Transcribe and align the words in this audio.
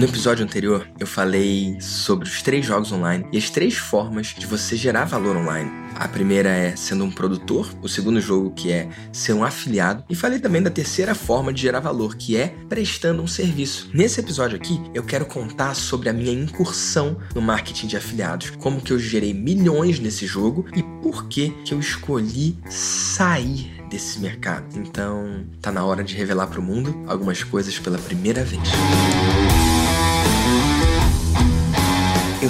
No 0.00 0.06
episódio 0.06 0.42
anterior, 0.42 0.88
eu 0.98 1.06
falei 1.06 1.76
sobre 1.78 2.26
os 2.26 2.40
três 2.40 2.64
jogos 2.64 2.90
online 2.90 3.26
e 3.30 3.36
as 3.36 3.50
três 3.50 3.76
formas 3.76 4.28
de 4.28 4.46
você 4.46 4.74
gerar 4.74 5.04
valor 5.04 5.36
online. 5.36 5.70
A 5.94 6.08
primeira 6.08 6.48
é 6.48 6.74
sendo 6.74 7.04
um 7.04 7.10
produtor, 7.10 7.70
o 7.82 7.88
segundo 7.88 8.18
jogo 8.18 8.50
que 8.52 8.72
é 8.72 8.88
ser 9.12 9.34
um 9.34 9.44
afiliado, 9.44 10.02
e 10.08 10.14
falei 10.14 10.38
também 10.38 10.62
da 10.62 10.70
terceira 10.70 11.14
forma 11.14 11.52
de 11.52 11.60
gerar 11.60 11.80
valor, 11.80 12.16
que 12.16 12.34
é 12.34 12.48
prestando 12.66 13.22
um 13.22 13.26
serviço. 13.26 13.90
Nesse 13.92 14.20
episódio 14.20 14.56
aqui, 14.56 14.80
eu 14.94 15.02
quero 15.02 15.26
contar 15.26 15.74
sobre 15.74 16.08
a 16.08 16.14
minha 16.14 16.32
incursão 16.32 17.18
no 17.34 17.42
marketing 17.42 17.86
de 17.86 17.98
afiliados, 17.98 18.48
como 18.48 18.80
que 18.80 18.94
eu 18.94 18.98
gerei 18.98 19.34
milhões 19.34 20.00
nesse 20.00 20.26
jogo 20.26 20.64
e 20.74 20.82
por 20.82 21.28
que 21.28 21.50
que 21.62 21.74
eu 21.74 21.78
escolhi 21.78 22.56
sair 22.70 23.70
desse 23.90 24.18
mercado. 24.18 24.78
Então, 24.78 25.44
tá 25.60 25.70
na 25.70 25.84
hora 25.84 26.02
de 26.02 26.14
revelar 26.14 26.46
para 26.46 26.58
o 26.58 26.62
mundo 26.62 27.04
algumas 27.06 27.44
coisas 27.44 27.78
pela 27.78 27.98
primeira 27.98 28.42
vez. 28.42 28.62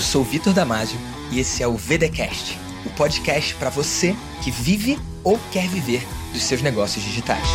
Eu 0.00 0.04
sou 0.04 0.24
Vitor 0.24 0.54
Damasio 0.54 0.98
e 1.30 1.40
esse 1.40 1.62
é 1.62 1.68
o 1.68 1.76
VDcast, 1.76 2.58
o 2.86 2.90
podcast 2.96 3.54
para 3.56 3.68
você 3.68 4.16
que 4.42 4.50
vive 4.50 4.98
ou 5.22 5.38
quer 5.52 5.68
viver 5.68 6.02
dos 6.32 6.42
seus 6.42 6.62
negócios 6.62 7.04
digitais. 7.04 7.46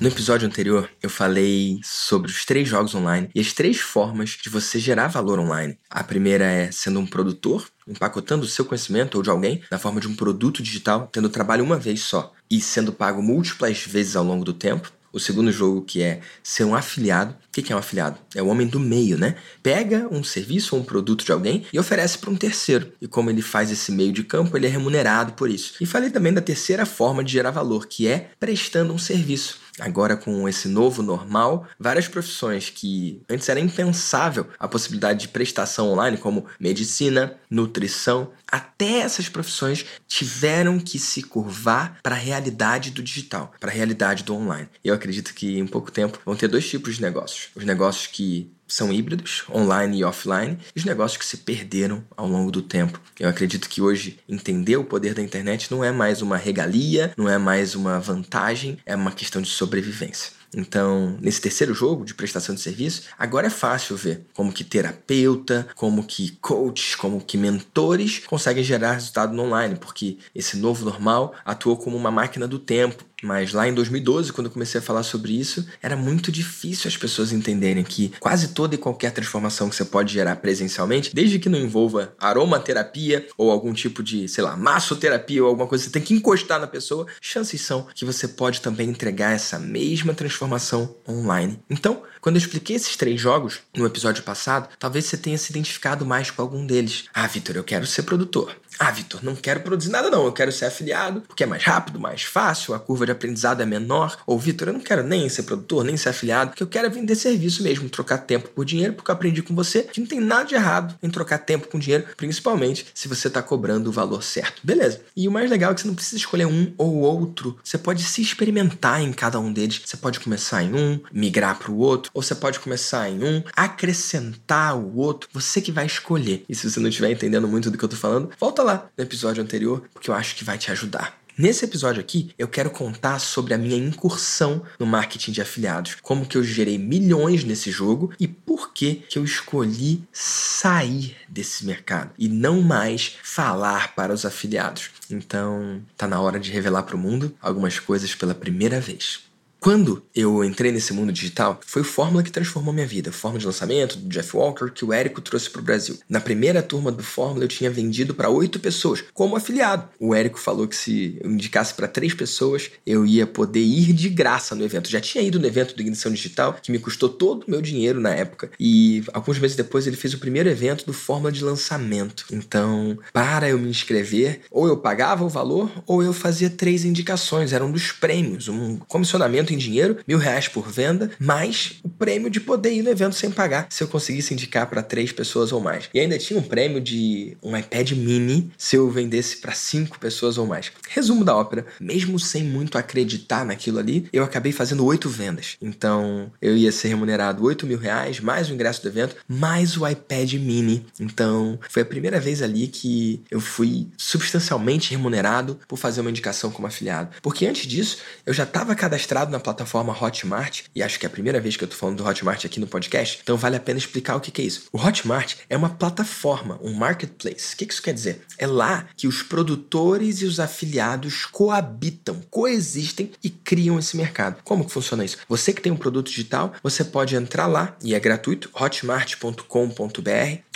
No 0.00 0.08
episódio 0.08 0.48
anterior, 0.48 0.90
eu 1.02 1.10
falei 1.10 1.78
sobre 1.84 2.30
os 2.30 2.46
três 2.46 2.66
jogos 2.66 2.94
online 2.94 3.28
e 3.34 3.40
as 3.40 3.52
três 3.52 3.78
formas 3.78 4.38
de 4.42 4.48
você 4.48 4.78
gerar 4.78 5.08
valor 5.08 5.38
online. 5.38 5.78
A 5.90 6.02
primeira 6.02 6.46
é 6.46 6.72
sendo 6.72 6.98
um 6.98 7.06
produtor, 7.06 7.68
empacotando 7.86 8.46
o 8.46 8.48
seu 8.48 8.64
conhecimento 8.64 9.16
ou 9.16 9.22
de 9.22 9.28
alguém 9.28 9.62
na 9.70 9.78
forma 9.78 10.00
de 10.00 10.08
um 10.08 10.16
produto 10.16 10.62
digital, 10.62 11.06
tendo 11.12 11.28
trabalho 11.28 11.62
uma 11.62 11.78
vez 11.78 12.00
só 12.00 12.32
e 12.50 12.62
sendo 12.62 12.94
pago 12.94 13.20
múltiplas 13.20 13.82
vezes 13.82 14.16
ao 14.16 14.24
longo 14.24 14.44
do 14.44 14.54
tempo. 14.54 14.90
O 15.16 15.18
segundo 15.18 15.50
jogo, 15.50 15.80
que 15.80 16.02
é 16.02 16.20
ser 16.42 16.64
um 16.64 16.74
afiliado. 16.74 17.34
O 17.48 17.50
que 17.50 17.72
é 17.72 17.74
um 17.74 17.78
afiliado? 17.78 18.18
É 18.34 18.42
o 18.42 18.48
homem 18.48 18.66
do 18.66 18.78
meio, 18.78 19.16
né? 19.16 19.36
Pega 19.62 20.06
um 20.10 20.22
serviço 20.22 20.76
ou 20.76 20.82
um 20.82 20.84
produto 20.84 21.24
de 21.24 21.32
alguém 21.32 21.64
e 21.72 21.78
oferece 21.78 22.18
para 22.18 22.28
um 22.28 22.36
terceiro. 22.36 22.92
E 23.00 23.08
como 23.08 23.30
ele 23.30 23.40
faz 23.40 23.70
esse 23.70 23.90
meio 23.90 24.12
de 24.12 24.22
campo, 24.22 24.54
ele 24.54 24.66
é 24.66 24.68
remunerado 24.68 25.32
por 25.32 25.48
isso. 25.48 25.72
E 25.80 25.86
falei 25.86 26.10
também 26.10 26.34
da 26.34 26.42
terceira 26.42 26.84
forma 26.84 27.24
de 27.24 27.32
gerar 27.32 27.50
valor, 27.50 27.86
que 27.86 28.06
é 28.06 28.28
prestando 28.38 28.92
um 28.92 28.98
serviço. 28.98 29.58
Agora, 29.78 30.16
com 30.16 30.48
esse 30.48 30.68
novo 30.68 31.02
normal, 31.02 31.66
várias 31.78 32.08
profissões 32.08 32.70
que 32.70 33.22
antes 33.28 33.48
era 33.48 33.60
impensável 33.60 34.48
a 34.58 34.66
possibilidade 34.66 35.20
de 35.20 35.28
prestação 35.28 35.90
online, 35.90 36.16
como 36.16 36.46
medicina, 36.58 37.36
nutrição, 37.50 38.32
até 38.50 39.00
essas 39.00 39.28
profissões 39.28 39.84
tiveram 40.06 40.78
que 40.78 40.98
se 40.98 41.22
curvar 41.22 41.98
para 42.02 42.14
a 42.14 42.18
realidade 42.18 42.90
do 42.90 43.02
digital, 43.02 43.52
para 43.60 43.70
a 43.70 43.74
realidade 43.74 44.24
do 44.24 44.34
online. 44.34 44.68
Eu 44.82 44.94
acredito 44.94 45.34
que 45.34 45.58
em 45.58 45.66
pouco 45.66 45.90
tempo 45.92 46.18
vão 46.24 46.36
ter 46.36 46.48
dois 46.48 46.68
tipos 46.68 46.96
de 46.96 47.02
negócios: 47.02 47.50
os 47.54 47.64
negócios 47.64 48.06
que 48.06 48.55
são 48.66 48.92
híbridos, 48.92 49.44
online 49.50 49.98
e 49.98 50.04
offline, 50.04 50.58
e 50.74 50.78
os 50.78 50.84
negócios 50.84 51.18
que 51.18 51.26
se 51.26 51.38
perderam 51.38 52.04
ao 52.16 52.26
longo 52.26 52.50
do 52.50 52.62
tempo. 52.62 53.00
Eu 53.18 53.28
acredito 53.28 53.68
que 53.68 53.80
hoje 53.80 54.18
entender 54.28 54.76
o 54.76 54.84
poder 54.84 55.14
da 55.14 55.22
internet 55.22 55.70
não 55.70 55.84
é 55.84 55.92
mais 55.92 56.22
uma 56.22 56.36
regalia, 56.36 57.12
não 57.16 57.28
é 57.28 57.38
mais 57.38 57.74
uma 57.74 57.98
vantagem, 58.00 58.78
é 58.84 58.94
uma 58.94 59.12
questão 59.12 59.40
de 59.40 59.48
sobrevivência. 59.48 60.36
Então, 60.54 61.18
nesse 61.20 61.40
terceiro 61.40 61.74
jogo 61.74 62.04
de 62.04 62.14
prestação 62.14 62.54
de 62.54 62.60
serviço, 62.60 63.02
agora 63.18 63.48
é 63.48 63.50
fácil 63.50 63.96
ver 63.96 64.24
como 64.32 64.52
que 64.52 64.64
terapeuta, 64.64 65.68
como 65.74 66.02
que 66.04 66.30
coaches, 66.40 66.94
como 66.94 67.20
que 67.20 67.36
mentores 67.36 68.20
conseguem 68.26 68.64
gerar 68.64 68.92
resultado 68.92 69.34
no 69.34 69.42
online, 69.42 69.76
porque 69.76 70.16
esse 70.34 70.56
novo 70.56 70.84
normal 70.84 71.34
atuou 71.44 71.76
como 71.76 71.96
uma 71.96 72.10
máquina 72.10 72.48
do 72.48 72.58
tempo 72.58 73.04
mas 73.22 73.52
lá 73.52 73.68
em 73.68 73.74
2012, 73.74 74.32
quando 74.32 74.46
eu 74.46 74.52
comecei 74.52 74.80
a 74.80 74.82
falar 74.82 75.02
sobre 75.02 75.38
isso, 75.38 75.66
era 75.82 75.96
muito 75.96 76.30
difícil 76.30 76.88
as 76.88 76.96
pessoas 76.96 77.32
entenderem 77.32 77.84
que 77.84 78.12
quase 78.20 78.48
toda 78.48 78.74
e 78.74 78.78
qualquer 78.78 79.12
transformação 79.12 79.68
que 79.68 79.76
você 79.76 79.84
pode 79.84 80.12
gerar 80.12 80.36
presencialmente, 80.36 81.14
desde 81.14 81.38
que 81.38 81.48
não 81.48 81.58
envolva 81.58 82.14
aromaterapia 82.18 83.26
ou 83.36 83.50
algum 83.50 83.72
tipo 83.72 84.02
de, 84.02 84.28
sei 84.28 84.44
lá, 84.44 84.56
massoterapia 84.56 85.42
ou 85.42 85.48
alguma 85.48 85.66
coisa 85.66 85.84
você 85.84 85.90
tem 85.90 86.02
que 86.02 86.14
encostar 86.14 86.60
na 86.60 86.66
pessoa, 86.66 87.06
chances 87.20 87.60
são 87.60 87.86
que 87.94 88.04
você 88.04 88.28
pode 88.28 88.60
também 88.60 88.88
entregar 88.88 89.32
essa 89.32 89.58
mesma 89.58 90.14
transformação 90.14 90.96
online. 91.08 91.58
Então, 91.70 92.02
quando 92.20 92.36
eu 92.36 92.40
expliquei 92.40 92.76
esses 92.76 92.96
três 92.96 93.20
jogos 93.20 93.60
no 93.76 93.86
episódio 93.86 94.24
passado, 94.24 94.68
talvez 94.78 95.04
você 95.04 95.16
tenha 95.16 95.38
se 95.38 95.52
identificado 95.52 96.04
mais 96.04 96.30
com 96.30 96.42
algum 96.42 96.66
deles. 96.66 97.04
Ah, 97.14 97.26
Vitor, 97.26 97.56
eu 97.56 97.64
quero 97.64 97.86
ser 97.86 98.02
produtor. 98.02 98.54
Ah, 98.78 98.90
Vitor, 98.90 99.24
não 99.24 99.34
quero 99.34 99.60
produzir 99.60 99.90
nada 99.90 100.10
não, 100.10 100.26
eu 100.26 100.32
quero 100.32 100.52
ser 100.52 100.66
afiliado, 100.66 101.22
porque 101.22 101.44
é 101.44 101.46
mais 101.46 101.62
rápido, 101.62 101.98
mais 101.98 102.22
fácil, 102.22 102.74
a 102.74 102.78
curva 102.78 103.06
de 103.06 103.12
aprendizado 103.12 103.62
é 103.62 103.66
menor. 103.66 104.18
Ou, 104.26 104.38
Vitor, 104.38 104.68
eu 104.68 104.74
não 104.74 104.80
quero 104.80 105.02
nem 105.02 105.28
ser 105.28 105.44
produtor, 105.44 105.84
nem 105.84 105.96
ser 105.96 106.10
afiliado, 106.10 106.50
porque 106.50 106.62
eu 106.62 106.66
quero 106.66 106.86
é 106.86 106.90
vender 106.90 107.16
serviço 107.16 107.62
mesmo, 107.62 107.88
trocar 107.88 108.18
tempo 108.18 108.48
por 108.50 108.64
dinheiro, 108.64 108.92
porque 108.92 109.10
eu 109.10 109.14
aprendi 109.14 109.42
com 109.42 109.54
você 109.54 109.82
que 109.82 110.00
não 110.00 110.06
tem 110.06 110.20
nada 110.20 110.44
de 110.44 110.54
errado 110.54 110.94
em 111.02 111.10
trocar 111.10 111.38
tempo 111.38 111.68
com 111.68 111.78
dinheiro, 111.78 112.04
principalmente 112.16 112.86
se 112.94 113.08
você 113.08 113.28
está 113.28 113.42
cobrando 113.42 113.88
o 113.88 113.92
valor 113.92 114.22
certo. 114.22 114.60
Beleza. 114.62 115.00
E 115.16 115.26
o 115.26 115.32
mais 115.32 115.50
legal 115.50 115.72
é 115.72 115.74
que 115.74 115.80
você 115.80 115.88
não 115.88 115.94
precisa 115.94 116.16
escolher 116.16 116.46
um 116.46 116.72
ou 116.78 116.96
outro, 116.96 117.58
você 117.62 117.78
pode 117.78 118.02
se 118.02 118.22
experimentar 118.22 119.00
em 119.00 119.12
cada 119.12 119.40
um 119.40 119.52
deles. 119.52 119.80
Você 119.84 119.96
pode 119.96 120.20
começar 120.20 120.62
em 120.62 120.74
um, 120.74 121.00
migrar 121.12 121.58
para 121.58 121.70
o 121.70 121.78
outro, 121.78 122.10
ou 122.14 122.22
você 122.22 122.34
pode 122.34 122.60
começar 122.60 123.08
em 123.08 123.22
um, 123.22 123.42
acrescentar 123.54 124.76
o 124.76 124.96
outro, 124.96 125.28
você 125.32 125.60
que 125.60 125.72
vai 125.72 125.86
escolher. 125.86 126.44
E 126.48 126.54
se 126.54 126.70
você 126.70 126.80
não 126.80 126.88
estiver 126.88 127.10
entendendo 127.10 127.48
muito 127.48 127.70
do 127.70 127.78
que 127.78 127.84
eu 127.84 127.88
tô 127.88 127.96
falando, 127.96 128.30
volta 128.38 128.62
lá 128.66 128.90
no 128.96 129.02
episódio 129.04 129.42
anterior, 129.42 129.88
porque 129.94 130.10
eu 130.10 130.14
acho 130.14 130.36
que 130.36 130.44
vai 130.44 130.58
te 130.58 130.70
ajudar. 130.70 131.18
Nesse 131.38 131.66
episódio 131.66 132.00
aqui, 132.00 132.30
eu 132.38 132.48
quero 132.48 132.70
contar 132.70 133.18
sobre 133.18 133.52
a 133.52 133.58
minha 133.58 133.76
incursão 133.76 134.62
no 134.80 134.86
marketing 134.86 135.32
de 135.32 135.42
afiliados, 135.42 135.96
como 136.00 136.24
que 136.24 136.38
eu 136.38 136.42
gerei 136.42 136.78
milhões 136.78 137.44
nesse 137.44 137.70
jogo 137.70 138.10
e 138.18 138.26
por 138.26 138.72
que 138.72 139.04
que 139.06 139.18
eu 139.18 139.24
escolhi 139.24 140.02
sair 140.10 141.14
desse 141.28 141.66
mercado 141.66 142.12
e 142.18 142.26
não 142.26 142.62
mais 142.62 143.18
falar 143.22 143.94
para 143.94 144.14
os 144.14 144.24
afiliados. 144.24 144.88
Então, 145.10 145.82
tá 145.94 146.08
na 146.08 146.18
hora 146.18 146.40
de 146.40 146.50
revelar 146.50 146.84
para 146.84 146.96
o 146.96 146.98
mundo 146.98 147.36
algumas 147.38 147.78
coisas 147.78 148.14
pela 148.14 148.34
primeira 148.34 148.80
vez. 148.80 149.20
Quando 149.66 150.00
eu 150.14 150.44
entrei 150.44 150.70
nesse 150.70 150.92
mundo 150.92 151.12
digital, 151.12 151.58
foi 151.66 151.82
o 151.82 151.84
Fórmula 151.84 152.22
que 152.22 152.30
transformou 152.30 152.72
minha 152.72 152.86
vida. 152.86 153.10
Fórmula 153.10 153.40
de 153.40 153.46
lançamento 153.46 153.98
do 153.98 154.08
Jeff 154.08 154.36
Walker 154.36 154.70
que 154.70 154.84
o 154.84 154.92
Érico 154.92 155.20
trouxe 155.20 155.50
para 155.50 155.60
o 155.60 155.64
Brasil. 155.64 155.98
Na 156.08 156.20
primeira 156.20 156.62
turma 156.62 156.92
do 156.92 157.02
Fórmula 157.02 157.42
eu 157.42 157.48
tinha 157.48 157.68
vendido 157.68 158.14
para 158.14 158.30
oito 158.30 158.60
pessoas 158.60 159.02
como 159.12 159.34
afiliado. 159.34 159.88
O 159.98 160.14
Érico 160.14 160.38
falou 160.38 160.68
que 160.68 160.76
se 160.76 161.18
eu 161.20 161.32
indicasse 161.32 161.74
para 161.74 161.88
três 161.88 162.14
pessoas 162.14 162.70
eu 162.86 163.04
ia 163.04 163.26
poder 163.26 163.58
ir 163.58 163.92
de 163.92 164.08
graça 164.08 164.54
no 164.54 164.62
evento. 164.62 164.88
Já 164.88 165.00
tinha 165.00 165.24
ido 165.24 165.40
no 165.40 165.48
evento 165.48 165.74
do 165.74 165.80
Ignição 165.80 166.12
Digital 166.12 166.56
que 166.62 166.70
me 166.70 166.78
custou 166.78 167.08
todo 167.08 167.42
o 167.42 167.50
meu 167.50 167.60
dinheiro 167.60 168.00
na 168.00 168.10
época 168.10 168.52
e 168.60 169.02
alguns 169.12 169.40
meses 169.40 169.56
depois 169.56 169.88
ele 169.88 169.96
fez 169.96 170.14
o 170.14 170.18
primeiro 170.18 170.48
evento 170.48 170.86
do 170.86 170.92
Fórmula 170.92 171.32
de 171.32 171.42
lançamento. 171.42 172.24
Então, 172.30 172.96
para 173.12 173.48
eu 173.48 173.58
me 173.58 173.68
inscrever, 173.68 174.42
ou 174.48 174.68
eu 174.68 174.76
pagava 174.76 175.24
o 175.24 175.28
valor 175.28 175.68
ou 175.88 176.04
eu 176.04 176.12
fazia 176.12 176.48
três 176.48 176.84
indicações. 176.84 177.52
Era 177.52 177.64
um 177.64 177.72
dos 177.72 177.90
prêmios, 177.90 178.46
um 178.46 178.76
comissionamento 178.76 179.55
em 179.56 179.58
dinheiro, 179.58 179.98
mil 180.06 180.18
reais 180.18 180.46
por 180.48 180.70
venda, 180.70 181.10
mais 181.18 181.74
o 181.82 181.88
prêmio 181.88 182.30
de 182.30 182.40
poder 182.40 182.72
ir 182.72 182.82
no 182.82 182.90
evento 182.90 183.14
sem 183.14 183.30
pagar, 183.30 183.66
se 183.70 183.82
eu 183.82 183.88
conseguisse 183.88 184.32
indicar 184.32 184.68
para 184.68 184.82
três 184.82 185.10
pessoas 185.12 185.52
ou 185.52 185.60
mais. 185.60 185.88
E 185.92 186.00
ainda 186.00 186.18
tinha 186.18 186.38
um 186.38 186.42
prêmio 186.42 186.80
de 186.80 187.36
um 187.42 187.56
iPad 187.56 187.92
mini 187.92 188.50
se 188.56 188.76
eu 188.76 188.90
vendesse 188.90 189.38
para 189.38 189.52
cinco 189.52 189.98
pessoas 189.98 190.38
ou 190.38 190.46
mais. 190.46 190.70
Resumo 190.88 191.24
da 191.24 191.36
ópera, 191.36 191.66
mesmo 191.80 192.18
sem 192.18 192.44
muito 192.44 192.78
acreditar 192.78 193.44
naquilo 193.44 193.78
ali, 193.78 194.08
eu 194.12 194.22
acabei 194.22 194.52
fazendo 194.52 194.84
oito 194.84 195.08
vendas. 195.08 195.56
Então 195.60 196.30
eu 196.40 196.56
ia 196.56 196.70
ser 196.70 196.88
remunerado 196.88 197.42
oito 197.44 197.66
mil 197.66 197.78
reais, 197.78 198.20
mais 198.20 198.48
o 198.48 198.54
ingresso 198.54 198.82
do 198.82 198.88
evento, 198.88 199.16
mais 199.28 199.76
o 199.76 199.86
iPad 199.86 200.34
mini. 200.34 200.86
Então 201.00 201.58
foi 201.68 201.82
a 201.82 201.86
primeira 201.86 202.20
vez 202.20 202.42
ali 202.42 202.68
que 202.68 203.22
eu 203.30 203.40
fui 203.40 203.88
substancialmente 203.96 204.90
remunerado 204.90 205.58
por 205.66 205.76
fazer 205.76 206.00
uma 206.00 206.10
indicação 206.10 206.50
como 206.50 206.66
afiliado. 206.66 207.10
Porque 207.22 207.46
antes 207.46 207.66
disso, 207.66 207.98
eu 208.24 208.32
já 208.32 208.44
estava 208.44 208.74
cadastrado 208.74 209.30
na 209.36 209.40
plataforma 209.40 209.96
Hotmart, 209.96 210.62
e 210.74 210.82
acho 210.82 210.98
que 210.98 211.06
é 211.06 211.08
a 211.08 211.10
primeira 211.10 211.38
vez 211.38 211.56
que 211.56 211.64
eu 211.64 211.68
tô 211.68 211.76
falando 211.76 211.98
do 211.98 212.08
Hotmart 212.08 212.44
aqui 212.44 212.58
no 212.58 212.66
podcast, 212.66 213.20
então 213.22 213.36
vale 213.36 213.56
a 213.56 213.60
pena 213.60 213.78
explicar 213.78 214.16
o 214.16 214.20
que, 214.20 214.30
que 214.30 214.42
é 214.42 214.44
isso. 214.44 214.68
O 214.72 214.78
Hotmart 214.78 215.34
é 215.48 215.56
uma 215.56 215.68
plataforma, 215.68 216.58
um 216.62 216.72
marketplace. 216.72 217.54
O 217.54 217.56
que, 217.58 217.66
que 217.66 217.72
isso 217.72 217.82
quer 217.82 217.92
dizer? 217.92 218.22
É 218.38 218.46
lá 218.46 218.86
que 218.96 219.06
os 219.06 219.22
produtores 219.22 220.22
e 220.22 220.24
os 220.24 220.40
afiliados 220.40 221.26
coabitam, 221.26 222.20
coexistem 222.30 223.12
e 223.22 223.28
criam 223.28 223.78
esse 223.78 223.96
mercado. 223.96 224.42
Como 224.42 224.64
que 224.64 224.72
funciona 224.72 225.04
isso? 225.04 225.18
Você 225.28 225.52
que 225.52 225.60
tem 225.60 225.72
um 225.72 225.76
produto 225.76 226.08
digital, 226.08 226.54
você 226.62 226.82
pode 226.82 227.14
entrar 227.14 227.46
lá 227.46 227.76
e 227.82 227.94
é 227.94 228.00
gratuito, 228.00 228.50
hotmart.com.br, 228.54 229.42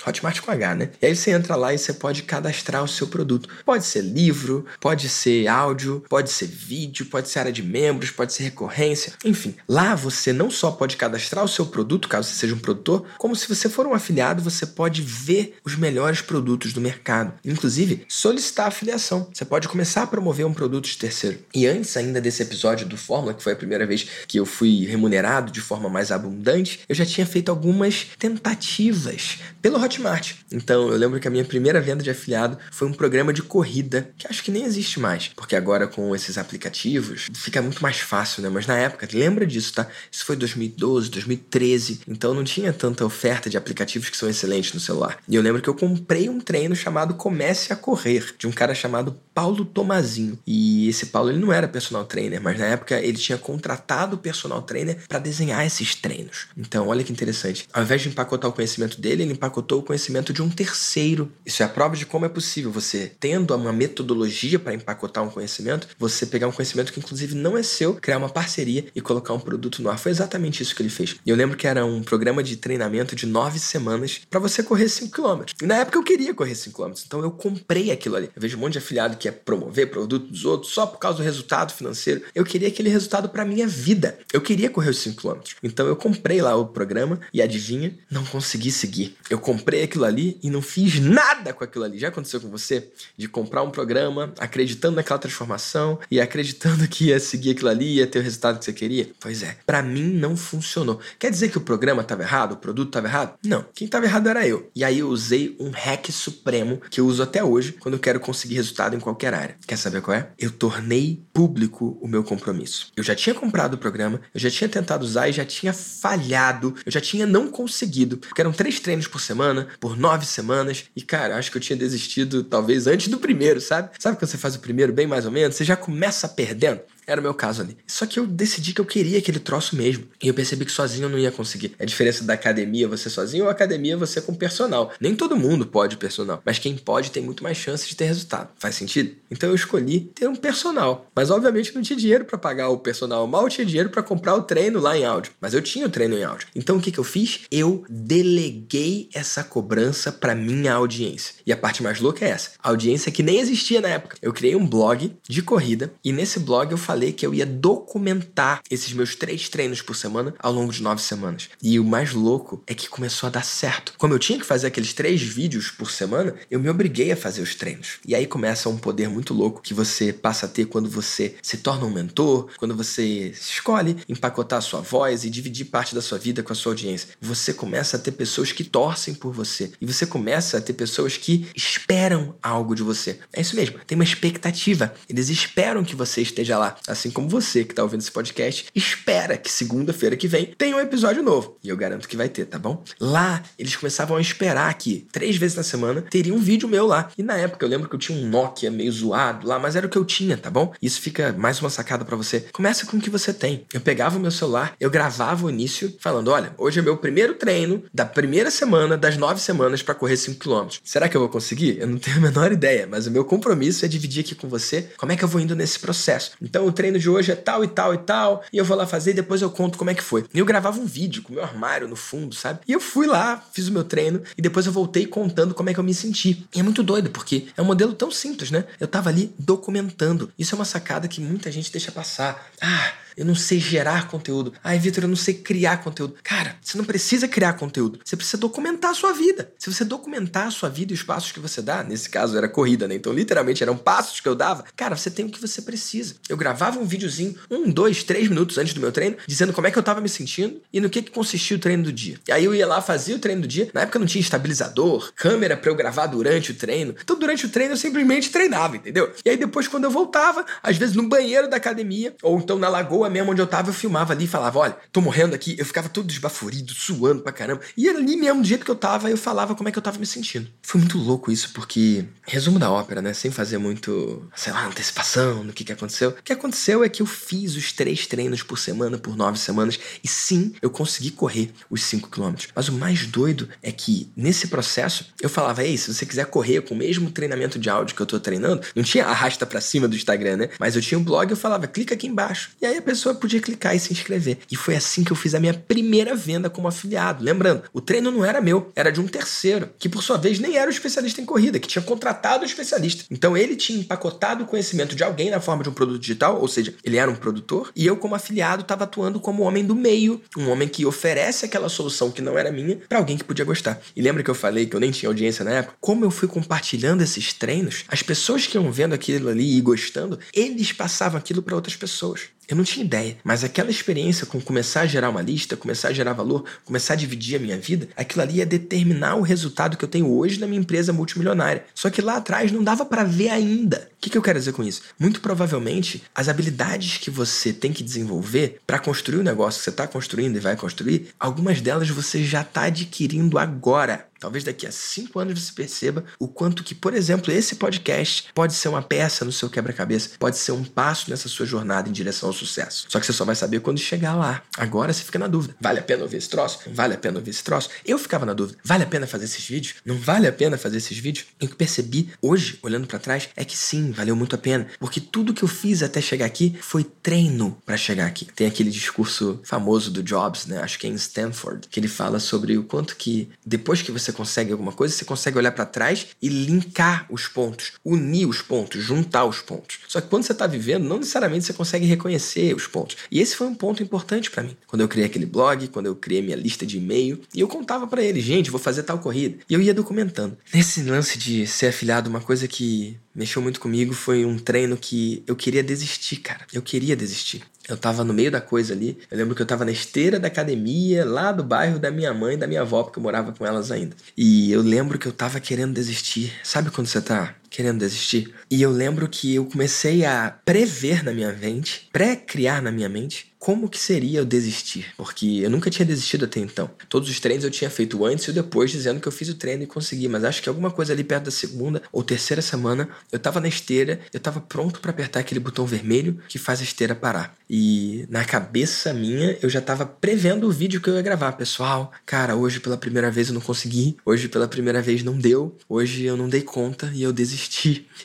Hotmart 0.06 0.40
com 0.40 0.50
H, 0.50 0.74
né? 0.74 0.90
E 1.02 1.06
aí 1.06 1.14
você 1.14 1.30
entra 1.30 1.54
lá 1.56 1.74
e 1.74 1.78
você 1.78 1.92
pode 1.92 2.22
cadastrar 2.22 2.82
o 2.82 2.88
seu 2.88 3.06
produto. 3.06 3.48
Pode 3.64 3.84
ser 3.84 4.00
livro, 4.00 4.64
pode 4.80 5.08
ser 5.10 5.46
áudio, 5.46 6.02
pode 6.08 6.30
ser 6.30 6.46
vídeo, 6.46 7.04
pode 7.06 7.28
ser 7.28 7.40
área 7.40 7.52
de 7.52 7.62
membros, 7.62 8.10
pode 8.10 8.32
ser 8.32 8.44
recorrente 8.44 8.69
concorrência. 8.70 9.12
Enfim, 9.24 9.54
lá 9.68 9.94
você 9.94 10.32
não 10.32 10.50
só 10.50 10.70
pode 10.70 10.96
cadastrar 10.96 11.44
o 11.44 11.48
seu 11.48 11.66
produto, 11.66 12.08
caso 12.08 12.28
você 12.28 12.34
seja 12.34 12.54
um 12.54 12.58
produtor, 12.58 13.04
como 13.18 13.34
se 13.34 13.48
você 13.48 13.68
for 13.68 13.86
um 13.86 13.94
afiliado, 13.94 14.42
você 14.42 14.64
pode 14.64 15.02
ver 15.02 15.56
os 15.64 15.76
melhores 15.76 16.20
produtos 16.20 16.72
do 16.72 16.80
mercado. 16.80 17.34
Inclusive, 17.44 18.04
solicitar 18.08 18.68
afiliação. 18.68 19.28
Você 19.32 19.44
pode 19.44 19.68
começar 19.68 20.02
a 20.02 20.06
promover 20.06 20.46
um 20.46 20.54
produto 20.54 20.86
de 20.86 20.96
terceiro. 20.96 21.38
E 21.54 21.66
antes 21.66 21.96
ainda 21.96 22.20
desse 22.20 22.42
episódio 22.42 22.86
do 22.86 22.96
Fórmula, 22.96 23.34
que 23.34 23.42
foi 23.42 23.52
a 23.52 23.56
primeira 23.56 23.86
vez 23.86 24.06
que 24.26 24.38
eu 24.38 24.46
fui 24.46 24.86
remunerado 24.86 25.50
de 25.50 25.60
forma 25.60 25.88
mais 25.88 26.12
abundante, 26.12 26.80
eu 26.88 26.94
já 26.94 27.04
tinha 27.04 27.26
feito 27.26 27.50
algumas 27.50 28.06
tentativas 28.18 29.38
pelo 29.60 29.82
Hotmart. 29.82 30.34
Então, 30.52 30.88
eu 30.90 30.96
lembro 30.96 31.18
que 31.18 31.28
a 31.28 31.30
minha 31.30 31.44
primeira 31.44 31.80
venda 31.80 32.02
de 32.02 32.10
afiliado 32.10 32.58
foi 32.70 32.88
um 32.88 32.92
programa 32.92 33.32
de 33.32 33.42
corrida, 33.42 34.10
que 34.16 34.26
acho 34.26 34.42
que 34.42 34.50
nem 34.50 34.64
existe 34.64 35.00
mais, 35.00 35.28
porque 35.28 35.56
agora 35.56 35.86
com 35.86 36.14
esses 36.14 36.38
aplicativos 36.38 37.28
fica 37.34 37.60
muito 37.60 37.82
mais 37.82 37.98
fácil, 37.98 38.42
né? 38.42 38.48
Mas 38.60 38.66
na 38.66 38.76
época, 38.76 39.08
lembra 39.14 39.46
disso, 39.46 39.72
tá? 39.72 39.86
Isso 40.12 40.22
foi 40.22 40.36
2012, 40.36 41.08
2013, 41.08 42.00
então 42.06 42.34
não 42.34 42.44
tinha 42.44 42.74
tanta 42.74 43.06
oferta 43.06 43.48
de 43.48 43.56
aplicativos 43.56 44.10
que 44.10 44.16
são 44.18 44.28
excelentes 44.28 44.74
no 44.74 44.80
celular. 44.80 45.16
E 45.26 45.34
eu 45.34 45.40
lembro 45.40 45.62
que 45.62 45.68
eu 45.70 45.74
comprei 45.74 46.28
um 46.28 46.38
treino 46.38 46.76
chamado 46.76 47.14
Comece 47.14 47.72
a 47.72 47.76
Correr, 47.76 48.34
de 48.36 48.46
um 48.46 48.52
cara 48.52 48.74
chamado 48.74 49.18
Paulo 49.40 49.64
Tomazinho. 49.64 50.38
E 50.46 50.86
esse 50.86 51.06
Paulo 51.06 51.30
ele 51.30 51.38
não 51.38 51.50
era 51.50 51.66
personal 51.66 52.04
trainer, 52.04 52.42
mas 52.42 52.58
na 52.58 52.66
época 52.66 53.00
ele 53.00 53.16
tinha 53.16 53.38
contratado 53.38 54.16
o 54.16 54.18
personal 54.18 54.60
trainer 54.60 54.98
para 55.08 55.18
desenhar 55.18 55.64
esses 55.64 55.94
treinos. 55.94 56.48
Então, 56.58 56.88
olha 56.88 57.02
que 57.02 57.10
interessante. 57.10 57.66
Ao 57.72 57.82
invés 57.82 58.02
de 58.02 58.10
empacotar 58.10 58.50
o 58.50 58.52
conhecimento 58.52 59.00
dele, 59.00 59.22
ele 59.22 59.32
empacotou 59.32 59.80
o 59.80 59.82
conhecimento 59.82 60.30
de 60.30 60.42
um 60.42 60.50
terceiro. 60.50 61.32
Isso 61.46 61.62
é 61.62 61.64
a 61.64 61.70
prova 61.70 61.96
de 61.96 62.04
como 62.04 62.26
é 62.26 62.28
possível 62.28 62.70
você, 62.70 63.12
tendo 63.18 63.56
uma 63.56 63.72
metodologia 63.72 64.58
para 64.58 64.74
empacotar 64.74 65.24
um 65.24 65.30
conhecimento, 65.30 65.88
você 65.98 66.26
pegar 66.26 66.46
um 66.46 66.52
conhecimento 66.52 66.92
que 66.92 67.00
inclusive 67.00 67.34
não 67.34 67.56
é 67.56 67.62
seu, 67.62 67.94
criar 67.94 68.18
uma 68.18 68.28
parceria 68.28 68.88
e 68.94 69.00
colocar 69.00 69.32
um 69.32 69.40
produto 69.40 69.82
no 69.82 69.88
ar. 69.88 69.98
Foi 69.98 70.12
exatamente 70.12 70.62
isso 70.62 70.76
que 70.76 70.82
ele 70.82 70.90
fez. 70.90 71.16
Eu 71.24 71.34
lembro 71.34 71.56
que 71.56 71.66
era 71.66 71.82
um 71.82 72.02
programa 72.02 72.42
de 72.42 72.56
treinamento 72.56 73.16
de 73.16 73.24
nove 73.24 73.58
semanas 73.58 74.20
para 74.28 74.38
você 74.38 74.62
correr 74.62 74.90
5 74.90 75.10
km. 75.10 75.44
E 75.62 75.64
na 75.64 75.76
época 75.76 75.96
eu 75.96 76.02
queria 76.02 76.34
correr 76.34 76.54
5 76.54 76.76
km, 76.76 76.92
então 77.06 77.22
eu 77.22 77.30
comprei 77.30 77.90
aquilo 77.90 78.16
ali. 78.16 78.28
Eu 78.36 78.42
vejo 78.42 78.58
um 78.58 78.60
monte 78.60 78.74
de 78.74 78.78
afiliado 78.78 79.16
que 79.16 79.29
é 79.30 79.32
promover 79.32 79.90
produto 79.90 80.26
dos 80.26 80.44
outros 80.44 80.72
só 80.72 80.86
por 80.86 80.98
causa 80.98 81.18
do 81.18 81.24
resultado 81.24 81.72
financeiro. 81.72 82.22
Eu 82.34 82.44
queria 82.44 82.68
aquele 82.68 82.88
resultado 82.88 83.28
para 83.28 83.44
minha 83.44 83.66
vida. 83.66 84.18
Eu 84.32 84.40
queria 84.40 84.68
correr 84.68 84.90
os 84.90 84.98
5 84.98 85.20
km. 85.20 85.40
Então 85.62 85.86
eu 85.86 85.96
comprei 85.96 86.42
lá 86.42 86.54
o 86.56 86.66
programa 86.66 87.20
e 87.32 87.40
adivinha, 87.40 87.96
não 88.10 88.24
consegui 88.24 88.70
seguir. 88.70 89.16
Eu 89.28 89.38
comprei 89.38 89.82
aquilo 89.82 90.04
ali 90.04 90.38
e 90.42 90.50
não 90.50 90.60
fiz 90.60 91.00
nada 91.00 91.52
com 91.52 91.64
aquilo 91.64 91.84
ali. 91.84 91.98
Já 91.98 92.08
aconteceu 92.08 92.40
com 92.40 92.48
você 92.48 92.88
de 93.16 93.28
comprar 93.28 93.62
um 93.62 93.70
programa, 93.70 94.32
acreditando 94.38 94.96
naquela 94.96 95.18
transformação 95.18 95.98
e 96.10 96.20
acreditando 96.20 96.86
que 96.88 97.06
ia 97.06 97.20
seguir 97.20 97.52
aquilo 97.52 97.68
ali, 97.68 97.96
ia 97.96 98.06
ter 98.06 98.18
o 98.18 98.22
resultado 98.22 98.58
que 98.58 98.64
você 98.64 98.72
queria? 98.72 99.10
Pois 99.20 99.42
é, 99.42 99.56
para 99.64 99.82
mim 99.82 100.12
não 100.12 100.36
funcionou. 100.36 101.00
Quer 101.18 101.30
dizer 101.30 101.50
que 101.50 101.58
o 101.58 101.60
programa 101.60 102.02
estava 102.02 102.22
errado, 102.22 102.52
o 102.52 102.56
produto 102.56 102.88
estava 102.88 103.06
errado? 103.06 103.34
Não, 103.44 103.64
quem 103.74 103.86
estava 103.86 104.06
errado 104.06 104.28
era 104.28 104.46
eu. 104.46 104.70
E 104.74 104.84
aí 104.84 104.98
eu 104.98 105.08
usei 105.08 105.56
um 105.58 105.70
hack 105.70 106.10
supremo 106.10 106.80
que 106.90 107.00
eu 107.00 107.06
uso 107.06 107.22
até 107.22 107.42
hoje 107.42 107.72
quando 107.72 107.94
eu 107.94 108.00
quero 108.00 108.20
conseguir 108.20 108.54
resultado 108.54 108.96
em 108.96 109.00
qualquer 109.00 109.19
área. 109.26 109.56
Quer 109.66 109.76
saber 109.76 110.00
qual 110.00 110.16
é? 110.16 110.30
Eu 110.38 110.50
tornei 110.50 111.22
público 111.32 111.98
o 112.00 112.08
meu 112.08 112.24
compromisso. 112.24 112.92
Eu 112.96 113.02
já 113.02 113.14
tinha 113.14 113.34
comprado 113.34 113.74
o 113.74 113.78
programa, 113.78 114.20
eu 114.34 114.40
já 114.40 114.50
tinha 114.50 114.68
tentado 114.68 115.04
usar 115.04 115.28
e 115.28 115.32
já 115.32 115.44
tinha 115.44 115.72
falhado, 115.72 116.74
eu 116.84 116.92
já 116.92 117.00
tinha 117.00 117.26
não 117.26 117.48
conseguido, 117.48 118.18
porque 118.18 118.40
eram 118.40 118.52
três 118.52 118.80
treinos 118.80 119.06
por 119.06 119.20
semana, 119.20 119.68
por 119.78 119.96
nove 119.96 120.26
semanas, 120.26 120.84
e 120.94 121.02
cara, 121.02 121.36
acho 121.36 121.50
que 121.50 121.56
eu 121.56 121.62
tinha 121.62 121.76
desistido 121.76 122.44
talvez 122.44 122.86
antes 122.86 123.08
do 123.08 123.18
primeiro, 123.18 123.60
sabe? 123.60 123.90
Sabe 123.98 124.16
quando 124.16 124.30
você 124.30 124.38
faz 124.38 124.54
o 124.54 124.60
primeiro 124.60 124.92
bem 124.92 125.06
mais 125.06 125.26
ou 125.26 125.32
menos? 125.32 125.56
Você 125.56 125.64
já 125.64 125.76
começa 125.76 126.28
perdendo. 126.28 126.80
Era 127.10 127.20
o 127.20 127.24
meu 127.24 127.34
caso 127.34 127.62
ali. 127.62 127.76
Só 127.88 128.06
que 128.06 128.20
eu 128.20 128.24
decidi 128.26 128.72
que 128.72 128.80
eu 128.80 128.84
queria 128.84 129.18
aquele 129.18 129.40
troço 129.40 129.74
mesmo. 129.74 130.04
E 130.22 130.28
eu 130.28 130.34
percebi 130.34 130.64
que 130.64 130.70
sozinho 130.70 131.06
eu 131.06 131.08
não 131.08 131.18
ia 131.18 131.32
conseguir. 131.32 131.74
A 131.76 131.84
diferença 131.84 132.22
da 132.22 132.34
academia 132.34 132.86
você 132.86 133.10
sozinho 133.10 133.46
ou 133.46 133.50
academia 133.50 133.96
você 133.96 134.20
com 134.20 134.32
personal. 134.32 134.92
Nem 135.00 135.16
todo 135.16 135.36
mundo 135.36 135.66
pode 135.66 135.96
personal, 135.96 136.40
mas 136.46 136.60
quem 136.60 136.76
pode 136.76 137.10
tem 137.10 137.20
muito 137.20 137.42
mais 137.42 137.56
chance 137.56 137.88
de 137.88 137.96
ter 137.96 138.04
resultado. 138.04 138.50
Faz 138.60 138.76
sentido? 138.76 139.16
Então 139.28 139.48
eu 139.48 139.56
escolhi 139.56 140.02
ter 140.14 140.28
um 140.28 140.36
personal. 140.36 141.10
Mas 141.12 141.32
obviamente 141.32 141.74
não 141.74 141.82
tinha 141.82 141.98
dinheiro 141.98 142.24
para 142.24 142.38
pagar 142.38 142.68
o 142.68 142.78
personal. 142.78 143.26
Mal 143.26 143.48
tinha 143.48 143.66
dinheiro 143.66 143.90
para 143.90 144.04
comprar 144.04 144.36
o 144.36 144.42
treino 144.42 144.78
lá 144.78 144.96
em 144.96 145.04
áudio. 145.04 145.32
Mas 145.40 145.52
eu 145.52 145.60
tinha 145.60 145.86
o 145.86 145.90
treino 145.90 146.16
em 146.16 146.22
áudio. 146.22 146.46
Então 146.54 146.76
o 146.76 146.80
que, 146.80 146.92
que 146.92 147.00
eu 147.00 147.04
fiz? 147.04 147.40
Eu 147.50 147.84
deleguei 147.90 149.08
essa 149.12 149.42
cobrança 149.42 150.12
para 150.12 150.32
minha 150.32 150.74
audiência. 150.74 151.34
E 151.44 151.52
a 151.52 151.56
parte 151.56 151.82
mais 151.82 151.98
louca 151.98 152.24
é 152.24 152.28
essa: 152.28 152.52
a 152.62 152.68
audiência 152.68 153.10
que 153.10 153.24
nem 153.24 153.40
existia 153.40 153.80
na 153.80 153.88
época. 153.88 154.16
Eu 154.22 154.32
criei 154.32 154.54
um 154.54 154.64
blog 154.64 155.12
de 155.28 155.42
corrida 155.42 155.92
e 156.04 156.12
nesse 156.12 156.38
blog 156.38 156.70
eu 156.70 156.78
falei 156.78 156.99
falei 157.00 157.12
que 157.14 157.24
eu 157.24 157.32
ia 157.32 157.46
documentar 157.46 158.60
esses 158.70 158.92
meus 158.92 159.14
três 159.14 159.48
treinos 159.48 159.80
por 159.80 159.96
semana 159.96 160.34
ao 160.38 160.52
longo 160.52 160.70
de 160.70 160.82
nove 160.82 161.00
semanas. 161.00 161.48
E 161.62 161.80
o 161.80 161.84
mais 161.84 162.12
louco 162.12 162.62
é 162.66 162.74
que 162.74 162.90
começou 162.90 163.26
a 163.26 163.30
dar 163.30 163.42
certo. 163.42 163.94
Como 163.96 164.12
eu 164.12 164.18
tinha 164.18 164.38
que 164.38 164.44
fazer 164.44 164.66
aqueles 164.66 164.92
três 164.92 165.22
vídeos 165.22 165.70
por 165.70 165.90
semana, 165.90 166.34
eu 166.50 166.60
me 166.60 166.68
obriguei 166.68 167.10
a 167.10 167.16
fazer 167.16 167.40
os 167.40 167.54
treinos. 167.54 168.00
E 168.06 168.14
aí 168.14 168.26
começa 168.26 168.68
um 168.68 168.76
poder 168.76 169.08
muito 169.08 169.32
louco 169.32 169.62
que 169.62 169.72
você 169.72 170.12
passa 170.12 170.44
a 170.44 170.48
ter 170.48 170.66
quando 170.66 170.90
você 170.90 171.36
se 171.40 171.56
torna 171.56 171.86
um 171.86 171.90
mentor, 171.90 172.50
quando 172.58 172.76
você 172.76 173.30
escolhe 173.30 173.96
empacotar 174.06 174.58
a 174.58 174.62
sua 174.62 174.82
voz 174.82 175.24
e 175.24 175.30
dividir 175.30 175.66
parte 175.66 175.94
da 175.94 176.02
sua 176.02 176.18
vida 176.18 176.42
com 176.42 176.52
a 176.52 176.56
sua 176.56 176.72
audiência. 176.72 177.08
Você 177.18 177.54
começa 177.54 177.96
a 177.96 178.00
ter 178.00 178.12
pessoas 178.12 178.52
que 178.52 178.62
torcem 178.62 179.14
por 179.14 179.32
você. 179.32 179.72
E 179.80 179.86
você 179.86 180.04
começa 180.04 180.58
a 180.58 180.60
ter 180.60 180.74
pessoas 180.74 181.16
que 181.16 181.48
esperam 181.56 182.34
algo 182.42 182.74
de 182.74 182.82
você. 182.82 183.18
É 183.32 183.40
isso 183.40 183.56
mesmo, 183.56 183.78
tem 183.86 183.96
uma 183.96 184.04
expectativa. 184.04 184.92
Eles 185.08 185.30
esperam 185.30 185.82
que 185.82 185.96
você 185.96 186.20
esteja 186.20 186.58
lá 186.58 186.76
assim 186.86 187.10
como 187.10 187.28
você 187.28 187.64
que 187.64 187.72
está 187.72 187.82
ouvindo 187.82 188.00
esse 188.00 188.10
podcast, 188.10 188.66
espera 188.74 189.36
que 189.36 189.50
segunda-feira 189.50 190.16
que 190.16 190.28
vem 190.28 190.54
tenha 190.56 190.76
um 190.76 190.80
episódio 190.80 191.22
novo. 191.22 191.56
E 191.62 191.68
eu 191.68 191.76
garanto 191.76 192.08
que 192.08 192.16
vai 192.16 192.28
ter, 192.28 192.46
tá 192.46 192.58
bom? 192.58 192.82
Lá, 192.98 193.42
eles 193.58 193.76
começavam 193.76 194.16
a 194.16 194.20
esperar 194.20 194.72
que 194.74 195.06
três 195.12 195.36
vezes 195.36 195.56
na 195.56 195.62
semana 195.62 196.02
teria 196.02 196.34
um 196.34 196.38
vídeo 196.38 196.68
meu 196.68 196.86
lá. 196.86 197.10
E 197.16 197.22
na 197.22 197.36
época 197.36 197.64
eu 197.64 197.68
lembro 197.68 197.88
que 197.88 197.94
eu 197.94 197.98
tinha 197.98 198.16
um 198.16 198.28
Nokia 198.28 198.70
meio 198.70 198.92
zoado 198.92 199.46
lá, 199.46 199.58
mas 199.58 199.76
era 199.76 199.86
o 199.86 199.90
que 199.90 199.98
eu 199.98 200.04
tinha, 200.04 200.36
tá 200.36 200.50
bom? 200.50 200.72
Isso 200.80 201.00
fica 201.00 201.32
mais 201.32 201.60
uma 201.60 201.70
sacada 201.70 202.04
para 202.04 202.16
você. 202.16 202.40
Começa 202.52 202.86
com 202.86 202.96
o 202.96 203.00
que 203.00 203.10
você 203.10 203.32
tem. 203.32 203.64
Eu 203.72 203.80
pegava 203.80 204.16
o 204.16 204.20
meu 204.20 204.30
celular, 204.30 204.74
eu 204.80 204.90
gravava 204.90 205.46
o 205.46 205.50
início 205.50 205.94
falando: 206.00 206.28
olha, 206.28 206.54
hoje 206.58 206.78
é 206.78 206.82
meu 206.82 206.96
primeiro 206.96 207.34
treino 207.34 207.82
da 207.92 208.04
primeira 208.04 208.50
semana 208.50 208.96
das 208.96 209.16
nove 209.16 209.40
semanas 209.40 209.82
para 209.82 209.94
correr 209.94 210.16
5 210.16 210.38
km. 210.38 210.68
Será 210.84 211.08
que 211.08 211.16
eu 211.16 211.20
vou 211.20 211.30
conseguir? 211.30 211.78
Eu 211.78 211.86
não 211.86 211.98
tenho 211.98 212.16
a 212.16 212.20
menor 212.20 212.52
ideia, 212.52 212.86
mas 212.90 213.06
o 213.06 213.10
meu 213.10 213.24
compromisso 213.24 213.84
é 213.84 213.88
dividir 213.88 214.24
aqui 214.24 214.34
com 214.34 214.48
você 214.48 214.90
como 214.96 215.12
é 215.12 215.16
que 215.16 215.24
eu 215.24 215.28
vou 215.28 215.40
indo 215.40 215.54
nesse 215.56 215.78
processo. 215.78 216.32
Então 216.40 216.69
o 216.70 216.72
treino 216.72 216.98
de 216.98 217.08
hoje 217.08 217.30
é 217.32 217.36
tal 217.36 217.62
e 217.64 217.68
tal 217.68 217.94
e 217.94 217.98
tal, 217.98 218.42
e 218.52 218.58
eu 218.58 218.64
vou 218.64 218.76
lá 218.76 218.86
fazer 218.86 219.10
e 219.10 219.14
depois 219.14 219.42
eu 219.42 219.50
conto 219.50 219.78
como 219.78 219.90
é 219.90 219.94
que 219.94 220.02
foi. 220.02 220.24
E 220.32 220.38
eu 220.38 220.44
gravava 220.44 220.80
um 220.80 220.86
vídeo 220.86 221.22
com 221.22 221.32
o 221.32 221.36
meu 221.36 221.44
armário 221.44 221.88
no 221.88 221.96
fundo, 221.96 222.34
sabe? 222.34 222.60
E 222.66 222.72
eu 222.72 222.80
fui 222.80 223.06
lá, 223.06 223.42
fiz 223.52 223.68
o 223.68 223.72
meu 223.72 223.84
treino 223.84 224.22
e 224.36 224.42
depois 224.42 224.66
eu 224.66 224.72
voltei 224.72 225.06
contando 225.06 225.54
como 225.54 225.70
é 225.70 225.74
que 225.74 225.80
eu 225.80 225.84
me 225.84 225.94
senti. 225.94 226.46
E 226.54 226.60
é 226.60 226.62
muito 226.62 226.82
doido, 226.82 227.10
porque 227.10 227.48
é 227.56 227.62
um 227.62 227.64
modelo 227.64 227.92
tão 227.92 228.10
simples, 228.10 228.50
né? 228.50 228.64
Eu 228.78 228.88
tava 228.88 229.10
ali 229.10 229.32
documentando. 229.38 230.30
Isso 230.38 230.54
é 230.54 230.56
uma 230.56 230.64
sacada 230.64 231.08
que 231.08 231.20
muita 231.20 231.50
gente 231.50 231.70
deixa 231.70 231.92
passar. 231.92 232.50
Ah, 232.60 232.92
eu 233.16 233.24
não 233.24 233.34
sei 233.34 233.58
gerar 233.58 234.08
conteúdo. 234.08 234.52
Ai, 234.62 234.78
Vitor, 234.78 235.04
eu 235.04 235.08
não 235.08 235.16
sei 235.16 235.34
criar 235.34 235.78
conteúdo. 235.78 236.14
Cara, 236.22 236.56
você 236.60 236.76
não 236.76 236.84
precisa 236.84 237.28
criar 237.28 237.54
conteúdo. 237.54 238.00
Você 238.04 238.16
precisa 238.16 238.36
documentar 238.36 238.90
a 238.90 238.94
sua 238.94 239.12
vida. 239.12 239.52
Se 239.58 239.72
você 239.72 239.84
documentar 239.84 240.46
a 240.46 240.50
sua 240.50 240.68
vida 240.68 240.92
e 240.92 240.94
os 240.94 241.02
passos 241.02 241.32
que 241.32 241.40
você 241.40 241.62
dá, 241.62 241.82
nesse 241.82 242.08
caso 242.08 242.36
era 242.36 242.48
corrida, 242.48 242.86
né? 242.86 242.94
Então, 242.94 243.12
literalmente, 243.12 243.62
eram 243.62 243.76
passos 243.76 244.20
que 244.20 244.28
eu 244.28 244.34
dava. 244.34 244.64
Cara, 244.76 244.96
você 244.96 245.10
tem 245.10 245.26
o 245.26 245.30
que 245.30 245.40
você 245.40 245.62
precisa. 245.62 246.14
Eu 246.28 246.36
gravava 246.36 246.78
um 246.78 246.84
videozinho, 246.84 247.36
um, 247.50 247.70
dois, 247.70 248.02
três 248.02 248.28
minutos 248.28 248.58
antes 248.58 248.74
do 248.74 248.80
meu 248.80 248.92
treino, 248.92 249.16
dizendo 249.26 249.52
como 249.52 249.66
é 249.66 249.70
que 249.70 249.78
eu 249.78 249.82
tava 249.82 250.00
me 250.00 250.08
sentindo 250.08 250.60
e 250.72 250.80
no 250.80 250.90
que, 250.90 251.02
que 251.02 251.10
consistia 251.10 251.56
o 251.56 251.60
treino 251.60 251.84
do 251.84 251.92
dia. 251.92 252.18
E 252.26 252.32
aí 252.32 252.44
eu 252.44 252.54
ia 252.54 252.66
lá, 252.66 252.80
fazia 252.80 253.16
o 253.16 253.18
treino 253.18 253.42
do 253.42 253.48
dia. 253.48 253.70
Na 253.72 253.82
época 253.82 253.98
não 253.98 254.06
tinha 254.06 254.20
estabilizador, 254.20 255.12
câmera 255.14 255.56
para 255.56 255.70
eu 255.70 255.74
gravar 255.74 256.06
durante 256.06 256.52
o 256.52 256.54
treino. 256.54 256.94
Então, 257.02 257.18
durante 257.18 257.46
o 257.46 257.48
treino, 257.48 257.74
eu 257.74 257.76
simplesmente 257.76 258.30
treinava, 258.30 258.76
entendeu? 258.76 259.12
E 259.24 259.30
aí 259.30 259.36
depois, 259.36 259.68
quando 259.68 259.84
eu 259.84 259.90
voltava, 259.90 260.44
às 260.62 260.76
vezes 260.76 260.94
no 260.94 261.08
banheiro 261.08 261.48
da 261.48 261.56
academia, 261.56 262.14
ou 262.22 262.38
então 262.38 262.58
na 262.58 262.68
lagoa 262.68 262.99
mesmo 263.08 263.30
onde 263.30 263.40
eu 263.40 263.46
tava, 263.46 263.70
eu 263.70 263.74
filmava 263.74 264.12
ali 264.12 264.24
e 264.24 264.28
falava: 264.28 264.58
olha, 264.58 264.76
tô 264.92 265.00
morrendo 265.00 265.34
aqui. 265.34 265.56
Eu 265.58 265.64
ficava 265.64 265.88
todo 265.88 266.06
desbaforido, 266.06 266.74
suando 266.74 267.22
pra 267.22 267.32
caramba. 267.32 267.62
E 267.76 267.88
ali 267.88 268.16
mesmo, 268.16 268.42
do 268.42 268.46
jeito 268.46 268.64
que 268.64 268.70
eu 268.70 268.76
tava, 268.76 269.10
eu 269.10 269.16
falava 269.16 269.54
como 269.54 269.68
é 269.68 269.72
que 269.72 269.78
eu 269.78 269.82
tava 269.82 269.98
me 269.98 270.06
sentindo. 270.06 270.48
Foi 270.62 270.80
muito 270.80 270.98
louco 270.98 271.30
isso, 271.30 271.52
porque, 271.52 272.04
resumo 272.26 272.58
da 272.58 272.70
ópera, 272.70 273.00
né? 273.00 273.12
Sem 273.14 273.30
fazer 273.30 273.58
muito, 273.58 274.28
sei 274.34 274.52
lá, 274.52 274.66
antecipação 274.66 275.44
no 275.44 275.52
que, 275.52 275.64
que 275.64 275.72
aconteceu. 275.72 276.10
O 276.10 276.22
que 276.22 276.32
aconteceu 276.32 276.84
é 276.84 276.88
que 276.88 277.02
eu 277.02 277.06
fiz 277.06 277.56
os 277.56 277.72
três 277.72 278.06
treinos 278.06 278.42
por 278.42 278.58
semana, 278.58 278.98
por 278.98 279.16
nove 279.16 279.38
semanas, 279.38 279.78
e 280.02 280.08
sim, 280.08 280.52
eu 280.60 280.70
consegui 280.70 281.10
correr 281.10 281.52
os 281.70 281.82
cinco 281.84 282.10
quilômetros. 282.10 282.48
Mas 282.54 282.68
o 282.68 282.72
mais 282.72 283.06
doido 283.06 283.48
é 283.62 283.70
que, 283.70 284.10
nesse 284.16 284.48
processo, 284.48 285.12
eu 285.20 285.28
falava: 285.28 285.64
ei, 285.64 285.76
se 285.76 285.92
você 285.92 286.04
quiser 286.04 286.26
correr 286.26 286.62
com 286.62 286.74
o 286.74 286.78
mesmo 286.78 287.10
treinamento 287.10 287.58
de 287.58 287.70
áudio 287.70 287.94
que 287.94 288.02
eu 288.02 288.06
tô 288.06 288.18
treinando, 288.18 288.62
não 288.74 288.82
tinha 288.82 289.06
arrasta 289.06 289.46
para 289.46 289.60
cima 289.60 289.86
do 289.86 289.96
Instagram, 289.96 290.36
né? 290.36 290.50
Mas 290.58 290.76
eu 290.76 290.82
tinha 290.82 290.98
um 290.98 291.04
blog, 291.04 291.30
eu 291.30 291.36
falava: 291.36 291.66
clica 291.66 291.94
aqui 291.94 292.06
embaixo. 292.06 292.50
E 292.60 292.66
aí 292.66 292.78
a 292.78 292.82
pessoa 292.90 293.14
podia 293.14 293.40
clicar 293.40 293.76
e 293.76 293.78
se 293.78 293.92
inscrever. 293.92 294.38
E 294.50 294.56
foi 294.56 294.74
assim 294.74 295.04
que 295.04 295.12
eu 295.12 295.16
fiz 295.16 295.32
a 295.32 295.38
minha 295.38 295.54
primeira 295.54 296.12
venda 296.12 296.50
como 296.50 296.66
afiliado. 296.66 297.22
Lembrando, 297.22 297.62
o 297.72 297.80
treino 297.80 298.10
não 298.10 298.24
era 298.24 298.40
meu, 298.40 298.72
era 298.74 298.90
de 298.90 299.00
um 299.00 299.06
terceiro, 299.06 299.70
que 299.78 299.88
por 299.88 300.02
sua 300.02 300.18
vez 300.18 300.40
nem 300.40 300.56
era 300.56 300.68
o 300.68 300.72
especialista 300.72 301.20
em 301.20 301.24
corrida, 301.24 301.60
que 301.60 301.68
tinha 301.68 301.82
contratado 301.82 302.42
o 302.42 302.46
especialista. 302.46 303.04
Então 303.08 303.36
ele 303.36 303.54
tinha 303.54 303.78
empacotado 303.78 304.42
o 304.42 304.46
conhecimento 304.46 304.96
de 304.96 305.04
alguém 305.04 305.30
na 305.30 305.40
forma 305.40 305.62
de 305.62 305.68
um 305.68 305.72
produto 305.72 306.00
digital, 306.00 306.40
ou 306.40 306.48
seja, 306.48 306.74
ele 306.82 306.96
era 306.96 307.08
um 307.08 307.14
produtor, 307.14 307.70
e 307.76 307.86
eu, 307.86 307.96
como 307.96 308.16
afiliado, 308.16 308.62
estava 308.62 308.82
atuando 308.82 309.20
como 309.20 309.44
homem 309.44 309.64
do 309.64 309.76
meio, 309.76 310.20
um 310.36 310.48
homem 310.48 310.66
que 310.66 310.84
oferece 310.84 311.44
aquela 311.44 311.68
solução 311.68 312.10
que 312.10 312.20
não 312.20 312.36
era 312.36 312.50
minha 312.50 312.76
para 312.88 312.98
alguém 312.98 313.16
que 313.16 313.22
podia 313.22 313.44
gostar. 313.44 313.80
E 313.94 314.02
lembra 314.02 314.24
que 314.24 314.30
eu 314.30 314.34
falei 314.34 314.66
que 314.66 314.74
eu 314.74 314.80
nem 314.80 314.90
tinha 314.90 315.08
audiência 315.08 315.44
na 315.44 315.52
época? 315.52 315.76
Como 315.80 316.04
eu 316.04 316.10
fui 316.10 316.26
compartilhando 316.26 317.02
esses 317.02 317.32
treinos, 317.32 317.84
as 317.86 318.02
pessoas 318.02 318.48
que 318.48 318.58
iam 318.58 318.72
vendo 318.72 318.94
aquilo 318.94 319.28
ali 319.28 319.56
e 319.56 319.60
gostando, 319.60 320.18
eles 320.34 320.72
passavam 320.72 321.18
aquilo 321.18 321.40
para 321.40 321.54
outras 321.54 321.76
pessoas. 321.76 322.22
Eu 322.50 322.56
não 322.56 322.64
tinha 322.64 322.79
ideia, 322.80 323.16
mas 323.22 323.44
aquela 323.44 323.70
experiência 323.70 324.26
com 324.26 324.40
começar 324.40 324.82
a 324.82 324.86
gerar 324.86 325.10
uma 325.10 325.22
lista, 325.22 325.56
começar 325.56 325.88
a 325.88 325.92
gerar 325.92 326.12
valor, 326.12 326.44
começar 326.64 326.94
a 326.94 326.96
dividir 326.96 327.36
a 327.36 327.38
minha 327.38 327.58
vida, 327.58 327.88
aquilo 327.96 328.22
ali 328.22 328.36
ia 328.36 328.46
determinar 328.46 329.16
o 329.16 329.22
resultado 329.22 329.76
que 329.76 329.84
eu 329.84 329.88
tenho 329.88 330.10
hoje 330.10 330.40
na 330.40 330.46
minha 330.46 330.60
empresa 330.60 330.92
multimilionária. 330.92 331.64
Só 331.74 331.90
que 331.90 332.02
lá 332.02 332.16
atrás 332.16 332.50
não 332.52 332.64
dava 332.64 332.84
para 332.84 333.04
ver 333.04 333.30
ainda. 333.30 333.88
O 333.96 334.00
que, 334.00 334.10
que 334.10 334.18
eu 334.18 334.22
quero 334.22 334.38
dizer 334.38 334.52
com 334.52 334.62
isso? 334.62 334.82
Muito 334.98 335.20
provavelmente, 335.20 336.02
as 336.14 336.28
habilidades 336.28 336.98
que 336.98 337.10
você 337.10 337.52
tem 337.52 337.72
que 337.72 337.82
desenvolver 337.82 338.60
para 338.66 338.78
construir 338.78 339.20
o 339.20 339.24
negócio 339.24 339.58
que 339.58 339.64
você 339.64 339.70
está 339.70 339.86
construindo 339.86 340.36
e 340.36 340.40
vai 340.40 340.56
construir, 340.56 341.08
algumas 341.18 341.60
delas 341.60 341.88
você 341.90 342.24
já 342.24 342.40
está 342.40 342.62
adquirindo 342.62 343.38
agora. 343.38 344.09
Talvez 344.20 344.44
daqui 344.44 344.66
a 344.66 344.70
cinco 344.70 345.18
anos 345.18 345.40
você 345.40 345.52
perceba 345.52 346.04
o 346.18 346.28
quanto 346.28 346.62
que, 346.62 346.74
por 346.74 346.92
exemplo, 346.92 347.32
esse 347.32 347.56
podcast 347.56 348.26
pode 348.34 348.52
ser 348.52 348.68
uma 348.68 348.82
peça 348.82 349.24
no 349.24 349.32
seu 349.32 349.48
quebra-cabeça, 349.48 350.10
pode 350.18 350.36
ser 350.36 350.52
um 350.52 350.62
passo 350.62 351.10
nessa 351.10 351.26
sua 351.28 351.46
jornada 351.46 351.88
em 351.88 351.92
direção 351.92 352.28
ao 352.28 352.34
sucesso. 352.34 352.86
Só 352.88 353.00
que 353.00 353.06
você 353.06 353.14
só 353.14 353.24
vai 353.24 353.34
saber 353.34 353.60
quando 353.60 353.78
chegar 353.78 354.14
lá. 354.14 354.42
Agora 354.58 354.92
você 354.92 355.02
fica 355.02 355.18
na 355.18 355.26
dúvida: 355.26 355.56
vale 355.58 355.78
a 355.78 355.82
pena 355.82 356.02
ouvir 356.02 356.18
esse 356.18 356.28
troço? 356.28 356.60
Vale 356.66 356.94
a 356.94 356.98
pena 356.98 357.18
ouvir 357.18 357.30
esse 357.30 357.42
troço? 357.42 357.70
Eu 357.84 357.98
ficava 357.98 358.26
na 358.26 358.34
dúvida: 358.34 358.58
vale 358.62 358.84
a 358.84 358.86
pena 358.86 359.06
fazer 359.06 359.24
esses 359.24 359.46
vídeos? 359.46 359.76
Não 359.84 359.96
vale 359.96 360.26
a 360.26 360.32
pena 360.32 360.58
fazer 360.58 360.76
esses 360.76 360.98
vídeos? 360.98 361.26
E 361.40 361.46
o 361.46 361.48
que 361.48 361.56
percebi 361.56 362.12
hoje, 362.20 362.58
olhando 362.62 362.86
para 362.86 362.98
trás, 362.98 363.30
é 363.34 363.44
que 363.44 363.56
sim, 363.56 363.90
valeu 363.90 364.14
muito 364.14 364.34
a 364.34 364.38
pena, 364.38 364.66
porque 364.78 365.00
tudo 365.00 365.32
que 365.32 365.42
eu 365.42 365.48
fiz 365.48 365.82
até 365.82 366.00
chegar 366.00 366.26
aqui 366.26 366.56
foi 366.60 366.84
treino 366.84 367.56
para 367.64 367.76
chegar 367.76 368.06
aqui. 368.06 368.26
Tem 368.26 368.46
aquele 368.46 368.70
discurso 368.70 369.40
famoso 369.44 369.90
do 369.90 370.02
Jobs, 370.02 370.46
né? 370.46 370.60
Acho 370.60 370.78
que 370.78 370.86
é 370.86 370.90
em 370.90 370.94
Stanford, 370.94 371.68
que 371.68 371.80
ele 371.80 371.88
fala 371.88 372.20
sobre 372.20 372.58
o 372.58 372.64
quanto 372.64 372.96
que 372.96 373.30
depois 373.44 373.80
que 373.80 373.90
você 373.90 374.09
você 374.10 374.12
consegue 374.12 374.52
alguma 374.52 374.72
coisa, 374.72 374.94
você 374.94 375.04
consegue 375.04 375.38
olhar 375.38 375.52
para 375.52 375.64
trás 375.64 376.08
e 376.20 376.28
linkar 376.28 377.06
os 377.10 377.28
pontos, 377.28 377.72
unir 377.84 378.26
os 378.26 378.42
pontos, 378.42 378.82
juntar 378.82 379.24
os 379.24 379.40
pontos. 379.40 379.78
Só 379.88 380.00
que 380.00 380.08
quando 380.08 380.24
você 380.24 380.32
está 380.32 380.46
vivendo, 380.46 380.84
não 380.84 380.98
necessariamente 380.98 381.44
você 381.44 381.52
consegue 381.52 381.86
reconhecer 381.86 382.54
os 382.54 382.66
pontos. 382.66 382.96
E 383.10 383.20
esse 383.20 383.36
foi 383.36 383.46
um 383.46 383.54
ponto 383.54 383.82
importante 383.82 384.30
para 384.30 384.42
mim. 384.42 384.56
Quando 384.66 384.82
eu 384.82 384.88
criei 384.88 385.06
aquele 385.06 385.26
blog, 385.26 385.68
quando 385.68 385.86
eu 385.86 385.94
criei 385.94 386.22
minha 386.22 386.36
lista 386.36 386.66
de 386.66 386.78
e-mail, 386.78 387.20
e 387.34 387.40
eu 387.40 387.48
contava 387.48 387.86
para 387.86 388.02
ele, 388.02 388.20
gente, 388.20 388.50
vou 388.50 388.60
fazer 388.60 388.82
tal 388.82 388.98
corrida. 388.98 389.38
E 389.48 389.54
eu 389.54 389.60
ia 389.60 389.74
documentando. 389.74 390.36
Nesse 390.52 390.82
lance 390.82 391.18
de 391.18 391.46
ser 391.46 391.68
afiliado, 391.68 392.10
uma 392.10 392.20
coisa 392.20 392.46
que 392.48 392.96
mexeu 393.14 393.42
muito 393.42 393.60
comigo 393.60 393.92
foi 393.92 394.24
um 394.24 394.38
treino 394.38 394.76
que 394.76 395.22
eu 395.26 395.34
queria 395.36 395.62
desistir, 395.62 396.16
cara. 396.16 396.46
Eu 396.52 396.62
queria 396.62 396.96
desistir. 396.96 397.42
Eu 397.68 397.76
tava 397.76 398.02
no 398.02 398.12
meio 398.12 398.30
da 398.30 398.40
coisa 398.40 398.72
ali. 398.72 398.98
Eu 399.10 399.18
lembro 399.18 399.34
que 399.34 399.42
eu 399.42 399.46
tava 399.46 399.64
na 399.64 399.70
esteira 399.70 400.18
da 400.18 400.28
academia, 400.28 401.04
lá 401.04 401.30
do 401.30 401.44
bairro 401.44 401.78
da 401.78 401.90
minha 401.90 402.12
mãe 402.12 402.34
e 402.34 402.36
da 402.36 402.46
minha 402.46 402.62
avó, 402.62 402.82
porque 402.82 402.98
eu 402.98 403.02
morava 403.02 403.32
com 403.32 403.46
elas 403.46 403.70
ainda. 403.70 403.96
E 404.16 404.50
eu 404.50 404.60
lembro 404.62 404.98
que 404.98 405.06
eu 405.06 405.12
tava 405.12 405.38
querendo 405.38 405.74
desistir. 405.74 406.32
Sabe 406.42 406.70
quando 406.70 406.88
você 406.88 407.00
tá 407.00 407.34
querendo 407.50 407.80
desistir? 407.80 408.32
E 408.50 408.62
eu 408.62 408.70
lembro 408.70 409.08
que 409.08 409.34
eu 409.34 409.44
comecei 409.44 410.04
a 410.04 410.30
prever 410.44 411.04
na 411.04 411.12
minha 411.12 411.32
mente, 411.32 411.88
pré-criar 411.92 412.62
na 412.62 412.70
minha 412.70 412.88
mente, 412.88 413.30
como 413.40 413.70
que 413.70 413.78
seria 413.78 414.20
eu 414.20 414.24
desistir? 414.24 414.92
Porque 414.98 415.40
eu 415.42 415.48
nunca 415.48 415.70
tinha 415.70 415.86
desistido 415.86 416.26
até 416.26 416.38
então. 416.38 416.70
Todos 416.90 417.08
os 417.08 417.18
treinos 417.18 417.42
eu 417.42 417.50
tinha 417.50 417.70
feito 417.70 418.04
antes 418.04 418.28
e 418.28 418.32
depois, 418.32 418.70
dizendo 418.70 419.00
que 419.00 419.08
eu 419.08 419.12
fiz 419.12 419.30
o 419.30 419.34
treino 419.34 419.62
e 419.62 419.66
consegui. 419.66 420.08
Mas 420.08 420.24
acho 420.24 420.42
que 420.42 420.48
alguma 420.50 420.70
coisa 420.70 420.92
ali 420.92 421.02
perto 421.02 421.24
da 421.24 421.30
segunda 421.30 421.82
ou 421.90 422.04
terceira 422.04 422.42
semana, 422.42 422.90
eu 423.10 423.18
tava 423.18 423.40
na 423.40 423.48
esteira, 423.48 423.98
eu 424.12 424.20
tava 424.20 424.42
pronto 424.42 424.78
para 424.78 424.90
apertar 424.90 425.20
aquele 425.20 425.40
botão 425.40 425.64
vermelho 425.64 426.20
que 426.28 426.38
faz 426.38 426.60
a 426.60 426.64
esteira 426.64 426.94
parar. 426.94 427.34
E 427.48 428.04
na 428.10 428.26
cabeça 428.26 428.92
minha, 428.92 429.38
eu 429.42 429.48
já 429.48 429.62
tava 429.62 429.86
prevendo 429.86 430.46
o 430.46 430.52
vídeo 430.52 430.78
que 430.78 430.90
eu 430.90 430.96
ia 430.96 431.02
gravar. 431.02 431.32
Pessoal, 431.32 431.92
cara, 432.04 432.36
hoje 432.36 432.60
pela 432.60 432.76
primeira 432.76 433.10
vez 433.10 433.28
eu 433.28 433.34
não 433.34 433.40
consegui. 433.40 433.96
Hoje 434.04 434.28
pela 434.28 434.46
primeira 434.46 434.82
vez 434.82 435.02
não 435.02 435.16
deu. 435.16 435.56
Hoje 435.66 436.04
eu 436.04 436.14
não 436.14 436.28
dei 436.28 436.42
conta 436.42 436.92
e 436.94 437.02
eu 437.02 437.12
desisti. 437.12 437.39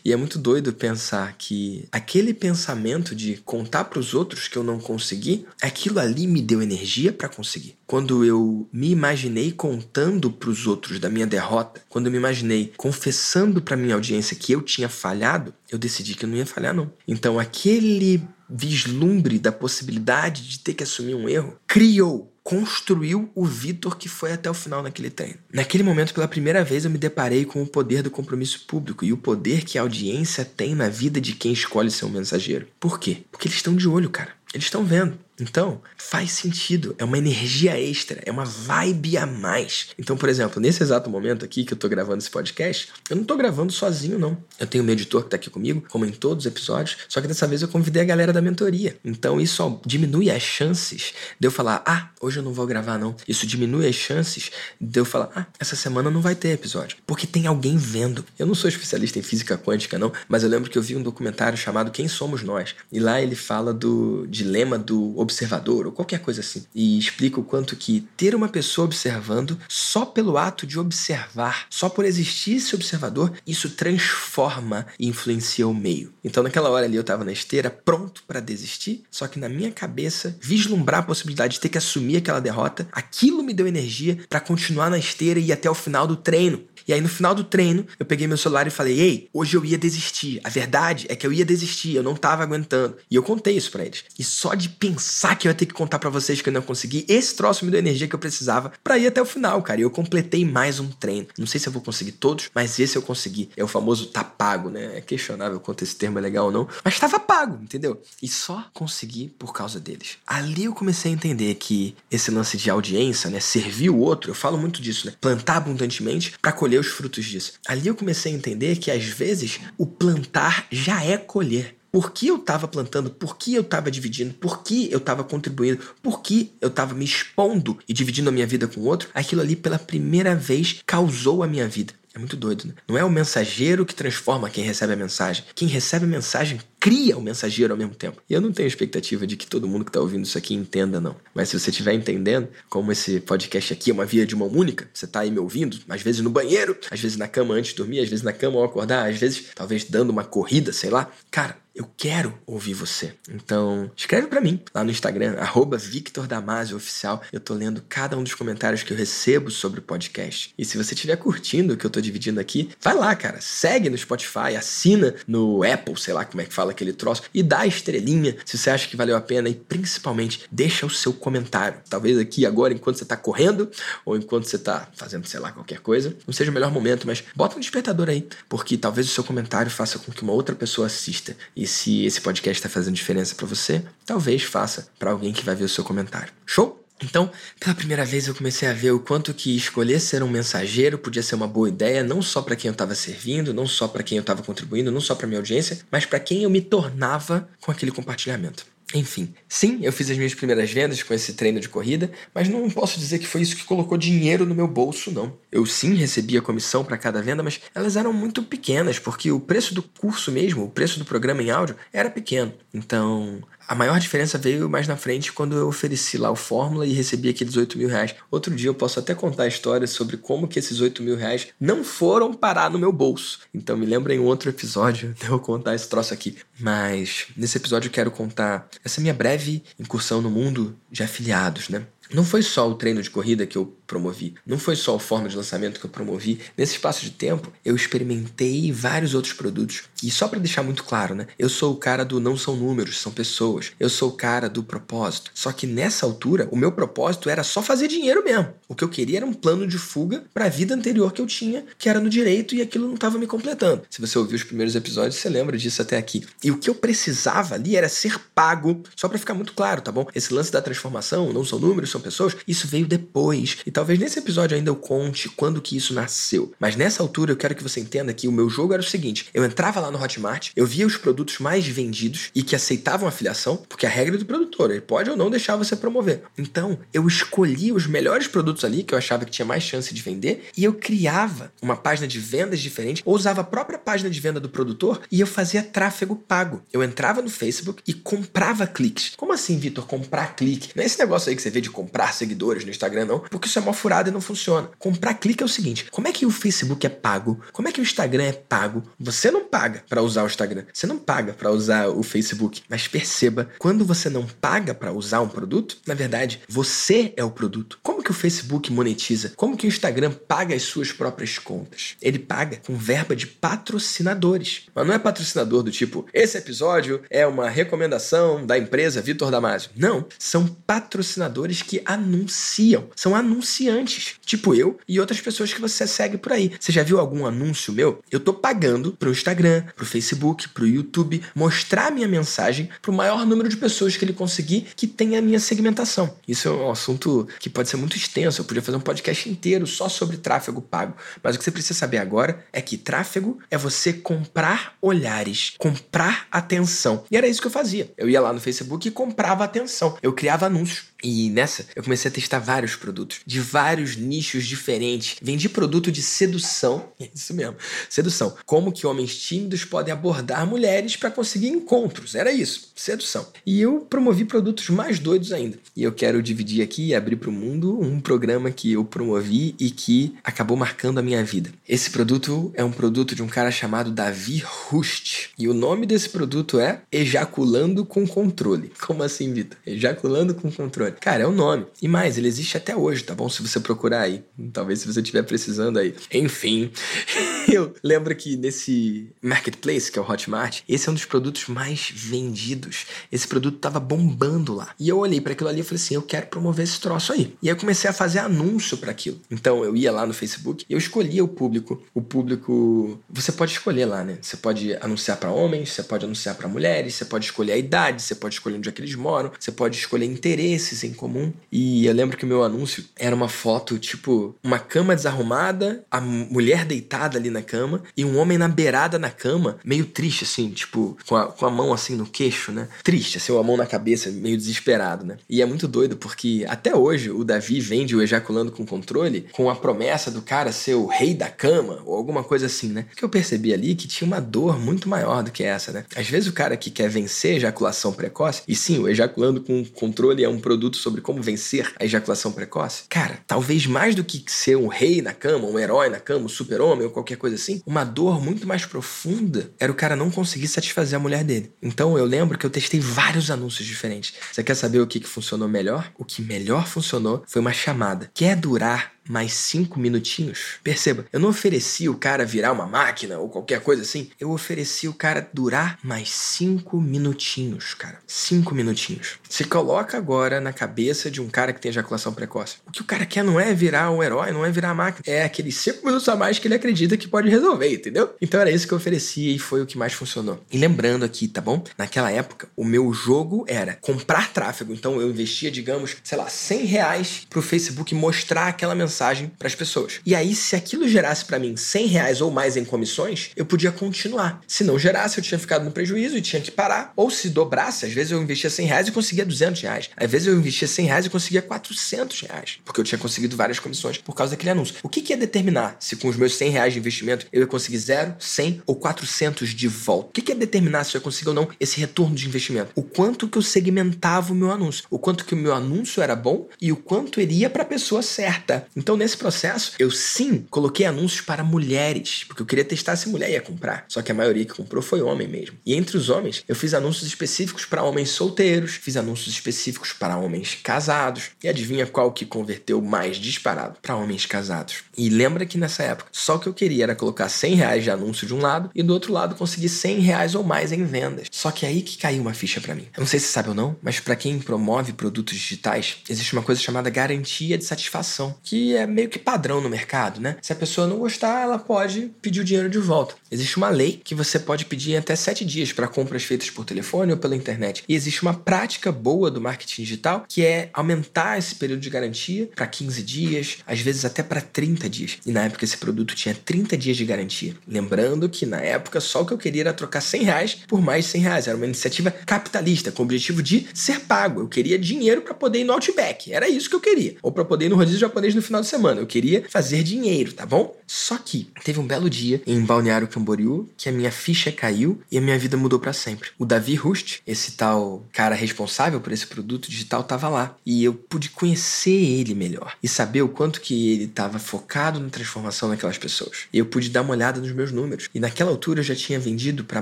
E 0.04 0.12
é 0.12 0.16
muito 0.16 0.38
doido 0.38 0.74
pensar 0.74 1.36
que 1.38 1.88
aquele 1.92 2.34
pensamento 2.34 3.16
de 3.16 3.38
contar 3.38 3.86
para 3.86 4.00
os 4.00 4.14
outros 4.14 4.48
que 4.48 4.58
eu 4.58 4.64
não 4.64 4.80
consegui 4.80 5.46
aquilo 5.62 6.00
ali 6.00 6.28
me 6.28 6.42
deu 6.42 6.62
energia 6.62 7.12
para 7.12 7.30
conseguir. 7.30 7.76
Quando 7.88 8.24
eu 8.24 8.68
me 8.72 8.90
imaginei 8.90 9.52
contando 9.52 10.32
para 10.32 10.50
os 10.50 10.68
outros 10.68 11.00
da 11.00 11.10
minha 11.10 11.28
derrota, 11.28 11.82
quando 11.90 12.08
eu 12.08 12.12
me 12.12 12.18
imaginei 12.18 12.74
confessando 12.78 13.62
para 13.62 13.78
minha 13.78 13.96
audiência 13.96 14.36
que 14.36 14.52
eu 14.52 14.62
tinha 14.62 14.90
falhado, 14.90 15.54
eu 15.72 15.78
decidi 15.78 16.16
que 16.16 16.26
eu 16.26 16.30
não 16.30 16.38
ia 16.38 16.46
falhar 16.46 16.74
não. 16.74 16.92
Então 17.08 17.40
aquele 17.40 18.22
vislumbre 18.50 19.40
da 19.40 19.52
possibilidade 19.52 20.48
de 20.48 20.60
ter 20.60 20.74
que 20.74 20.84
assumir 20.84 21.16
um 21.16 21.28
erro 21.28 21.58
criou 21.66 22.32
construiu 22.46 23.28
o 23.34 23.44
Vitor 23.44 23.98
que 23.98 24.08
foi 24.08 24.32
até 24.32 24.48
o 24.48 24.54
final 24.54 24.84
naquele 24.84 25.10
treino. 25.10 25.40
Naquele 25.52 25.82
momento, 25.82 26.14
pela 26.14 26.28
primeira 26.28 26.64
vez, 26.64 26.86
eu 26.86 26.92
me 26.92 27.00
deparei 27.00 27.44
com 27.44 27.64
o 27.64 27.68
poder 27.68 28.04
do 28.04 28.12
compromisso 28.12 28.66
público 28.68 29.04
e 29.04 29.12
o 29.12 29.18
poder 29.18 29.66
que 29.66 29.80
a 29.80 29.82
audiência 29.82 30.46
tem 30.46 30.76
na 30.76 30.88
vida 30.88 31.20
de 31.20 31.34
quem 31.34 31.52
escolhe 31.52 31.90
ser 31.90 32.06
um 32.06 32.10
mensageiro. 32.10 32.68
Por 32.80 33.00
quê? 33.00 33.24
Porque 33.32 33.48
eles 33.48 33.58
estão 33.58 33.76
de 33.76 33.88
olho, 33.88 34.12
cara. 34.12 34.30
Eles 34.54 34.66
estão 34.66 34.86
vendo. 34.86 35.18
Então, 35.40 35.82
faz 35.98 36.32
sentido, 36.32 36.96
é 36.98 37.04
uma 37.04 37.18
energia 37.18 37.80
extra, 37.80 38.22
é 38.26 38.32
uma 38.32 38.46
vibe 38.46 39.18
a 39.18 39.26
mais. 39.26 39.90
Então, 40.00 40.16
por 40.16 40.30
exemplo, 40.30 40.62
nesse 40.62 40.82
exato 40.82 41.10
momento 41.10 41.44
aqui 41.44 41.66
que 41.66 41.74
eu 41.74 41.78
tô 41.78 41.90
gravando 41.90 42.20
esse 42.20 42.30
podcast, 42.30 42.90
eu 43.10 43.18
não 43.18 43.24
tô 43.24 43.36
gravando 43.36 43.74
sozinho, 43.74 44.18
não. 44.18 44.38
Eu 44.58 44.66
tenho 44.66 44.84
meu 44.84 44.94
editor 44.94 45.24
que 45.24 45.30
tá 45.30 45.36
aqui 45.36 45.50
comigo, 45.50 45.84
como 45.90 46.06
em 46.06 46.12
todos 46.12 46.46
os 46.46 46.52
episódios, 46.52 46.98
só 47.10 47.20
que 47.20 47.28
dessa 47.28 47.46
vez 47.48 47.62
eu 47.62 47.68
convidei 47.68 48.02
a 48.02 48.06
galera 48.06 48.32
da 48.32 48.42
mentoria. 48.42 48.98
Então, 49.04 49.42
isso 49.42 49.62
ó, 49.62 49.78
diminui 49.86 50.30
as 50.32 50.42
chances 50.42 51.14
de 51.40 51.48
eu 51.48 51.52
falar, 51.52 51.84
ah, 51.86 52.10
hoje 52.22 52.40
eu 52.40 52.44
não 52.44 52.54
vou 52.54 52.66
gravar, 52.66 52.98
não. 52.98 53.16
Isso 53.28 53.46
diminui 53.46 53.88
as 53.88 53.96
chances 53.96 54.52
de 54.80 55.00
eu 55.00 55.04
falar, 55.04 55.32
ah, 55.36 55.46
essa 55.60 55.76
semana 55.76 56.10
não 56.10 56.22
vai 56.22 56.36
ter 56.36 56.50
episódio. 56.50 56.98
Porque 57.06 57.28
tem 57.28 57.46
alguém 57.46 57.76
vendo. 57.76 58.24
Eu 58.40 58.46
não 58.46 58.56
sou 58.56 58.70
especialista 58.70 59.20
em 59.20 59.22
física 59.22 59.58
quântica, 59.58 60.00
não, 60.00 60.14
mas 60.30 60.44
eu 60.44 60.50
lembro 60.50 60.70
que 60.70 60.78
eu 60.78 60.82
vi 60.82 60.96
um 60.96 61.04
documentário 61.04 61.58
chamado 61.58 61.92
Quem 61.92 62.08
Somos 62.08 62.42
Nós? 62.42 62.74
E 62.92 63.00
lá 63.00 63.22
ele 63.22 63.36
fala 63.36 63.74
do 63.74 64.26
dilema 64.28 64.78
do 64.78 65.25
observador 65.26 65.86
ou 65.86 65.92
qualquer 65.92 66.20
coisa 66.20 66.42
assim. 66.42 66.66
E 66.74 66.98
explica 66.98 67.40
o 67.40 67.44
quanto 67.44 67.76
que 67.76 68.08
ter 68.16 68.34
uma 68.34 68.48
pessoa 68.48 68.86
observando 68.86 69.60
só 69.68 70.06
pelo 70.06 70.38
ato 70.38 70.66
de 70.66 70.80
observar, 70.80 71.68
só 71.70 71.90
por 71.90 72.06
existir 72.06 72.56
esse 72.56 72.74
observador, 72.74 73.34
isso 73.46 73.70
transforma 73.72 74.86
e 75.00 75.08
influencia 75.08 75.68
o 75.68 75.74
meio. 75.74 76.14
Então 76.24 76.44
naquela 76.44 76.70
hora 76.70 76.86
ali 76.86 76.96
eu 76.96 77.04
tava 77.04 77.24
na 77.24 77.32
esteira 77.32 77.70
pronto 77.70 78.24
para 78.28 78.40
desistir, 78.40 79.04
só 79.12 79.28
que 79.28 79.40
na 79.40 79.50
minha 79.50 79.72
cabeça 79.72 80.38
vislumbrar 80.42 81.02
a 81.02 81.04
possibilidade 81.04 81.56
de 81.56 81.60
ter 81.60 81.70
que 81.70 81.78
assumir 81.78 82.18
aquela 82.18 82.40
derrota, 82.40 82.88
aquilo 82.92 83.44
me 83.44 83.54
deu 83.54 83.68
energia 83.68 84.18
para 84.30 84.40
continuar 84.40 84.90
na 84.90 84.98
esteira 84.98 85.40
e 85.40 85.48
ir 85.48 85.52
até 85.52 85.70
o 85.70 85.76
final 85.76 86.08
do 86.08 86.16
treino. 86.16 86.64
E 86.88 86.94
aí 86.94 87.02
no 87.02 87.10
final 87.10 87.34
do 87.34 87.44
treino, 87.44 87.86
eu 88.00 88.06
peguei 88.06 88.28
meu 88.28 88.38
celular 88.38 88.68
e 88.68 88.70
falei: 88.72 89.00
"Ei, 89.00 89.30
hoje 89.34 89.58
eu 89.58 89.66
ia 89.66 89.78
desistir. 89.78 90.40
A 90.44 90.50
verdade 90.50 91.08
é 91.10 91.16
que 91.16 91.26
eu 91.26 91.34
ia 91.34 91.44
desistir, 91.44 91.96
eu 91.96 92.04
não 92.04 92.16
tava 92.16 92.44
aguentando". 92.44 92.98
E 93.10 93.16
eu 93.16 93.24
contei 93.24 93.58
isso 93.58 93.72
para 93.72 93.86
eles. 93.86 94.04
E 94.20 94.24
só 94.24 94.54
de 94.54 94.70
pensar 94.70 95.15
que 95.36 95.48
eu 95.48 95.52
ia 95.52 95.56
ter 95.56 95.66
que 95.66 95.74
contar 95.74 95.98
para 96.00 96.10
vocês 96.10 96.42
que 96.42 96.50
eu 96.50 96.54
não 96.54 96.62
consegui, 96.62 97.06
esse 97.08 97.36
troço 97.36 97.64
me 97.64 97.72
deu 97.72 97.78
a 97.78 97.82
energia 97.82 98.08
que 98.08 98.16
eu 98.16 98.20
precisava 98.20 98.74
para 98.84 98.98
ir 98.98 99.08
até 99.08 99.22
o 99.22 99.26
final, 99.26 99.62
cara. 99.62 99.80
E 99.80 99.84
eu 99.84 99.90
completei 99.90 100.44
mais 100.44 100.80
um 100.80 100.90
treino. 100.90 101.28
Não 101.38 101.48
sei 101.48 101.60
se 101.60 101.68
eu 101.68 101.74
vou 101.74 101.82
conseguir 101.82 102.12
todos, 102.14 102.50
mas 102.54 102.78
esse 102.80 102.98
eu 102.98 103.02
consegui. 103.02 103.50
É 103.56 103.64
o 103.64 103.68
famoso 103.68 104.08
tá 104.08 104.24
pago, 104.24 104.70
né? 104.70 104.98
É 104.98 105.02
questionável 105.02 105.60
quanto 105.60 105.84
esse 105.84 105.96
termo 105.96 106.20
é 106.20 106.22
legal 106.22 106.48
ou 106.48 106.52
não, 106.52 106.68
mas 106.84 107.00
tava 107.00 107.20
pago, 107.20 107.62
entendeu? 107.64 108.02
E 108.22 108.28
só 108.28 108.66
consegui 108.74 109.34
por 109.40 109.54
causa 109.54 109.80
deles. 109.80 110.18
Ali 110.28 110.66
eu 110.66 110.74
comecei 110.74 111.12
a 111.12 111.14
entender 111.14 111.56
que 111.56 111.96
esse 112.12 112.30
lance 112.32 112.58
de 112.58 112.70
audiência, 112.70 113.30
né, 113.30 113.40
servir 113.40 113.90
o 113.90 114.00
outro, 114.00 114.32
eu 114.32 114.36
falo 114.36 114.58
muito 114.58 114.82
disso, 114.82 115.08
né? 115.08 115.14
Plantar 115.22 115.58
abundantemente 115.58 116.36
para 116.42 116.52
colher 116.52 116.80
os 116.80 116.88
frutos 116.88 117.26
disso. 117.26 117.54
Ali 117.68 117.88
eu 117.88 117.96
comecei 117.96 118.34
a 118.34 118.36
entender 118.36 118.76
que 118.78 118.92
às 118.92 119.06
vezes 119.06 119.60
o 119.78 119.86
plantar 119.86 120.68
já 120.70 121.04
é 121.04 121.18
colher. 121.18 121.76
Por 121.96 122.12
que 122.12 122.28
eu 122.28 122.36
estava 122.36 122.68
plantando? 122.68 123.10
Por 123.10 123.38
que 123.38 123.56
eu 123.56 123.62
estava 123.62 123.90
dividindo? 123.90 124.34
Por 124.34 124.64
que 124.64 124.92
eu 124.92 124.98
estava 124.98 125.24
contribuindo? 125.24 125.80
Por 126.04 126.22
que 126.22 126.52
eu 126.60 126.68
estava 126.68 126.94
me 126.94 127.06
expondo 127.06 127.80
e 127.88 127.94
dividindo 127.94 128.28
a 128.28 128.34
minha 128.34 128.46
vida 128.46 128.68
com 128.68 128.82
o 128.82 128.84
outro? 128.84 129.08
Aquilo 129.14 129.40
ali 129.40 129.56
pela 129.56 129.80
primeira 129.80 130.36
vez 130.36 130.82
causou 130.86 131.42
a 131.42 131.48
minha 131.48 131.70
vida. 131.70 131.94
É 132.14 132.20
muito 132.20 132.36
doido, 132.36 132.68
né? 132.68 132.74
Não 132.86 132.98
é 132.98 133.04
o 133.06 133.10
mensageiro 133.10 133.86
que 133.86 133.96
transforma 133.96 134.50
quem 134.50 134.66
recebe 134.66 134.92
a 134.92 134.98
mensagem. 134.98 135.46
Quem 135.56 135.70
recebe 135.70 136.04
a 136.04 136.08
mensagem 136.10 136.60
cria 136.82 137.18
o 137.18 137.22
mensageiro 137.22 137.72
ao 137.72 137.78
mesmo 137.78 137.96
tempo. 137.96 138.22
E 138.30 138.34
eu 138.34 138.42
não 138.42 138.52
tenho 138.52 138.68
expectativa 138.68 139.26
de 139.26 139.38
que 139.38 139.48
todo 139.48 139.66
mundo 139.66 139.86
que 139.86 139.90
está 139.90 140.02
ouvindo 140.02 140.26
isso 140.26 140.38
aqui 140.38 140.54
entenda, 140.54 141.00
não. 141.00 141.16
Mas 141.34 141.48
se 141.48 141.58
você 141.58 141.70
estiver 141.70 141.94
entendendo, 141.94 142.50
como 142.70 142.92
esse 142.92 143.22
podcast 143.22 143.72
aqui 143.72 143.92
é 143.92 143.94
uma 143.94 144.06
via 144.06 144.26
de 144.26 144.36
mão 144.36 144.50
única, 144.50 144.86
você 144.94 145.06
está 145.06 145.22
aí 145.22 145.32
me 145.32 145.40
ouvindo, 145.40 145.80
às 145.88 146.02
vezes 146.02 146.20
no 146.20 146.30
banheiro, 146.30 146.78
às 146.92 147.00
vezes 147.00 147.16
na 147.16 147.28
cama 147.30 147.54
antes 147.54 147.72
de 147.72 147.78
dormir, 147.78 148.02
às 148.02 148.10
vezes 148.10 148.24
na 148.24 148.34
cama 148.34 148.58
ao 148.58 148.66
acordar, 148.66 149.10
às 149.10 149.18
vezes 149.18 149.46
talvez 149.56 149.86
dando 149.86 150.10
uma 150.10 150.26
corrida, 150.26 150.74
sei 150.74 150.90
lá. 150.90 151.10
Cara, 151.32 151.58
Eu 151.76 151.86
quero 151.98 152.34
ouvir 152.48 152.74
você. 152.74 153.14
Então, 153.30 153.92
escreve 153.98 154.28
para 154.28 154.40
mim 154.40 154.62
lá 154.74 154.82
no 154.82 154.90
Instagram, 154.90 155.36
arroba 155.38 155.78
Victor 155.78 156.26
Damasio 156.26 156.78
Oficial. 156.78 157.22
Eu 157.34 157.40
tô 157.42 157.54
lendo 157.54 157.84
cada 157.90 158.18
um 158.18 158.24
dos 158.24 158.34
comentários 158.34 158.82
que 158.82 158.94
eu 158.94 158.98
recebo 158.98 159.52
sobre 159.52 159.82
o 159.82 159.84
podcast. 159.84 160.54
E 160.58 160.64
se 160.64 160.78
você 160.78 160.94
estiver 160.94 161.18
curtindo 161.18 161.74
o 161.74 161.78
que 161.78 161.86
eu 161.86 161.90
tô 161.90 162.00
dividindo 162.00 162.40
aqui, 162.40 162.70
vai 162.80 162.96
lá, 162.96 163.14
cara. 163.14 163.42
Segue 163.42 163.90
no 163.90 163.98
Spotify, 163.98 164.56
assina 164.58 165.16
no 165.28 165.64
Apple, 165.64 166.00
sei 166.00 166.14
lá 166.14 166.24
como 166.24 166.40
é 166.40 166.46
que 166.46 166.54
fala 166.54 166.72
aquele 166.72 166.94
troço, 166.94 167.24
e 167.34 167.44
dá 167.44 167.60
a 167.60 167.68
estrelinha 167.68 168.38
se 168.46 168.58
você 168.58 168.70
acha 168.70 168.88
que 168.88 168.96
valeu 168.96 169.18
a 169.18 169.22
pena. 169.22 169.50
E 169.50 169.54
principalmente, 169.54 170.46
deixa 170.50 170.86
o 170.86 170.90
seu 170.90 171.12
comentário. 171.12 171.80
Talvez 171.90 172.18
aqui 172.18 172.46
agora, 172.46 172.74
enquanto 172.74 173.00
você 173.00 173.06
tá 173.06 173.18
correndo, 173.18 173.70
ou 174.06 174.16
enquanto 174.16 174.46
você 174.46 174.58
tá 174.58 174.88
fazendo, 174.96 175.28
sei 175.28 175.42
lá, 175.42 175.52
qualquer 175.52 175.80
coisa. 175.80 176.16
Não 176.26 176.34
seja 176.34 176.52
o 176.52 176.54
melhor 176.54 176.72
momento, 176.72 177.06
mas 177.06 177.22
bota 177.36 177.58
um 177.58 177.60
despertador 177.60 178.08
aí, 178.08 178.26
porque 178.48 178.78
talvez 178.78 179.08
o 179.08 179.12
seu 179.12 179.26
comentário 179.26 179.70
faça 179.70 180.00
com 180.00 180.10
que 180.14 180.24
uma 180.24 180.32
outra 180.32 180.56
pessoa 180.56 180.88
assista. 180.88 181.36
E 181.54 181.65
se 181.66 182.06
esse 182.06 182.22
podcast 182.22 182.60
está 182.60 182.70
fazendo 182.70 182.96
diferença 182.96 183.36
para 183.36 183.46
você, 183.46 183.84
talvez 184.06 184.44
faça 184.44 184.88
para 184.98 185.12
alguém 185.12 185.34
que 185.34 185.44
vai 185.44 185.56
ver 185.56 185.66
o 185.66 185.70
seu 185.70 185.84
comentário. 185.84 186.32
Show? 186.46 186.82
Então, 187.04 187.30
pela 187.60 187.76
primeira 187.76 188.06
vez 188.06 188.28
eu 188.28 188.34
comecei 188.34 188.68
a 188.70 188.74
ver 188.74 188.92
o 188.92 189.00
quanto 189.00 189.34
que 189.34 189.56
escolher 189.56 190.00
ser 190.00 190.24
um 190.24 190.30
mensageiro 190.30 190.98
podia 190.98 191.22
ser 191.22 191.36
uma 191.36 191.48
boa 191.48 191.68
ideia, 191.68 192.04
não 192.04 192.22
só 192.22 192.42
para 192.42 192.56
quem 192.56 192.70
eu 192.70 192.72
estava 192.72 192.96
servindo, 192.96 193.54
não 193.54 193.68
só 193.68 193.88
para 193.88 194.02
quem 194.02 194.18
eu 194.18 194.22
estava 194.22 194.42
contribuindo, 194.42 194.92
não 194.92 195.02
só 195.02 195.14
para 195.14 195.28
minha 195.28 195.40
audiência, 195.40 195.80
mas 195.92 196.06
para 196.06 196.20
quem 196.20 196.44
eu 196.44 196.50
me 196.50 196.62
tornava 196.62 197.50
com 197.60 197.70
aquele 197.70 197.92
compartilhamento. 197.92 198.66
Enfim, 198.94 199.34
sim, 199.50 199.80
eu 199.82 199.92
fiz 199.92 200.10
as 200.12 200.18
minhas 200.18 200.36
primeiras 200.36 200.72
vendas 200.72 201.02
com 201.02 201.14
esse 201.14 201.34
treino 201.34 201.60
de 201.60 201.68
corrida, 201.68 202.12
mas 202.34 202.48
não 202.48 202.70
posso 202.70 203.00
dizer 203.00 203.18
que 203.18 203.26
foi 203.26 203.42
isso 203.42 203.56
que 203.56 203.64
colocou 203.64 203.98
dinheiro 203.98 204.46
no 204.46 204.54
meu 204.54 204.68
bolso, 204.68 205.12
não. 205.12 205.38
Eu 205.52 205.66
sim 205.66 205.96
recebia 205.96 206.42
comissão 206.42 206.84
para 206.84 206.98
cada 206.98 207.22
venda, 207.22 207.42
mas 207.42 207.60
elas 207.74 207.96
eram 207.96 208.14
muito 208.14 208.44
pequenas, 208.44 209.00
porque 209.00 209.32
o 209.32 209.40
preço 209.40 209.74
do 209.74 209.82
curso 209.82 210.32
mesmo, 210.32 210.66
o 210.66 210.70
preço 210.70 211.00
do 211.00 211.06
programa 211.06 211.42
em 211.42 211.50
áudio, 211.50 211.76
era 211.92 212.10
pequeno. 212.12 212.54
Então, 212.74 213.42
a 213.68 213.76
maior 213.76 214.00
diferença 214.00 214.38
veio 214.38 214.70
mais 214.70 214.88
na 214.88 214.96
frente 214.96 215.34
quando 215.34 215.56
eu 215.56 215.68
ofereci 215.68 216.18
lá 216.18 216.30
o 216.32 216.36
Fórmula 216.36 216.86
e 216.86 216.94
recebi 216.94 217.30
aqueles 217.30 217.58
8 217.58 217.78
mil 217.78 217.90
reais. 217.90 218.16
Outro 218.30 218.54
dia 218.56 218.70
eu 218.70 218.76
posso 218.76 219.00
até 219.00 219.16
contar 219.16 219.44
a 219.44 219.48
história 219.48 219.88
sobre 219.88 220.18
como 220.18 220.48
que 220.48 220.60
esses 220.60 220.82
8 220.82 221.02
mil 221.02 221.16
reais 221.16 221.48
não 221.60 221.84
foram 221.84 222.34
parar 222.34 222.70
no 222.70 222.80
meu 222.80 222.92
bolso. 222.92 223.40
Então 223.54 223.78
me 223.78 223.86
lembra 223.86 224.14
em 224.14 224.20
outro 224.20 224.50
episódio 224.50 225.14
de 225.20 225.28
eu 225.28 225.40
contar 225.40 225.76
esse 225.76 225.90
troço 225.90 226.14
aqui. 226.14 226.38
Mas 226.60 227.28
nesse 227.36 227.58
episódio 227.58 227.88
eu 227.88 227.92
quero 227.92 228.12
contar 228.12 228.68
essa 228.84 229.02
minha 229.02 229.14
breve 229.14 229.64
incursão 229.80 230.22
no 230.22 230.30
mundo 230.30 230.76
de 230.92 231.04
afiliados, 231.04 231.70
né? 231.70 231.86
Não 232.14 232.24
foi 232.24 232.42
só 232.42 232.70
o 232.70 232.76
treino 232.76 233.02
de 233.02 233.10
corrida 233.10 233.46
que 233.46 233.58
eu 233.58 233.76
promovi, 233.86 234.36
não 234.46 234.58
foi 234.58 234.76
só 234.76 234.96
a 234.96 235.00
forma 235.00 235.30
de 235.30 235.36
lançamento 235.36 235.80
que 235.80 235.86
eu 235.86 235.90
promovi. 235.90 236.40
Nesse 236.58 236.74
espaço 236.74 237.04
de 237.04 237.12
tempo, 237.12 237.52
eu 237.64 237.76
experimentei 237.76 238.72
vários 238.72 239.14
outros 239.14 239.34
produtos. 239.34 239.84
E 240.04 240.10
só 240.10 240.28
para 240.28 240.40
deixar 240.40 240.64
muito 240.64 240.84
claro, 240.84 241.16
né? 241.16 241.28
Eu 241.38 241.50
sou 241.50 241.74
o 241.74 241.78
cara 241.78 242.04
do 242.04 242.20
não 242.20 242.38
são 242.38 242.56
números, 242.56 243.00
são 243.00 243.12
pessoas. 243.12 243.72
Eu 243.80 243.90
sou 243.90 244.10
o 244.10 244.14
cara 244.14 244.50
do 244.50 244.64
propósito. 244.64 245.32
Só 245.34 245.52
que 245.52 245.68
nessa 245.68 246.06
altura, 246.06 246.48
o 246.52 246.56
meu 246.56 246.72
propósito 246.72 247.30
era 247.30 247.44
só 247.44 247.62
fazer 247.62 247.88
dinheiro 247.88 248.24
mesmo. 248.24 248.54
O 248.68 248.76
que 248.76 248.84
eu 248.84 248.90
queria 248.90 249.18
era 249.18 249.26
um 249.26 249.34
plano 249.34 249.68
de 249.68 249.78
fuga 249.78 250.24
para 250.34 250.46
a 250.46 250.50
vida 250.50 250.74
anterior 250.74 251.12
que 251.14 251.22
eu 251.22 251.28
tinha, 251.28 251.66
que 251.78 251.90
era 251.90 252.00
no 252.00 252.10
direito 252.10 252.56
e 252.56 252.62
aquilo 252.62 252.88
não 252.88 252.96
estava 252.96 253.18
me 253.18 253.28
completando. 253.28 253.84
Se 253.90 254.02
você 254.02 254.18
ouviu 254.18 254.36
os 254.36 254.44
primeiros 254.44 254.76
episódios, 254.76 255.16
você 255.16 255.30
lembra 255.30 255.58
disso 255.58 255.82
até 255.82 255.98
aqui. 255.98 256.26
E 256.44 256.52
o 256.52 256.58
que 256.58 256.70
eu 256.70 256.76
precisava 256.76 257.56
ali 257.56 257.76
era 257.76 257.90
ser 257.90 258.20
pago, 258.34 258.82
só 258.96 259.08
para 259.08 259.18
ficar 259.18 259.34
muito 259.34 259.54
claro, 259.54 259.82
tá 259.82 259.92
bom? 259.92 260.08
Esse 260.14 260.34
lance 260.34 260.52
da 260.52 260.62
transformação, 260.62 261.32
não 261.32 261.46
são 261.46 261.60
números, 261.60 261.95
são 261.96 262.02
pessoas, 262.02 262.36
isso 262.48 262.68
veio 262.68 262.86
depois. 262.86 263.58
E 263.66 263.72
talvez 263.72 263.98
nesse 263.98 264.20
episódio 264.20 264.56
ainda 264.56 264.70
eu 264.70 264.76
conte 264.76 265.30
quando 265.30 265.62
que 265.62 265.78
isso 265.78 265.94
nasceu. 265.94 266.54
Mas 266.60 266.76
nessa 266.76 267.02
altura 267.02 267.32
eu 267.32 267.38
quero 267.38 267.56
que 267.56 267.64
você 267.64 267.80
entenda 267.80 268.14
que 268.14 268.28
o 268.28 268.32
meu 268.32 268.50
jogo 268.50 268.74
era 268.74 268.82
o 268.82 268.86
seguinte: 268.86 269.28
eu 269.34 269.44
entrava 269.46 269.80
lá 269.80 269.90
no 269.90 270.02
Hotmart, 270.02 270.52
eu 270.56 270.66
via 270.66 270.86
os 270.86 270.98
produtos 270.98 271.40
mais 271.40 271.66
vendidos 271.66 272.32
e 272.36 272.44
que 272.44 272.56
aceitavam 272.56 273.08
afiliação, 273.08 273.58
porque 273.70 273.86
a 273.86 273.90
regra 273.90 274.16
é 274.16 274.18
do 274.18 274.26
produtor, 274.26 274.72
ele 274.72 274.82
pode 274.82 275.10
ou 275.10 275.16
não 275.16 275.30
deixar 275.30 275.56
você 275.56 275.76
promover. 275.76 276.24
Então, 276.38 276.78
eu 276.94 277.08
escolhia 277.08 277.74
os 277.74 277.88
melhores 277.88 278.28
produtos 278.28 278.66
ali 278.66 278.84
que 278.84 278.94
eu 278.94 278.98
achava 278.98 279.26
que 279.26 279.32
tinha 279.32 279.46
mais 279.46 279.64
chance 279.64 279.94
de 279.94 280.02
vender 280.02 280.50
e 280.58 280.64
eu 280.64 280.74
criava 280.74 281.52
uma 281.62 281.76
página 281.76 282.08
de 282.08 282.20
vendas 282.20 282.60
diferente, 282.60 283.02
ou 283.06 283.16
usava 283.16 283.42
a 283.42 283.44
própria 283.44 283.80
página 283.80 284.10
de 284.10 284.20
venda 284.20 284.40
do 284.40 284.50
produtor 284.50 285.02
e 285.12 285.20
eu 285.20 285.28
fazia 285.28 285.64
tráfego 285.64 286.16
pago. 286.16 286.62
Eu 286.74 286.84
entrava 286.84 287.22
no 287.22 287.30
Facebook 287.30 287.82
e 287.88 287.94
comprava 287.94 288.68
cliques. 288.68 289.14
Como 289.16 289.32
assim, 289.32 289.58
Vitor, 289.58 289.86
comprar 289.86 290.36
clique? 290.36 290.70
Não 290.76 290.84
é 290.84 290.86
esse 290.86 291.00
negócio 291.00 291.30
aí 291.30 291.36
que 291.36 291.42
você 291.42 291.50
vê 291.50 291.62
de 291.62 291.70
comprar 291.86 292.14
seguidores 292.14 292.66
no 292.66 292.72
Instagram, 292.72 293.06
não, 293.06 293.20
porque 293.20 293.48
isso 293.48 293.60
é 293.60 293.62
uma 293.62 293.74
furada 293.74 294.10
e 294.10 294.12
não 294.12 294.22
funciona. 294.22 294.70
Comprar 294.80 295.14
clique 295.14 295.44
é 295.44 295.46
o 295.46 295.50
seguinte: 295.50 295.86
como 295.92 296.08
é 296.08 296.12
que 296.12 296.26
o 296.26 296.32
Facebook 296.32 296.86
é 296.86 296.90
pago? 296.90 297.40
Como 297.54 297.68
é 297.68 297.72
que 297.72 297.80
o 297.80 297.84
Instagram 297.84 298.24
é 298.24 298.34
pago? 298.34 298.84
Você 299.00 299.30
não 299.30 299.46
paga 299.46 299.84
para 299.88 300.02
usar 300.02 300.24
o 300.24 300.28
Instagram, 300.28 300.66
você 300.74 300.88
não 300.88 300.98
paga 300.98 301.34
para 301.34 301.52
usar 301.52 301.88
o 301.90 302.02
Facebook. 302.02 302.64
Mas 302.68 302.88
perceba, 302.88 303.50
quando 303.60 303.86
você 303.86 304.10
não 304.10 304.26
paga 304.26 304.74
para 304.74 304.92
usar 304.92 305.22
um 305.22 305.30
produto, 305.30 305.78
na 305.86 305.94
verdade, 305.94 306.42
você 306.50 307.14
é 307.16 307.24
o 307.24 307.32
produto. 307.32 307.80
Como 307.84 307.95
que 308.06 308.12
o 308.12 308.14
Facebook 308.14 308.72
monetiza? 308.72 309.34
Como 309.36 309.58
que 309.58 309.66
o 309.66 309.68
Instagram 309.68 310.12
paga 310.12 310.56
as 310.56 310.62
suas 310.62 310.92
próprias 310.92 311.40
contas? 311.40 311.96
Ele 312.02 312.20
paga 312.20 312.62
com 312.66 312.78
verba 312.78 313.16
de 313.16 313.26
patrocinadores. 313.26 314.68
Mas 314.74 314.88
não 314.88 314.94
é 314.94 315.00
patrocinador 315.00 315.64
do 315.64 315.72
tipo, 315.72 316.06
esse 316.14 316.38
episódio 316.38 317.02
é 317.10 317.26
uma 317.26 317.50
recomendação 317.50 318.46
da 318.46 318.58
empresa 318.58 319.02
Vitor 319.02 319.32
Damasio. 319.32 319.72
Não, 319.76 320.06
são 320.20 320.46
patrocinadores 320.46 321.64
que 321.64 321.82
anunciam, 321.84 322.88
são 322.96 323.16
anunciantes, 323.16 324.16
tipo 324.24 324.54
eu 324.54 324.80
e 324.88 325.00
outras 325.00 325.20
pessoas 325.20 325.52
que 325.52 325.60
você 325.60 325.88
segue 325.88 326.18
por 326.18 326.32
aí. 326.32 326.52
Você 326.60 326.72
já 326.72 326.84
viu 326.84 327.00
algum 327.00 327.26
anúncio 327.26 327.74
meu? 327.74 328.04
Eu 328.12 328.20
tô 328.20 328.34
pagando 328.34 328.92
pro 328.92 329.12
Instagram, 329.12 329.64
pro 329.76 329.86
Facebook, 329.86 330.50
pro 330.50 330.68
YouTube 330.68 331.24
mostrar 331.34 331.92
minha 331.92 332.08
mensagem 332.08 332.70
pro 332.82 332.94
maior 332.94 333.26
número 333.26 333.50
de 333.50 333.58
pessoas 333.58 333.98
que 333.98 334.06
ele 334.06 334.14
conseguir 334.14 334.68
que 334.76 334.86
tem 334.86 335.18
a 335.18 335.22
minha 335.22 335.40
segmentação. 335.40 336.16
Isso 336.28 336.48
é 336.48 336.52
um 336.52 336.72
assunto 336.72 337.28
que 337.40 337.50
pode 337.50 337.70
ser 337.70 337.78
muito 337.78 337.95
extenso, 337.98 338.42
eu 338.42 338.46
podia 338.46 338.62
fazer 338.62 338.78
um 338.78 338.82
podcast 338.82 339.30
inteiro 339.30 339.66
só 339.68 339.90
sobre 339.90 340.18
tráfego 340.18 340.62
pago. 340.62 340.96
Mas 341.22 341.36
o 341.36 341.38
que 341.38 341.44
você 341.44 341.52
precisa 341.52 341.78
saber 341.78 341.98
agora 341.98 342.46
é 342.52 342.62
que 342.62 342.78
tráfego 342.78 343.40
é 343.50 343.58
você 343.58 343.94
comprar 343.94 344.78
olhares, 344.82 345.54
comprar 345.58 346.28
atenção. 346.32 347.04
E 347.10 347.18
era 347.18 347.28
isso 347.28 347.42
que 347.42 347.48
eu 347.48 347.52
fazia. 347.52 347.92
Eu 347.98 348.10
ia 348.10 348.22
lá 348.22 348.34
no 348.34 348.40
Facebook 348.40 348.88
e 348.88 348.92
comprava 348.92 349.44
atenção. 349.44 349.98
Eu 350.02 350.14
criava 350.14 350.46
anúncios. 350.46 350.96
E 351.04 351.30
nessa, 351.30 351.68
eu 351.76 351.84
comecei 351.84 352.10
a 352.10 352.14
testar 352.14 352.40
vários 352.40 352.76
produtos, 352.76 353.20
de 353.28 353.40
vários 353.40 353.96
nichos 353.96 354.46
diferentes. 354.46 355.18
Vendi 355.22 355.48
produto 355.48 355.92
de 355.92 356.02
sedução, 356.02 356.90
é 357.00 357.10
isso 357.14 357.32
mesmo, 357.34 357.56
sedução. 357.88 358.36
Como 358.44 358.72
que 358.72 358.88
homens 358.88 359.16
tímidos 359.16 359.64
podem 359.64 359.94
abordar 359.94 360.48
mulheres 360.48 360.96
para 360.96 361.12
conseguir 361.12 361.50
encontros. 361.50 362.16
Era 362.16 362.32
isso, 362.32 362.72
sedução. 362.76 363.28
E 363.46 363.62
eu 363.62 363.82
promovi 363.82 364.26
produtos 364.26 364.70
mais 364.70 364.98
doidos 364.98 365.32
ainda. 365.32 365.60
E 365.76 365.84
eu 365.84 365.92
quero 365.92 366.24
dividir 366.24 366.64
aqui 366.64 366.88
e 366.88 366.96
abrir 366.96 367.18
para 367.18 367.30
o 367.30 367.34
mundo 367.34 367.80
um 367.86 368.00
programa 368.00 368.52
que 368.52 368.74
eu 368.74 368.84
promovi 368.84 369.56
e 369.60 369.70
que 369.70 370.16
acabou 370.24 370.58
marcando 370.58 371.00
a 371.00 371.02
minha 371.02 371.24
vida. 371.24 371.52
Esse 371.68 371.90
produto 371.90 372.52
é 372.56 372.64
um 372.64 372.72
produto 372.72 373.16
de 373.16 373.24
um 373.24 373.28
cara 373.28 373.52
chamado 373.52 373.92
Davi 373.92 374.44
Rust. 374.46 375.30
E 375.38 375.48
o 375.48 375.54
nome 375.54 375.86
desse 375.86 376.10
produto 376.10 376.60
é 376.60 376.82
Ejaculando 376.92 377.86
com 377.86 378.08
Controle. 378.08 378.72
Como 378.86 379.04
assim, 379.04 379.34
Vitor? 379.34 379.58
Ejaculando 379.66 380.34
com 380.36 380.52
Controle. 380.52 380.94
Cara, 381.00 381.24
é 381.24 381.28
o 381.28 381.32
nome. 381.32 381.66
E 381.82 381.88
mais, 381.88 382.18
ele 382.18 382.28
existe 382.28 382.58
até 382.58 382.76
hoje, 382.76 383.04
tá 383.04 383.14
bom? 383.14 383.30
Se 383.30 383.42
você 383.42 383.60
procurar 383.60 384.02
aí. 384.02 384.24
Talvez 384.54 384.80
se 384.80 384.88
você 384.88 385.02
estiver 385.02 385.24
precisando 385.24 385.80
aí. 385.80 385.96
Enfim, 386.12 386.72
eu 387.52 387.74
lembro 387.84 388.16
que 388.16 388.36
nesse 388.36 389.10
marketplace, 389.22 389.92
que 389.92 390.00
é 390.00 390.02
o 390.02 390.10
Hotmart, 390.10 390.62
esse 390.68 390.88
é 390.88 390.92
um 390.92 390.96
dos 390.96 391.06
produtos 391.06 391.48
mais 391.48 391.92
vendidos. 391.94 392.86
Esse 393.12 393.28
produto 393.28 393.58
tava 393.58 393.80
bombando 393.80 394.54
lá. 394.54 394.74
E 394.80 394.90
eu 394.90 395.00
olhei 395.00 395.22
para 395.22 395.34
aquilo 395.34 395.50
ali 395.50 395.62
e 395.62 395.64
falei 395.64 395.82
assim: 395.82 395.96
eu 395.96 396.02
quero 396.02 396.28
promover 396.28 396.64
esse 396.64 396.80
troço 396.80 397.14
aí. 397.14 397.36
E 397.42 397.50
aí 397.50 397.54
eu 397.54 397.58
comecei 397.58 397.75
a 397.88 397.94
fazer 397.94 398.20
anúncio 398.20 398.78
para 398.78 398.92
aquilo. 398.92 399.20
Então 399.30 399.64
eu 399.64 399.76
ia 399.76 399.92
lá 399.92 400.06
no 400.06 400.14
Facebook 400.14 400.66
e 400.70 400.74
eu 400.74 400.78
escolhia 400.78 401.24
o 401.24 401.28
público. 401.28 401.82
O 401.94 402.02
público. 402.02 403.00
Você 403.10 403.32
pode 403.32 403.52
escolher 403.52 403.86
lá, 403.86 404.04
né? 404.04 404.18
Você 404.22 404.38
pode 404.38 404.76
anunciar 404.82 405.18
para 405.18 405.32
homens, 405.32 405.72
você 405.72 405.84
pode 405.84 406.06
anunciar 406.06 406.36
para 406.36 406.48
mulheres, 406.48 406.96
você 406.96 407.06
pode 407.06 407.26
escolher 407.26 407.54
a 407.54 407.58
idade, 407.58 408.02
você 408.02 408.16
pode 408.16 408.36
escolher 408.36 408.58
onde 408.58 408.70
é 408.70 408.72
que 408.72 408.82
eles 408.82 408.96
moram, 408.96 409.32
você 409.40 409.52
pode 409.52 409.78
escolher 409.78 410.06
interesses 410.06 410.84
em 410.84 410.94
comum. 410.94 411.32
E 411.52 411.86
eu 411.86 411.94
lembro 411.94 412.18
que 412.18 412.26
o 412.26 412.28
meu 412.28 412.44
anúncio 412.44 412.86
era 412.98 413.16
uma 413.16 413.30
foto, 413.30 413.78
tipo, 413.78 414.36
uma 414.44 414.60
cama 414.60 414.96
desarrumada, 414.96 415.84
a 415.90 416.00
mulher 416.00 416.66
deitada 416.66 417.18
ali 417.18 417.30
na 417.30 417.42
cama 417.42 417.84
e 417.96 418.06
um 418.06 418.18
homem 418.18 418.38
na 418.38 418.48
beirada 418.48 418.98
na 418.98 419.10
cama, 419.10 419.58
meio 419.64 419.86
triste, 419.86 420.24
assim, 420.24 420.50
tipo, 420.50 420.98
com 421.08 421.16
a, 421.16 421.28
com 421.28 421.46
a 421.46 421.50
mão 421.50 421.74
assim 421.74 421.96
no 421.96 422.06
queixo, 422.06 422.52
né? 422.52 422.68
Triste, 422.84 423.18
assim, 423.18 423.38
a 423.38 423.44
mão 423.44 423.58
na 423.58 423.66
cabeça, 423.66 424.10
meio 424.10 424.38
desesperado, 424.38 425.06
né? 425.06 425.18
E 425.30 425.42
é 425.42 425.46
muito 425.46 425.68
doido 425.68 425.98
porque 425.98 426.46
até 426.48 426.76
hoje 426.76 427.10
o 427.10 427.24
Davi 427.24 427.62
vende 427.66 427.96
o 427.96 428.02
Ejaculando 428.02 428.52
com 428.52 428.66
Controle 428.66 429.28
com 429.32 429.50
a 429.50 429.56
promessa 429.56 430.12
do 430.12 430.22
cara 430.22 430.52
ser 430.52 430.76
o 430.76 430.86
rei 430.86 431.14
da 431.14 431.30
cama 431.30 431.82
ou 431.86 431.96
alguma 431.96 432.24
coisa 432.24 432.46
assim, 432.46 432.70
né? 432.70 432.86
Que 432.96 433.04
eu 433.04 433.10
percebi 433.10 433.54
ali 433.54 433.76
que 433.76 433.88
tinha 433.88 434.08
uma 434.08 434.20
dor 434.20 434.60
muito 434.60 434.90
maior 434.90 435.24
do 435.24 435.32
que 435.32 435.44
essa, 435.44 435.72
né? 435.72 435.86
Às 435.96 436.10
vezes 436.10 436.28
o 436.28 436.34
cara 436.34 436.58
que 436.58 436.70
quer 436.70 436.90
vencer 436.90 437.36
ejaculação 437.36 437.94
precoce, 437.94 438.44
e 438.48 438.56
sim, 438.56 438.80
o 438.80 438.88
Ejaculando 438.88 439.42
com 439.42 439.64
Controle 439.66 440.24
é 440.24 440.30
um 440.30 440.40
produto 440.40 440.56
produto 440.56 440.78
sobre 440.78 441.02
como 441.02 441.22
vencer 441.22 441.74
a 441.80 441.86
ejaculação 441.86 442.32
precoce? 442.32 442.84
Cara, 442.90 443.20
talvez 443.28 443.66
mais 443.66 443.96
do 443.96 444.04
que 444.04 444.24
ser 444.28 444.56
um 444.56 444.68
rei 444.68 445.02
na 445.02 445.14
cama, 445.14 445.48
um 445.48 445.60
herói 445.60 445.90
na 445.90 446.00
cama, 446.00 446.26
um 446.26 446.30
super-homem 446.30 446.86
ou 446.86 446.92
qualquer 446.92 447.18
coisa 447.18 447.36
assim, 447.36 447.62
uma 447.66 447.84
dor 447.84 448.22
muito 448.22 448.48
mais 448.48 448.66
profunda 448.66 449.52
era 449.60 449.72
o 449.72 449.76
cara 449.76 449.96
não 449.96 450.10
conseguir 450.10 450.48
satisfazer 450.48 450.98
a 450.98 451.02
mulher 451.02 451.24
dele. 451.24 451.52
Então 451.62 451.98
eu 451.98 452.06
lembro 452.06 452.38
que 452.38 452.46
eu 452.46 452.50
testei 452.50 452.80
vários 452.80 453.30
anúncios 453.30 453.68
diferentes. 453.68 454.14
Você 454.32 454.44
quer 454.44 454.56
saber 454.56 454.80
o 454.80 454.88
que, 454.88 455.00
que 455.00 455.08
funcionou 455.08 455.48
melhor? 455.48 455.92
O 455.98 456.06
que 456.06 456.22
melhor 456.22 456.68
funcionou 456.68 457.24
foi 457.28 457.42
uma 457.42 457.54
chamada. 457.56 458.12
Quer 458.14 458.36
durar 458.36 458.95
mais 459.10 459.34
cinco 459.34 459.80
minutinhos. 459.80 460.60
Perceba, 460.64 461.06
eu 461.12 461.20
não 461.20 461.30
ofereci 461.30 461.88
o 461.88 461.96
cara 461.96 462.26
virar 462.26 462.52
uma 462.52 462.66
máquina 462.66 463.20
ou 463.20 463.30
qualquer 463.30 463.62
coisa 463.62 463.82
assim. 463.82 464.10
Eu 464.20 464.32
ofereci 464.32 464.88
o 464.88 464.94
cara 464.94 465.28
durar 465.34 465.78
mais 465.84 466.10
cinco 466.10 466.82
minutinhos, 466.82 467.74
cara. 467.74 468.00
Cinco 468.08 468.56
minutinhos. 468.56 469.20
Se 469.30 469.44
coloca 469.44 469.98
agora 469.98 470.42
na 470.42 470.52
cabeça 470.52 471.12
de 471.12 471.22
um 471.22 471.30
cara 471.30 471.54
que 471.54 471.62
tem 471.62 471.70
ejaculação 471.70 472.14
precoce. 472.14 472.58
O 472.68 472.72
que 472.72 472.82
o 472.82 472.86
cara 472.86 473.06
quer 473.06 473.24
não 473.24 473.40
é 473.40 473.54
virar 473.54 473.92
um 473.92 474.02
herói, 474.02 474.32
não 474.32 474.46
é 474.46 474.52
virar 474.52 474.72
a 474.72 474.76
máquina. 474.76 475.04
É 475.06 475.24
aqueles 475.24 475.56
cinco 475.56 475.86
minutos 475.86 476.08
a 476.10 476.16
mais 476.16 476.40
que 476.40 476.48
ele 476.48 476.56
acredita 476.56 476.98
que 476.98 477.08
pode 477.08 477.30
resolver, 477.30 477.74
entendeu? 477.74 478.14
Então 478.22 478.40
era 478.40 478.52
isso 478.52 478.68
que 478.68 478.74
eu 478.74 478.78
oferecia 478.78 479.36
e 479.36 479.40
foi 479.40 479.62
o 479.62 479.66
que 479.66 479.78
mais 479.78 479.94
funcionou. 479.94 480.44
E 480.52 480.58
lembrando 480.58 481.06
aqui, 481.06 481.28
tá 481.28 481.42
bom? 481.42 481.64
Naquela 481.78 482.12
época, 482.12 482.48
o 482.56 482.66
meu 482.66 482.92
jogo 482.94 483.46
era 483.48 483.76
comprar 483.76 484.32
tráfego. 484.34 484.74
Então 484.74 485.00
eu 485.00 485.10
investia, 485.10 485.52
digamos, 485.52 485.98
sei 486.04 486.18
lá, 486.18 486.28
100 486.28 486.66
reais 486.66 487.28
pro 487.30 487.42
Facebook 487.42 487.94
mostrar 487.94 488.48
aquela 488.48 488.74
mensagem 488.74 488.95
mensagem 488.96 489.32
para 489.38 489.48
as 489.48 489.56
pessoas. 489.56 490.00
E 490.06 490.16
aí, 490.16 490.34
se 490.34 490.56
aquilo 490.56 490.88
gerasse 490.88 491.26
para 491.26 491.38
mim 491.38 491.58
100 491.58 491.88
reais 491.88 492.22
ou 492.22 492.32
mais 492.32 492.56
em 492.56 492.64
comissões, 492.64 493.32
eu 493.36 493.46
podia 493.46 493.72
continuar. 493.72 494.42
Se 494.48 494.64
não 494.64 494.80
gerasse, 494.80 495.18
eu 495.18 495.24
tinha 495.24 495.38
ficado 495.38 495.66
no 495.66 495.72
prejuízo 495.72 496.18
e 496.18 496.22
tinha 496.22 496.42
que 496.42 496.52
parar. 496.52 496.94
Ou 496.96 497.10
se 497.10 497.30
dobrasse, 497.30 497.86
às 497.86 497.94
vezes 497.94 498.12
eu 498.12 498.22
investia 498.22 498.50
100 498.50 498.68
reais 498.68 498.88
e 498.88 498.92
conseguia 498.92 499.26
200 499.26 499.62
reais. 499.62 499.90
Às 499.98 500.10
vezes 500.10 500.28
eu 500.28 500.38
investia 500.38 500.68
100 500.68 500.86
reais 500.86 501.06
e 501.06 501.10
conseguia 501.10 501.42
400 501.42 502.22
reais. 502.22 502.60
Porque 502.64 502.80
eu 502.80 502.84
tinha 502.84 502.98
conseguido 502.98 503.36
várias 503.36 503.60
comissões 503.60 503.98
por 503.98 504.16
causa 504.16 504.32
daquele 504.32 504.52
anúncio. 504.52 504.76
O 504.82 504.90
que, 504.90 505.02
que 505.02 505.14
ia 505.14 505.18
determinar 505.18 505.78
se 505.80 505.96
com 505.96 506.08
os 506.08 506.16
meus 506.16 506.36
100 506.36 506.50
reais 506.50 506.74
de 506.74 506.80
investimento 506.80 507.28
eu 507.32 507.42
ia 507.42 507.48
conseguir 507.48 507.78
0, 507.78 508.16
100 508.18 508.62
ou 508.66 508.76
400 508.76 509.50
de 509.50 509.68
volta? 509.68 510.10
O 510.10 510.12
que, 510.12 510.22
que 510.22 510.32
ia 510.32 510.38
determinar 510.38 510.84
se 510.84 510.96
eu 510.96 511.02
consigo 511.02 511.32
ou 511.32 511.36
não 511.36 511.50
esse 511.60 511.80
retorno 511.80 512.16
de 512.16 512.28
investimento? 512.28 512.72
O 512.76 512.84
quanto 512.84 513.28
que 513.28 513.38
eu 513.38 513.42
segmentava 513.42 514.32
o 514.32 514.36
meu 514.36 514.52
anúncio. 514.52 514.86
O 514.90 515.00
quanto 515.00 515.26
que 515.26 515.34
o 515.34 515.38
meu 515.38 515.54
anúncio 515.54 516.02
era 516.02 516.16
bom 516.16 516.48
e 516.62 516.72
o 516.72 516.76
quanto 516.76 517.20
iria 517.20 517.50
para 517.50 517.64
a 517.64 517.66
pessoa 517.66 518.02
certa. 518.02 518.68
Então, 518.86 518.96
nesse 518.96 519.18
processo, 519.18 519.72
eu 519.80 519.90
sim 519.90 520.46
coloquei 520.48 520.86
anúncios 520.86 521.20
para 521.20 521.44
mulheres, 521.44 522.24
porque 522.24 522.44
eu 522.44 522.46
queria 522.46 522.64
testar 522.64 522.96
se 522.96 523.10
mulher 523.10 523.32
ia 523.32 523.42
comprar. 523.42 523.84
Só 523.88 524.00
que 524.00 524.12
a 524.12 524.16
maioria 524.16 524.46
que 524.46 524.54
comprou 524.54 524.80
foi 524.80 525.02
homem 525.02 525.28
mesmo. 525.28 525.58
E 525.66 525.74
entre 525.74 525.98
os 525.98 526.08
homens, 526.08 526.44
eu 526.48 526.56
fiz 526.56 526.72
anúncios 526.72 527.08
específicos 527.08 527.66
para 527.66 527.82
homens 527.82 528.10
solteiros, 528.10 528.76
fiz 528.76 528.96
anúncios 528.96 529.34
específicos 529.34 529.92
para 529.92 530.16
homens 530.18 530.60
casados. 530.62 531.32
E 531.44 531.48
adivinha 531.48 531.88
qual 531.88 532.12
que 532.12 532.28
converteu 532.28 532.80
mais 532.80 533.18
disparado? 533.18 533.80
Para 533.82 533.96
homens 533.96 534.28
casados. 534.28 534.84
E 534.96 535.10
lembra 535.10 535.48
que 535.48 535.58
nessa 535.58 535.82
época, 535.82 536.12
só 536.12 536.36
o 536.36 536.40
que 536.40 536.46
eu 536.48 536.54
queria 536.54 536.84
era 536.84 536.96
colocar 536.96 537.28
100 537.28 537.56
reais 537.56 537.84
de 537.84 537.90
anúncio 537.90 538.28
de 538.28 538.36
um 538.36 538.40
lado 538.40 538.70
e 538.76 538.84
do 538.84 538.94
outro 538.94 539.12
lado 539.12 539.34
conseguir 539.34 539.70
100 539.70 540.00
reais 540.02 540.36
ou 540.36 540.44
mais 540.44 540.72
em 540.72 540.86
vendas. 540.86 541.28
Só 541.32 541.50
que 541.50 541.66
é 541.66 541.70
aí 541.70 541.82
que 541.82 541.98
caiu 541.98 542.22
uma 542.22 542.36
ficha 542.36 542.62
para 542.62 542.76
mim. 542.76 542.88
Eu 542.96 543.02
não 543.02 543.08
sei 543.08 543.20
se 543.20 543.30
sabe 543.30 543.50
ou 543.50 543.56
não, 543.56 543.76
mas 543.82 544.00
para 544.00 544.16
quem 544.16 544.38
promove 544.38 544.94
produtos 544.94 545.34
digitais, 545.34 545.98
existe 546.08 546.34
uma 546.34 546.44
coisa 546.44 546.62
chamada 546.62 546.92
garantia 546.92 547.58
de 547.58 547.66
satisfação, 547.66 548.38
que 548.44 548.75
é 548.76 548.86
meio 548.88 549.10
que 549.10 549.20
padrão 549.20 549.62
no 549.62 549.70
mercado, 549.70 550.20
né? 550.20 550.38
Se 550.42 550.54
a 550.54 550.56
pessoa 550.56 550.88
não 550.88 550.98
gostar, 550.98 551.44
ela 551.44 551.58
pode 551.58 552.12
pedir 552.22 552.42
o 552.42 552.44
dinheiro 552.44 552.70
de 552.70 552.80
volta. 552.80 553.16
Existe 553.32 553.58
uma 553.58 553.70
lei 553.70 554.00
que 554.04 554.16
você 554.16 554.40
pode 554.40 554.66
pedir 554.66 554.96
até 554.96 555.16
sete 555.16 555.44
dias 555.44 555.74
para 555.74 555.88
compras 555.88 556.24
feitas 556.24 556.50
por 556.50 556.66
telefone 556.66 557.12
ou 557.12 557.18
pela 557.18 557.36
internet. 557.36 557.84
E 557.88 557.96
existe 557.96 558.22
uma 558.22 558.34
prática 558.34 558.92
boa 558.92 559.32
do 559.32 559.42
marketing 559.42 559.84
digital 559.84 560.26
que 560.28 560.46
é 560.46 560.70
aumentar 560.74 561.38
esse 561.38 561.56
período 561.56 561.82
de 561.82 561.90
garantia 561.90 562.50
para 562.56 562.68
15 562.68 563.02
dias, 563.04 563.58
às 563.66 563.80
vezes 563.80 564.06
até 564.06 564.24
para 564.24 564.42
30 564.42 564.90
dias. 564.90 565.18
E 565.26 565.32
na 565.32 565.46
época 565.46 565.66
esse 565.66 565.78
produto 565.78 566.16
tinha 566.16 566.36
30 566.36 566.78
dias 566.78 566.98
de 566.98 567.06
garantia. 567.06 567.56
Lembrando 567.68 568.30
que 568.30 568.46
na 568.46 568.62
época 568.62 569.00
só 569.00 569.22
o 569.22 569.26
que 569.26 569.34
eu 569.34 569.38
queria 569.38 569.62
era 569.64 569.74
trocar 569.74 570.02
100 570.02 570.24
reais 570.24 570.58
por 570.68 570.82
mais 570.82 571.06
100 571.06 571.22
reais. 571.22 571.48
Era 571.48 571.58
uma 571.58 571.66
iniciativa 571.66 572.12
capitalista 572.12 572.92
com 572.92 573.04
o 573.04 573.06
objetivo 573.06 573.42
de 573.42 573.68
ser 573.74 574.02
pago. 574.02 574.42
Eu 574.42 574.48
queria 574.48 574.78
dinheiro 574.78 575.22
para 575.22 575.34
poder 575.34 575.60
ir 575.60 575.64
no 575.64 575.74
Outback. 575.74 576.34
Era 576.34 576.48
isso 576.48 576.70
que 576.70 576.76
eu 576.76 576.82
queria. 576.82 577.16
Ou 577.22 577.32
para 577.32 577.46
poder 577.46 577.66
ir 577.66 577.70
no 577.70 577.76
rodízio 577.76 578.00
japonês 578.00 578.36
no 578.36 578.42
final 578.42 578.62
de 578.66 578.70
semana. 578.70 579.00
Eu 579.00 579.08
queria 579.08 579.46
fazer 579.50 579.84
dinheiro, 579.84 580.34
tá 580.34 580.46
bom? 580.46 580.76
Só 580.88 581.18
que 581.18 581.50
teve 581.64 581.80
um 581.80 581.88
belo 581.88 582.10
dia 582.10 582.42
em 582.46 582.60
Balneário 582.62 583.08
Camboriú 583.08 583.70
que 583.78 583.90
a 583.90 583.92
minha 583.92 584.12
ficha 584.12 584.52
caiu 584.52 585.02
e 585.12 585.18
a 585.18 585.22
minha 585.22 585.38
vida 585.38 585.58
mudou 585.58 585.80
para 585.80 585.94
sempre. 585.94 586.30
O 586.38 586.46
Davi 586.46 586.76
Rust, 586.76 587.20
esse 587.26 587.54
tal 587.54 588.06
cara 588.12 588.36
responsável 588.36 589.00
por 589.00 589.12
esse 589.12 589.26
produto 589.26 589.70
digital, 589.70 590.04
tava 590.04 590.30
lá 590.30 590.56
e 590.66 590.84
eu 590.84 590.94
pude 590.94 591.30
conhecer 591.30 591.92
ele 591.92 592.36
melhor 592.36 592.76
e 592.84 592.88
saber 592.88 593.22
o 593.22 593.30
quanto 593.30 593.62
que 593.62 593.94
ele 593.94 594.04
estava 594.06 594.38
focado 594.38 595.00
na 595.00 595.10
transformação 595.10 595.70
daquelas 595.70 595.98
pessoas. 595.98 596.48
Eu 596.54 596.66
pude 596.66 596.90
dar 596.90 597.02
uma 597.02 597.12
olhada 597.12 597.40
nos 597.40 597.52
meus 597.52 597.72
números. 597.72 598.10
E 598.14 598.20
naquela 598.20 598.52
altura 598.52 598.80
eu 598.80 598.84
já 598.84 598.96
tinha 598.96 599.20
vendido 599.20 599.64
para 599.64 599.82